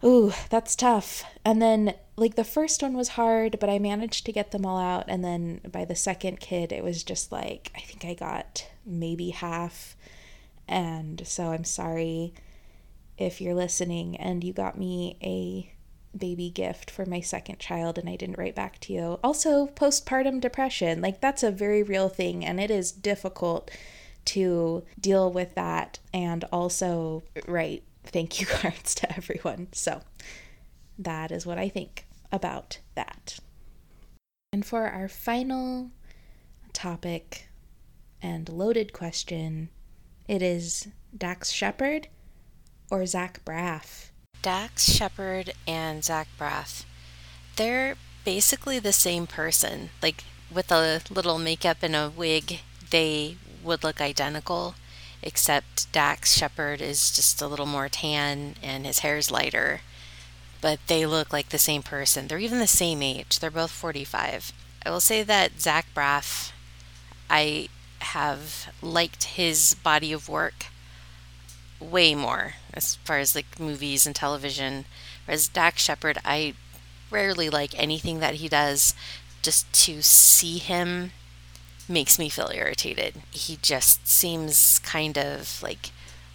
ooh, 0.04 0.32
that's 0.50 0.76
tough. 0.76 1.24
And 1.44 1.60
then, 1.60 1.94
like, 2.16 2.34
the 2.36 2.44
first 2.44 2.82
one 2.82 2.94
was 2.94 3.10
hard, 3.10 3.58
but 3.58 3.70
I 3.70 3.78
managed 3.78 4.26
to 4.26 4.32
get 4.32 4.50
them 4.50 4.66
all 4.66 4.78
out. 4.78 5.04
And 5.08 5.24
then 5.24 5.60
by 5.70 5.84
the 5.84 5.96
second 5.96 6.40
kid, 6.40 6.72
it 6.72 6.84
was 6.84 7.02
just 7.02 7.32
like, 7.32 7.70
I 7.76 7.80
think 7.80 8.04
I 8.04 8.14
got 8.14 8.66
maybe 8.84 9.30
half. 9.30 9.96
And 10.68 11.26
so 11.26 11.52
I'm 11.52 11.64
sorry 11.64 12.34
if 13.18 13.40
you're 13.40 13.54
listening 13.54 14.16
and 14.16 14.42
you 14.42 14.52
got 14.52 14.78
me 14.78 15.16
a 15.22 15.72
baby 16.16 16.50
gift 16.50 16.90
for 16.90 17.06
my 17.06 17.20
second 17.20 17.58
child 17.58 17.98
and 17.98 18.08
I 18.08 18.16
didn't 18.16 18.38
write 18.38 18.54
back 18.54 18.78
to 18.80 18.92
you. 18.92 19.18
Also, 19.22 19.66
postpartum 19.66 20.40
depression, 20.40 21.00
like, 21.00 21.20
that's 21.20 21.42
a 21.42 21.50
very 21.50 21.82
real 21.82 22.08
thing, 22.08 22.44
and 22.44 22.60
it 22.60 22.70
is 22.70 22.92
difficult 22.92 23.70
to 24.24 24.84
deal 25.00 25.32
with 25.32 25.54
that 25.54 25.98
and 26.12 26.44
also 26.52 27.22
write 27.46 27.82
thank 28.04 28.40
you 28.40 28.46
cards 28.60 28.94
to 28.96 29.16
everyone. 29.16 29.68
So 29.72 30.02
that 30.98 31.30
is 31.30 31.46
what 31.46 31.58
I 31.58 31.68
think 31.68 32.06
about 32.30 32.78
that. 32.94 33.38
And 34.52 34.64
for 34.64 34.86
our 34.86 35.08
final 35.08 35.90
topic 36.72 37.48
and 38.20 38.48
loaded 38.48 38.92
question, 38.92 39.70
it 40.28 40.42
is 40.42 40.88
Dax 41.16 41.50
Shepard 41.50 42.08
or 42.90 43.06
Zach 43.06 43.44
Braff? 43.44 44.10
Dax 44.42 44.90
Shepard 44.90 45.52
and 45.66 46.04
Zach 46.04 46.28
Braff. 46.38 46.84
They're 47.56 47.96
basically 48.24 48.78
the 48.78 48.92
same 48.92 49.26
person. 49.26 49.90
Like 50.02 50.24
with 50.52 50.70
a 50.70 51.00
little 51.10 51.38
makeup 51.38 51.78
and 51.82 51.96
a 51.96 52.12
wig, 52.14 52.60
they 52.90 53.36
would 53.62 53.82
look 53.82 54.00
identical 54.00 54.74
except 55.22 55.90
Dax 55.92 56.34
Shepard 56.34 56.80
is 56.80 57.14
just 57.14 57.40
a 57.40 57.46
little 57.46 57.66
more 57.66 57.88
tan 57.88 58.56
and 58.62 58.84
his 58.84 59.00
hair's 59.00 59.30
lighter. 59.30 59.80
But 60.60 60.80
they 60.86 61.06
look 61.06 61.32
like 61.32 61.48
the 61.48 61.58
same 61.58 61.82
person. 61.82 62.28
They're 62.28 62.38
even 62.38 62.58
the 62.58 62.66
same 62.66 63.02
age. 63.02 63.38
They're 63.38 63.50
both 63.50 63.70
45. 63.70 64.52
I 64.84 64.90
will 64.90 65.00
say 65.00 65.22
that 65.22 65.60
Zach 65.60 65.86
Braff, 65.94 66.52
I 67.30 67.68
have 68.00 68.72
liked 68.82 69.24
his 69.24 69.74
body 69.74 70.12
of 70.12 70.28
work 70.28 70.66
way 71.80 72.14
more 72.14 72.54
as 72.74 72.96
far 72.96 73.18
as 73.18 73.34
like 73.34 73.58
movies 73.58 74.06
and 74.06 74.14
television. 74.14 74.84
Whereas 75.24 75.48
Dax 75.48 75.82
Shepard, 75.82 76.18
I 76.24 76.54
rarely 77.10 77.50
like 77.50 77.78
anything 77.78 78.20
that 78.20 78.36
he 78.36 78.48
does. 78.48 78.94
Just 79.42 79.72
to 79.86 80.02
see 80.02 80.58
him 80.58 81.10
makes 81.88 82.18
me 82.18 82.28
feel 82.28 82.50
irritated. 82.54 83.22
He 83.30 83.58
just 83.62 84.06
seems 84.06 84.78
kind 84.80 85.18
of 85.18 85.62
like 85.62 85.90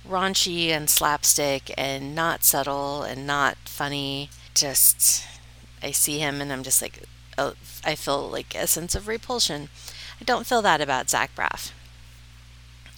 raunchy 0.08 0.70
and 0.70 0.90
slapstick 0.90 1.74
and 1.78 2.16
not 2.16 2.44
subtle 2.44 3.04
and 3.04 3.28
not 3.28 3.58
funny. 3.66 4.30
Just, 4.54 5.26
I 5.82 5.92
see 5.92 6.20
him 6.20 6.42
and 6.42 6.52
I'm 6.52 6.64
just 6.64 6.82
like, 6.82 7.04
oh, 7.38 7.54
I 7.84 7.96
feel 7.96 8.28
like 8.28 8.56
a 8.56 8.68
sense 8.68 8.96
of 8.96 9.08
repulsion. 9.08 9.70
I 10.20 10.24
don't 10.24 10.48
feel 10.48 10.62
that 10.64 10.82
about 10.82 11.10
Zach 11.10 11.36
Braff. 11.36 11.72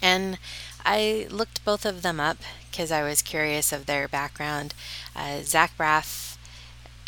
And 0.02 0.38
I 0.86 1.28
looked 1.30 1.66
both 1.66 1.86
of 1.86 2.02
them 2.02 2.20
up 2.20 2.38
because 2.72 2.92
I 2.92 3.04
was 3.04 3.22
curious 3.22 3.74
of 3.74 3.86
their 3.86 4.08
background. 4.08 4.74
Uh, 5.16 5.42
Zach 5.42 5.78
Braff 5.78 6.29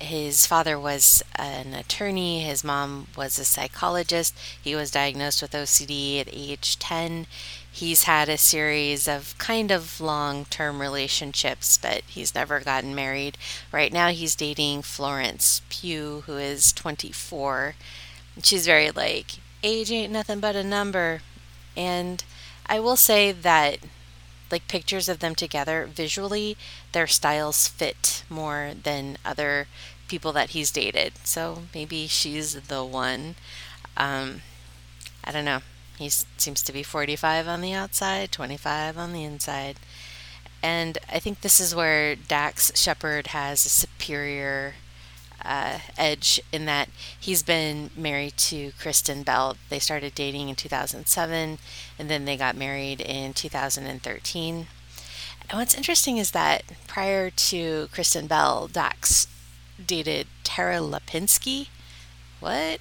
his 0.01 0.45
father 0.45 0.79
was 0.79 1.23
an 1.35 1.73
attorney, 1.73 2.41
his 2.41 2.63
mom 2.63 3.07
was 3.15 3.37
a 3.37 3.45
psychologist. 3.45 4.37
He 4.61 4.75
was 4.75 4.91
diagnosed 4.91 5.41
with 5.41 5.51
OCD 5.51 6.19
at 6.19 6.29
age 6.31 6.77
10. 6.79 7.27
He's 7.71 8.03
had 8.03 8.27
a 8.27 8.37
series 8.37 9.07
of 9.07 9.37
kind 9.37 9.71
of 9.71 10.01
long 10.01 10.45
term 10.45 10.81
relationships, 10.81 11.77
but 11.77 12.01
he's 12.07 12.35
never 12.35 12.59
gotten 12.59 12.93
married. 12.93 13.37
Right 13.71 13.93
now, 13.93 14.09
he's 14.09 14.35
dating 14.35 14.81
Florence 14.81 15.61
Pugh, 15.69 16.23
who 16.25 16.37
is 16.37 16.73
24. 16.73 17.75
She's 18.43 18.65
very 18.65 18.91
like, 18.91 19.37
age 19.63 19.91
ain't 19.91 20.11
nothing 20.11 20.39
but 20.39 20.55
a 20.55 20.63
number. 20.63 21.21
And 21.77 22.23
I 22.65 22.79
will 22.79 22.97
say 22.97 23.31
that 23.31 23.79
like 24.51 24.67
pictures 24.67 25.07
of 25.07 25.19
them 25.19 25.33
together 25.33 25.87
visually 25.89 26.57
their 26.91 27.07
styles 27.07 27.67
fit 27.67 28.23
more 28.29 28.73
than 28.83 29.17
other 29.23 29.67
people 30.11 30.33
that 30.33 30.49
he's 30.49 30.71
dated 30.71 31.13
so 31.23 31.59
maybe 31.73 32.05
she's 32.05 32.53
the 32.63 32.83
one 32.83 33.33
um, 33.95 34.41
i 35.23 35.31
don't 35.31 35.45
know 35.45 35.59
he 35.97 36.09
seems 36.09 36.61
to 36.61 36.73
be 36.73 36.83
45 36.83 37.47
on 37.47 37.61
the 37.61 37.71
outside 37.71 38.29
25 38.29 38.97
on 38.97 39.13
the 39.13 39.23
inside 39.23 39.77
and 40.61 40.97
i 41.09 41.17
think 41.17 41.39
this 41.39 41.61
is 41.61 41.73
where 41.73 42.13
dax 42.17 42.77
shepard 42.77 43.27
has 43.27 43.65
a 43.65 43.69
superior 43.69 44.73
uh, 45.45 45.79
edge 45.97 46.41
in 46.51 46.65
that 46.65 46.89
he's 47.17 47.41
been 47.41 47.89
married 47.95 48.37
to 48.37 48.71
Kristen 48.79 49.23
Bell. 49.23 49.57
They 49.69 49.79
started 49.79 50.13
dating 50.13 50.49
in 50.49 50.55
2007 50.55 51.57
and 51.97 52.09
then 52.11 52.25
they 52.25 52.37
got 52.37 52.55
married 52.55 53.01
in 53.01 53.33
2013. 53.33 54.67
And 55.49 55.59
what's 55.59 55.73
interesting 55.73 56.17
is 56.17 56.29
that 56.29 56.61
prior 56.85 57.31
to 57.31 57.89
Kristen 57.91 58.27
Bell, 58.27 58.67
Dax 58.67 59.25
dated 59.87 60.27
Tara 60.43 60.77
Lipinski. 60.77 61.67
What? 62.39 62.79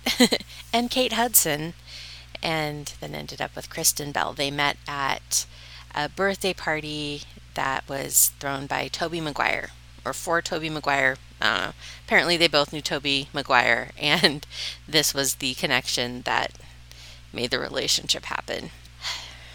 and 0.73 0.91
Kate 0.91 1.13
Hudson. 1.13 1.75
And 2.43 2.93
then 3.01 3.15
ended 3.15 3.41
up 3.41 3.55
with 3.55 3.71
Kristen 3.71 4.13
Bell. 4.13 4.33
They 4.33 4.51
met 4.51 4.77
at 4.89 5.47
a 5.95 6.09
birthday 6.09 6.55
party 6.55 7.23
that 7.55 7.89
was 7.89 8.33
thrown 8.39 8.67
by 8.67 8.89
Tobey 8.89 9.21
Maguire 9.21 9.71
or 10.05 10.13
for 10.13 10.41
Tobey 10.41 10.71
Maguire. 10.71 11.17
Apparently, 11.41 12.37
they 12.37 12.49
both 12.49 12.73
knew 12.73 12.81
Tobey 12.81 13.29
Maguire, 13.33 13.91
and 13.99 14.47
this 14.89 15.15
was 15.15 15.37
the 15.37 15.55
connection 15.55 16.23
that 16.23 16.53
made 17.33 17.51
the 17.51 17.59
relationship 17.59 18.25
happen. 18.27 18.71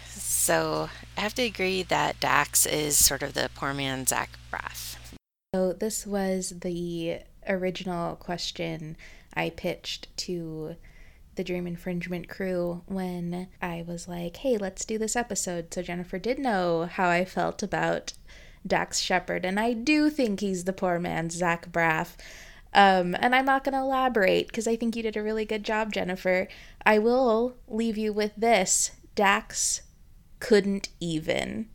So 0.08 0.88
I 1.16 1.20
have 1.20 1.34
to 1.34 1.42
agree 1.42 1.82
that 1.82 2.20
Dax 2.20 2.66
is 2.66 3.04
sort 3.04 3.22
of 3.22 3.34
the 3.34 3.50
poor 3.54 3.74
man 3.74 4.06
Zach 4.06 4.30
Braff. 4.52 4.96
So 5.54 5.72
this 5.72 6.06
was 6.06 6.54
the 6.60 7.20
original 7.48 8.16
question 8.16 8.96
I 9.34 9.50
pitched 9.50 10.14
to 10.18 10.76
the 11.34 11.44
Dream 11.44 11.66
Infringement 11.66 12.28
crew 12.28 12.82
when 12.86 13.48
I 13.60 13.84
was 13.86 14.08
like, 14.08 14.38
hey, 14.38 14.56
let's 14.56 14.84
do 14.84 14.98
this 14.98 15.16
episode. 15.16 15.72
So 15.72 15.82
Jennifer 15.82 16.18
did 16.18 16.38
know 16.38 16.88
how 16.90 17.08
I 17.08 17.24
felt 17.24 17.62
about 17.62 18.14
Dax 18.66 18.98
Shepard, 19.00 19.44
and 19.44 19.60
I 19.60 19.74
do 19.74 20.10
think 20.10 20.40
he's 20.40 20.64
the 20.64 20.72
poor 20.72 20.98
man's 20.98 21.36
Zach 21.36 21.70
Braff. 21.70 22.16
Um, 22.72 23.16
and 23.20 23.34
I'm 23.34 23.44
not 23.44 23.64
going 23.64 23.74
to 23.74 23.80
elaborate 23.80 24.48
because 24.48 24.66
I 24.66 24.76
think 24.76 24.96
you 24.96 25.02
did 25.02 25.16
a 25.16 25.22
really 25.22 25.44
good 25.44 25.64
job, 25.64 25.92
Jennifer. 25.92 26.48
I 26.84 26.98
will 26.98 27.56
leave 27.68 27.96
you 27.96 28.12
with 28.12 28.32
this 28.36 28.92
Dax 29.14 29.82
couldn't 30.40 30.90
even. 31.00 31.68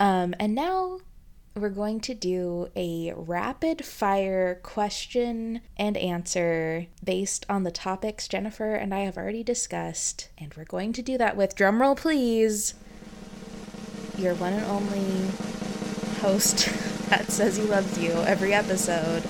Um, 0.00 0.34
and 0.40 0.54
now 0.54 1.00
we're 1.60 1.68
going 1.68 2.00
to 2.00 2.14
do 2.14 2.68
a 2.76 3.12
rapid 3.16 3.84
fire 3.84 4.60
question 4.62 5.60
and 5.76 5.96
answer 5.96 6.86
based 7.02 7.44
on 7.48 7.62
the 7.62 7.70
topics 7.70 8.28
Jennifer 8.28 8.74
and 8.74 8.94
I 8.94 9.00
have 9.00 9.16
already 9.16 9.42
discussed. 9.42 10.28
And 10.38 10.54
we're 10.54 10.64
going 10.64 10.92
to 10.94 11.02
do 11.02 11.18
that 11.18 11.36
with 11.36 11.56
drumroll, 11.56 11.96
please. 11.96 12.74
Your 14.16 14.34
one 14.34 14.52
and 14.52 14.64
only 14.66 15.28
host 16.20 16.66
that 17.10 17.30
says 17.30 17.56
he 17.56 17.64
loves 17.64 17.98
you 17.98 18.12
every 18.12 18.52
episode, 18.52 19.22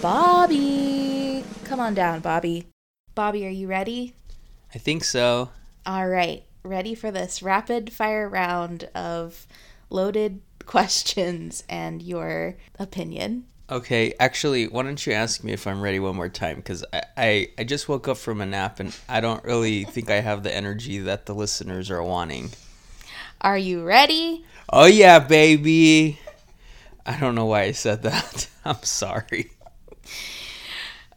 Bobby. 0.00 1.44
Come 1.64 1.80
on 1.80 1.94
down, 1.94 2.20
Bobby. 2.20 2.66
Bobby, 3.14 3.46
are 3.46 3.50
you 3.50 3.66
ready? 3.66 4.14
I 4.74 4.78
think 4.78 5.04
so. 5.04 5.50
All 5.86 6.06
right, 6.06 6.44
ready 6.62 6.94
for 6.94 7.10
this 7.10 7.42
rapid 7.42 7.92
fire 7.92 8.28
round 8.28 8.84
of 8.94 9.46
loaded 9.88 10.40
questions 10.66 11.64
and 11.68 12.02
your 12.02 12.56
opinion. 12.78 13.46
Okay, 13.68 14.14
actually, 14.20 14.68
why 14.68 14.84
don't 14.84 15.04
you 15.04 15.12
ask 15.12 15.42
me 15.42 15.52
if 15.52 15.66
I'm 15.66 15.80
ready 15.80 15.98
one 15.98 16.14
more 16.14 16.28
time? 16.28 16.56
Because 16.56 16.84
I, 16.92 17.02
I, 17.16 17.48
I 17.58 17.64
just 17.64 17.88
woke 17.88 18.06
up 18.06 18.16
from 18.16 18.40
a 18.40 18.46
nap 18.46 18.78
and 18.78 18.96
I 19.08 19.20
don't 19.20 19.42
really 19.42 19.82
think 19.82 20.08
I 20.08 20.20
have 20.20 20.44
the 20.44 20.54
energy 20.54 20.98
that 20.98 21.26
the 21.26 21.34
listeners 21.34 21.90
are 21.90 22.02
wanting. 22.02 22.50
Are 23.40 23.58
you 23.58 23.82
ready? 23.82 24.44
Oh, 24.72 24.86
yeah, 24.86 25.18
baby. 25.18 26.20
I 27.04 27.18
don't 27.18 27.34
know 27.34 27.46
why 27.46 27.62
I 27.62 27.72
said 27.72 28.02
that. 28.02 28.48
I'm 28.64 28.82
sorry. 28.82 29.50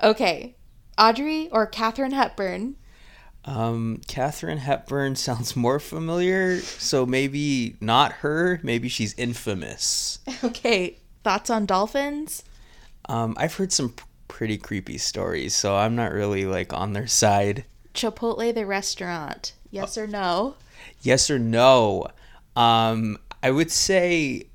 Okay. 0.01 0.55
Audrey 0.97 1.49
or 1.51 1.67
Katharine 1.67 2.11
Hepburn? 2.11 2.75
Um, 3.49 3.99
Katharine 4.07 4.59
Hepburn 4.59 5.15
sounds 5.15 5.55
more 5.55 5.79
familiar, 5.79 6.59
so 6.61 7.07
maybe 7.07 7.77
not 7.81 8.11
her. 8.13 8.59
Maybe 8.61 8.89
she's 8.89 9.13
infamous. 9.15 10.19
Okay. 10.43 10.97
Thoughts 11.23 11.49
on 11.49 11.65
dolphins? 11.65 12.43
Um, 13.09 13.35
I've 13.37 13.53
heard 13.55 13.73
some 13.73 13.89
p- 13.89 14.03
pretty 14.29 14.57
creepy 14.57 14.97
stories, 14.97 15.53
so 15.53 15.75
I'm 15.75 15.95
not 15.95 16.13
really 16.13 16.45
like 16.45 16.71
on 16.71 16.93
their 16.93 17.07
side. 17.07 17.65
Chipotle 17.93 18.53
the 18.53 18.65
restaurant. 18.65 19.53
Yes 19.69 19.97
or 19.97 20.07
no? 20.07 20.55
Yes 21.01 21.29
or 21.29 21.39
no? 21.39 22.07
Um, 22.55 23.17
I 23.43 23.51
would 23.51 23.71
say 23.71 24.45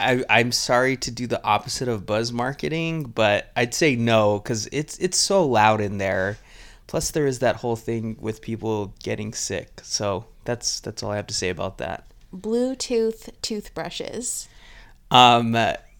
I, 0.00 0.24
I'm 0.28 0.52
sorry 0.52 0.96
to 0.98 1.10
do 1.10 1.26
the 1.26 1.42
opposite 1.44 1.88
of 1.88 2.04
buzz 2.04 2.32
marketing, 2.32 3.04
but 3.04 3.50
I'd 3.56 3.72
say 3.74 3.96
no 3.96 4.38
because 4.38 4.68
it's 4.72 4.98
it's 4.98 5.18
so 5.18 5.46
loud 5.46 5.80
in 5.80 5.98
there. 5.98 6.38
Plus, 6.86 7.10
there 7.10 7.26
is 7.26 7.40
that 7.40 7.56
whole 7.56 7.76
thing 7.76 8.16
with 8.20 8.40
people 8.42 8.94
getting 9.02 9.32
sick. 9.32 9.80
So 9.82 10.26
that's 10.44 10.80
that's 10.80 11.02
all 11.02 11.10
I 11.10 11.16
have 11.16 11.26
to 11.28 11.34
say 11.34 11.48
about 11.48 11.78
that. 11.78 12.04
Bluetooth 12.34 13.30
toothbrushes. 13.42 14.48
Um, 15.10 15.56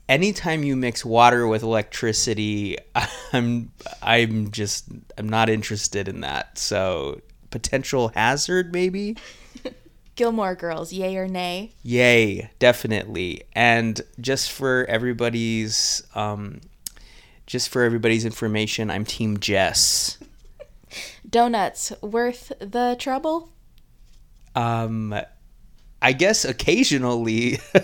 anytime 0.09 0.63
you 0.63 0.77
mix 0.77 1.05
water 1.05 1.47
with 1.47 1.63
electricity, 1.63 2.79
I'm 3.33 3.73
I'm 4.03 4.51
just 4.51 4.89
I'm 5.19 5.29
not 5.29 5.49
interested 5.49 6.09
in 6.09 6.21
that. 6.21 6.59
So 6.59 7.21
potential 7.51 8.09
hazard 8.15 8.73
maybe. 8.73 9.17
Gilmore 10.17 10.55
Girls, 10.55 10.95
yay 10.95 11.17
or 11.17 11.29
nay? 11.29 11.73
Yay, 11.83 12.51
definitely. 12.59 13.43
And 13.55 14.01
just 14.19 14.51
for 14.51 14.87
everybody's 14.89 16.03
um 16.15 16.61
just 17.47 17.69
for 17.69 17.83
everybody's 17.83 18.25
information, 18.25 18.91
I'm 18.91 19.05
team 19.05 19.39
Jess. 19.39 20.19
Donuts, 21.29 21.93
worth 22.01 22.53
the 22.61 22.97
trouble? 22.99 23.51
Um 24.55 25.15
I 26.03 26.13
guess 26.13 26.45
occasionally 26.45 27.59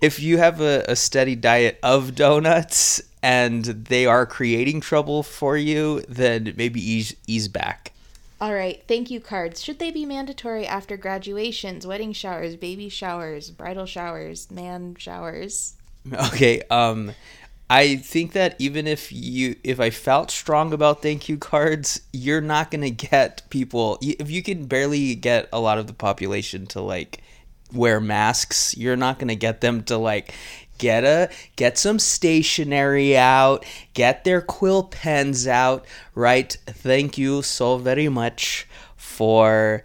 if 0.00 0.20
you 0.20 0.38
have 0.38 0.60
a, 0.60 0.84
a 0.86 0.96
steady 0.96 1.34
diet 1.34 1.78
of 1.82 2.14
donuts 2.14 3.02
and 3.22 3.64
they 3.64 4.06
are 4.06 4.26
creating 4.26 4.80
trouble 4.80 5.22
for 5.22 5.56
you, 5.56 6.02
then 6.08 6.54
maybe 6.56 6.80
ease 6.80 7.16
ease 7.26 7.48
back. 7.48 7.92
All 8.40 8.52
right, 8.52 8.82
thank 8.88 9.10
you 9.10 9.20
cards. 9.20 9.62
Should 9.62 9.78
they 9.78 9.92
be 9.92 10.04
mandatory 10.04 10.66
after 10.66 10.96
graduations, 10.96 11.86
wedding 11.86 12.12
showers, 12.12 12.56
baby 12.56 12.88
showers, 12.88 13.50
bridal 13.50 13.86
showers, 13.86 14.50
man 14.50 14.96
showers? 14.98 15.74
Okay, 16.12 16.62
um 16.68 17.12
I 17.74 17.96
think 17.96 18.32
that 18.32 18.54
even 18.58 18.86
if 18.86 19.10
you 19.10 19.56
if 19.64 19.80
I 19.80 19.88
felt 19.88 20.30
strong 20.30 20.74
about 20.74 21.00
thank 21.00 21.28
you 21.28 21.38
cards, 21.38 22.02
you're 22.12 22.42
not 22.42 22.70
going 22.70 22.82
to 22.82 22.90
get 22.90 23.48
people 23.48 23.98
if 24.02 24.30
you 24.30 24.42
can 24.42 24.66
barely 24.66 25.14
get 25.14 25.48
a 25.52 25.58
lot 25.60 25.78
of 25.78 25.86
the 25.86 25.94
population 25.94 26.66
to 26.68 26.82
like 26.82 27.22
wear 27.72 27.98
masks, 27.98 28.76
you're 28.76 28.96
not 28.96 29.18
going 29.18 29.28
to 29.28 29.36
get 29.36 29.62
them 29.62 29.82
to 29.84 29.96
like 29.96 30.34
get 30.76 31.04
a 31.04 31.30
get 31.56 31.78
some 31.78 31.98
stationery 31.98 33.16
out, 33.16 33.64
get 33.94 34.24
their 34.24 34.42
quill 34.42 34.82
pens 34.84 35.46
out, 35.46 35.86
right? 36.14 36.52
Thank 36.66 37.16
you 37.16 37.40
so 37.40 37.78
very 37.78 38.10
much 38.10 38.66
for 38.96 39.82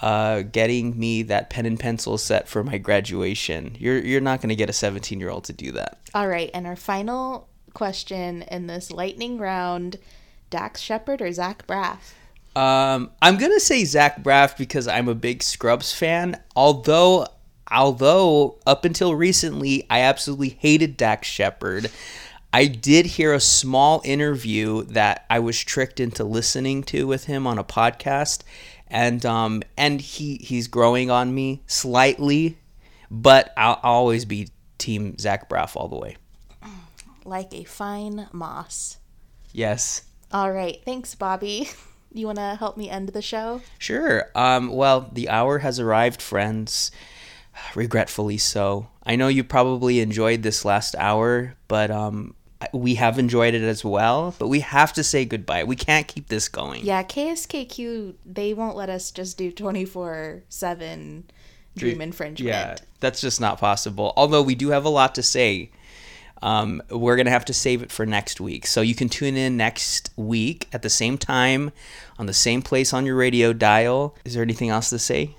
uh, 0.00 0.42
getting 0.42 0.98
me 0.98 1.22
that 1.24 1.50
pen 1.50 1.66
and 1.66 1.78
pencil 1.78 2.18
set 2.18 2.48
for 2.48 2.62
my 2.62 2.78
graduation. 2.78 3.76
You're 3.78 3.98
you're 3.98 4.20
not 4.20 4.40
going 4.40 4.50
to 4.50 4.56
get 4.56 4.70
a 4.70 4.72
17 4.72 5.18
year 5.18 5.30
old 5.30 5.44
to 5.44 5.52
do 5.52 5.72
that. 5.72 5.98
All 6.14 6.28
right, 6.28 6.50
and 6.54 6.66
our 6.66 6.76
final 6.76 7.48
question 7.74 8.42
in 8.42 8.66
this 8.66 8.90
lightning 8.90 9.38
round 9.38 9.98
Dax 10.50 10.80
Shepard 10.80 11.22
or 11.22 11.32
Zach 11.32 11.66
Braff? 11.66 12.14
Um, 12.56 13.10
I'm 13.22 13.36
gonna 13.36 13.60
say 13.60 13.84
Zach 13.84 14.22
Braff 14.22 14.56
because 14.56 14.88
I'm 14.88 15.08
a 15.08 15.14
big 15.14 15.42
Scrubs 15.42 15.92
fan. 15.92 16.40
Although, 16.56 17.26
although 17.70 18.58
up 18.66 18.84
until 18.84 19.14
recently, 19.14 19.86
I 19.88 20.00
absolutely 20.00 20.56
hated 20.58 20.96
Dax 20.96 21.28
Shepard. 21.28 21.90
I 22.52 22.64
did 22.66 23.04
hear 23.06 23.34
a 23.34 23.40
small 23.40 24.00
interview 24.04 24.82
that 24.84 25.26
I 25.28 25.38
was 25.38 25.62
tricked 25.62 26.00
into 26.00 26.24
listening 26.24 26.82
to 26.84 27.06
with 27.06 27.24
him 27.24 27.46
on 27.46 27.58
a 27.58 27.64
podcast, 27.64 28.42
and 28.90 29.24
um, 29.24 29.62
and 29.76 30.00
he 30.00 30.36
he's 30.36 30.68
growing 30.68 31.10
on 31.10 31.34
me 31.34 31.62
slightly, 31.66 32.58
but 33.10 33.52
I'll, 33.56 33.80
I'll 33.82 33.92
always 33.94 34.24
be 34.24 34.48
Team 34.78 35.16
Zach 35.18 35.48
Braff 35.48 35.76
all 35.76 35.88
the 35.88 35.96
way. 35.96 36.16
Like 37.24 37.52
a 37.52 37.64
fine 37.64 38.28
moss. 38.32 38.98
Yes. 39.52 40.02
All 40.32 40.52
right, 40.52 40.80
thanks, 40.84 41.14
Bobby. 41.14 41.68
You 42.12 42.26
want 42.26 42.38
to 42.38 42.56
help 42.58 42.76
me 42.76 42.88
end 42.88 43.10
the 43.10 43.22
show? 43.22 43.60
Sure. 43.78 44.30
Um, 44.34 44.70
well, 44.70 45.10
the 45.12 45.28
hour 45.28 45.58
has 45.58 45.78
arrived, 45.78 46.22
friends. 46.22 46.90
Regretfully 47.74 48.38
so. 48.38 48.88
I 49.04 49.16
know 49.16 49.28
you 49.28 49.44
probably 49.44 50.00
enjoyed 50.00 50.42
this 50.42 50.64
last 50.64 50.94
hour, 50.96 51.54
but 51.66 51.90
um, 51.90 52.34
we 52.72 52.96
have 52.96 53.18
enjoyed 53.18 53.54
it 53.54 53.62
as 53.62 53.84
well. 53.84 54.34
But 54.38 54.48
we 54.48 54.60
have 54.60 54.92
to 54.94 55.04
say 55.04 55.24
goodbye. 55.24 55.64
We 55.64 55.76
can't 55.76 56.06
keep 56.06 56.28
this 56.28 56.48
going. 56.48 56.84
Yeah, 56.84 57.02
KSKQ, 57.02 58.14
they 58.26 58.54
won't 58.54 58.76
let 58.76 58.90
us 58.90 59.10
just 59.10 59.38
do 59.38 59.50
24 59.52 60.42
7 60.48 61.24
dream 61.76 62.00
infringement. 62.00 62.48
Yeah, 62.48 62.76
that's 63.00 63.20
just 63.20 63.40
not 63.40 63.58
possible. 63.58 64.12
Although 64.16 64.42
we 64.42 64.54
do 64.54 64.70
have 64.70 64.84
a 64.84 64.90
lot 64.90 65.14
to 65.16 65.22
say. 65.22 65.70
Um, 66.40 66.80
we're 66.88 67.16
going 67.16 67.26
to 67.26 67.32
have 67.32 67.46
to 67.46 67.52
save 67.52 67.82
it 67.82 67.90
for 67.90 68.06
next 68.06 68.40
week. 68.40 68.64
So 68.64 68.80
you 68.80 68.94
can 68.94 69.08
tune 69.08 69.36
in 69.36 69.56
next 69.56 70.10
week 70.14 70.68
at 70.72 70.82
the 70.82 70.88
same 70.88 71.18
time 71.18 71.72
on 72.16 72.26
the 72.26 72.32
same 72.32 72.62
place 72.62 72.94
on 72.94 73.04
your 73.04 73.16
radio 73.16 73.52
dial. 73.52 74.14
Is 74.24 74.34
there 74.34 74.44
anything 74.44 74.68
else 74.68 74.88
to 74.90 75.00
say? 75.00 75.34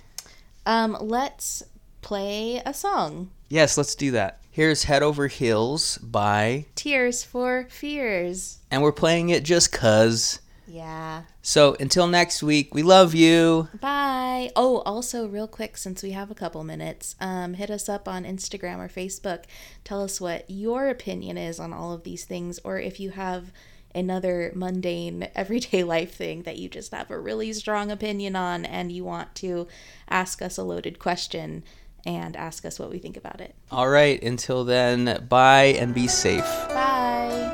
Um, 0.66 0.98
let's 1.00 1.64
play 2.02 2.62
a 2.66 2.74
song. 2.74 3.32
Yes, 3.48 3.78
let's 3.78 3.96
do 3.96 4.12
that. 4.12 4.39
Here's 4.52 4.84
Head 4.84 5.04
Over 5.04 5.28
Heels 5.28 5.98
by, 6.00 6.66
Tears 6.76 7.24
for 7.24 7.68
Fears. 7.70 8.60
and 8.72 8.82
we're 8.82 8.92
playing 8.92 9.30
it 9.30 9.44
just 9.44 9.72
cuz. 9.72 10.40
Yeah. 10.68 11.24
So 11.42 11.76
until 11.80 12.08
next 12.08 12.44
week, 12.44 12.74
we 12.74 12.84
love 12.84 13.16
you. 13.16 13.70
Bye. 13.80 14.52
Oh, 14.56 14.80
also, 14.86 15.28
real 15.28 15.48
quick, 15.48 15.78
since 15.78 16.04
we 16.04 16.12
have 16.12 16.30
a 16.30 16.36
couple 16.36 16.64
minutes, 16.64 17.16
um, 17.20 17.54
hit 17.56 17.70
us 17.72 17.88
up 17.90 18.08
on 18.08 18.24
Instagram 18.24 18.78
or 18.78 18.88
Facebook. 18.88 19.46
Tell 19.84 20.02
us 20.02 20.20
what 20.20 20.50
your 20.50 20.90
opinion 20.90 21.38
is 21.38 21.60
on 21.60 21.74
all 21.74 21.94
of 21.94 22.04
these 22.04 22.26
things, 22.26 22.60
or 22.64 22.80
if 22.80 23.00
you 23.00 23.12
have 23.12 23.52
another 23.96 24.52
mundane, 24.56 25.28
everyday 25.36 25.84
life 25.84 26.14
thing 26.16 26.44
that 26.44 26.58
you 26.58 26.70
just 26.70 26.92
have 26.92 27.10
a 27.10 27.20
really 27.20 27.54
strong 27.54 27.90
opinion 27.90 28.36
on 28.36 28.66
and 28.66 28.92
you 28.92 29.04
want 29.04 29.34
to 29.36 29.68
ask 30.10 30.42
us 30.42 30.58
a 30.58 30.64
loaded 30.64 31.00
question 31.00 31.64
and 32.06 32.36
ask 32.36 32.66
us 32.66 32.80
what 32.80 32.90
we 32.90 33.00
think 33.00 33.18
about 33.18 33.42
it. 33.42 33.56
All 33.72 33.90
right. 33.90 34.22
Until 34.22 34.64
then, 34.64 35.26
bye 35.30 35.76
and 35.80 35.94
be 35.94 36.08
safe. 36.08 36.46
Bye. 36.70 37.49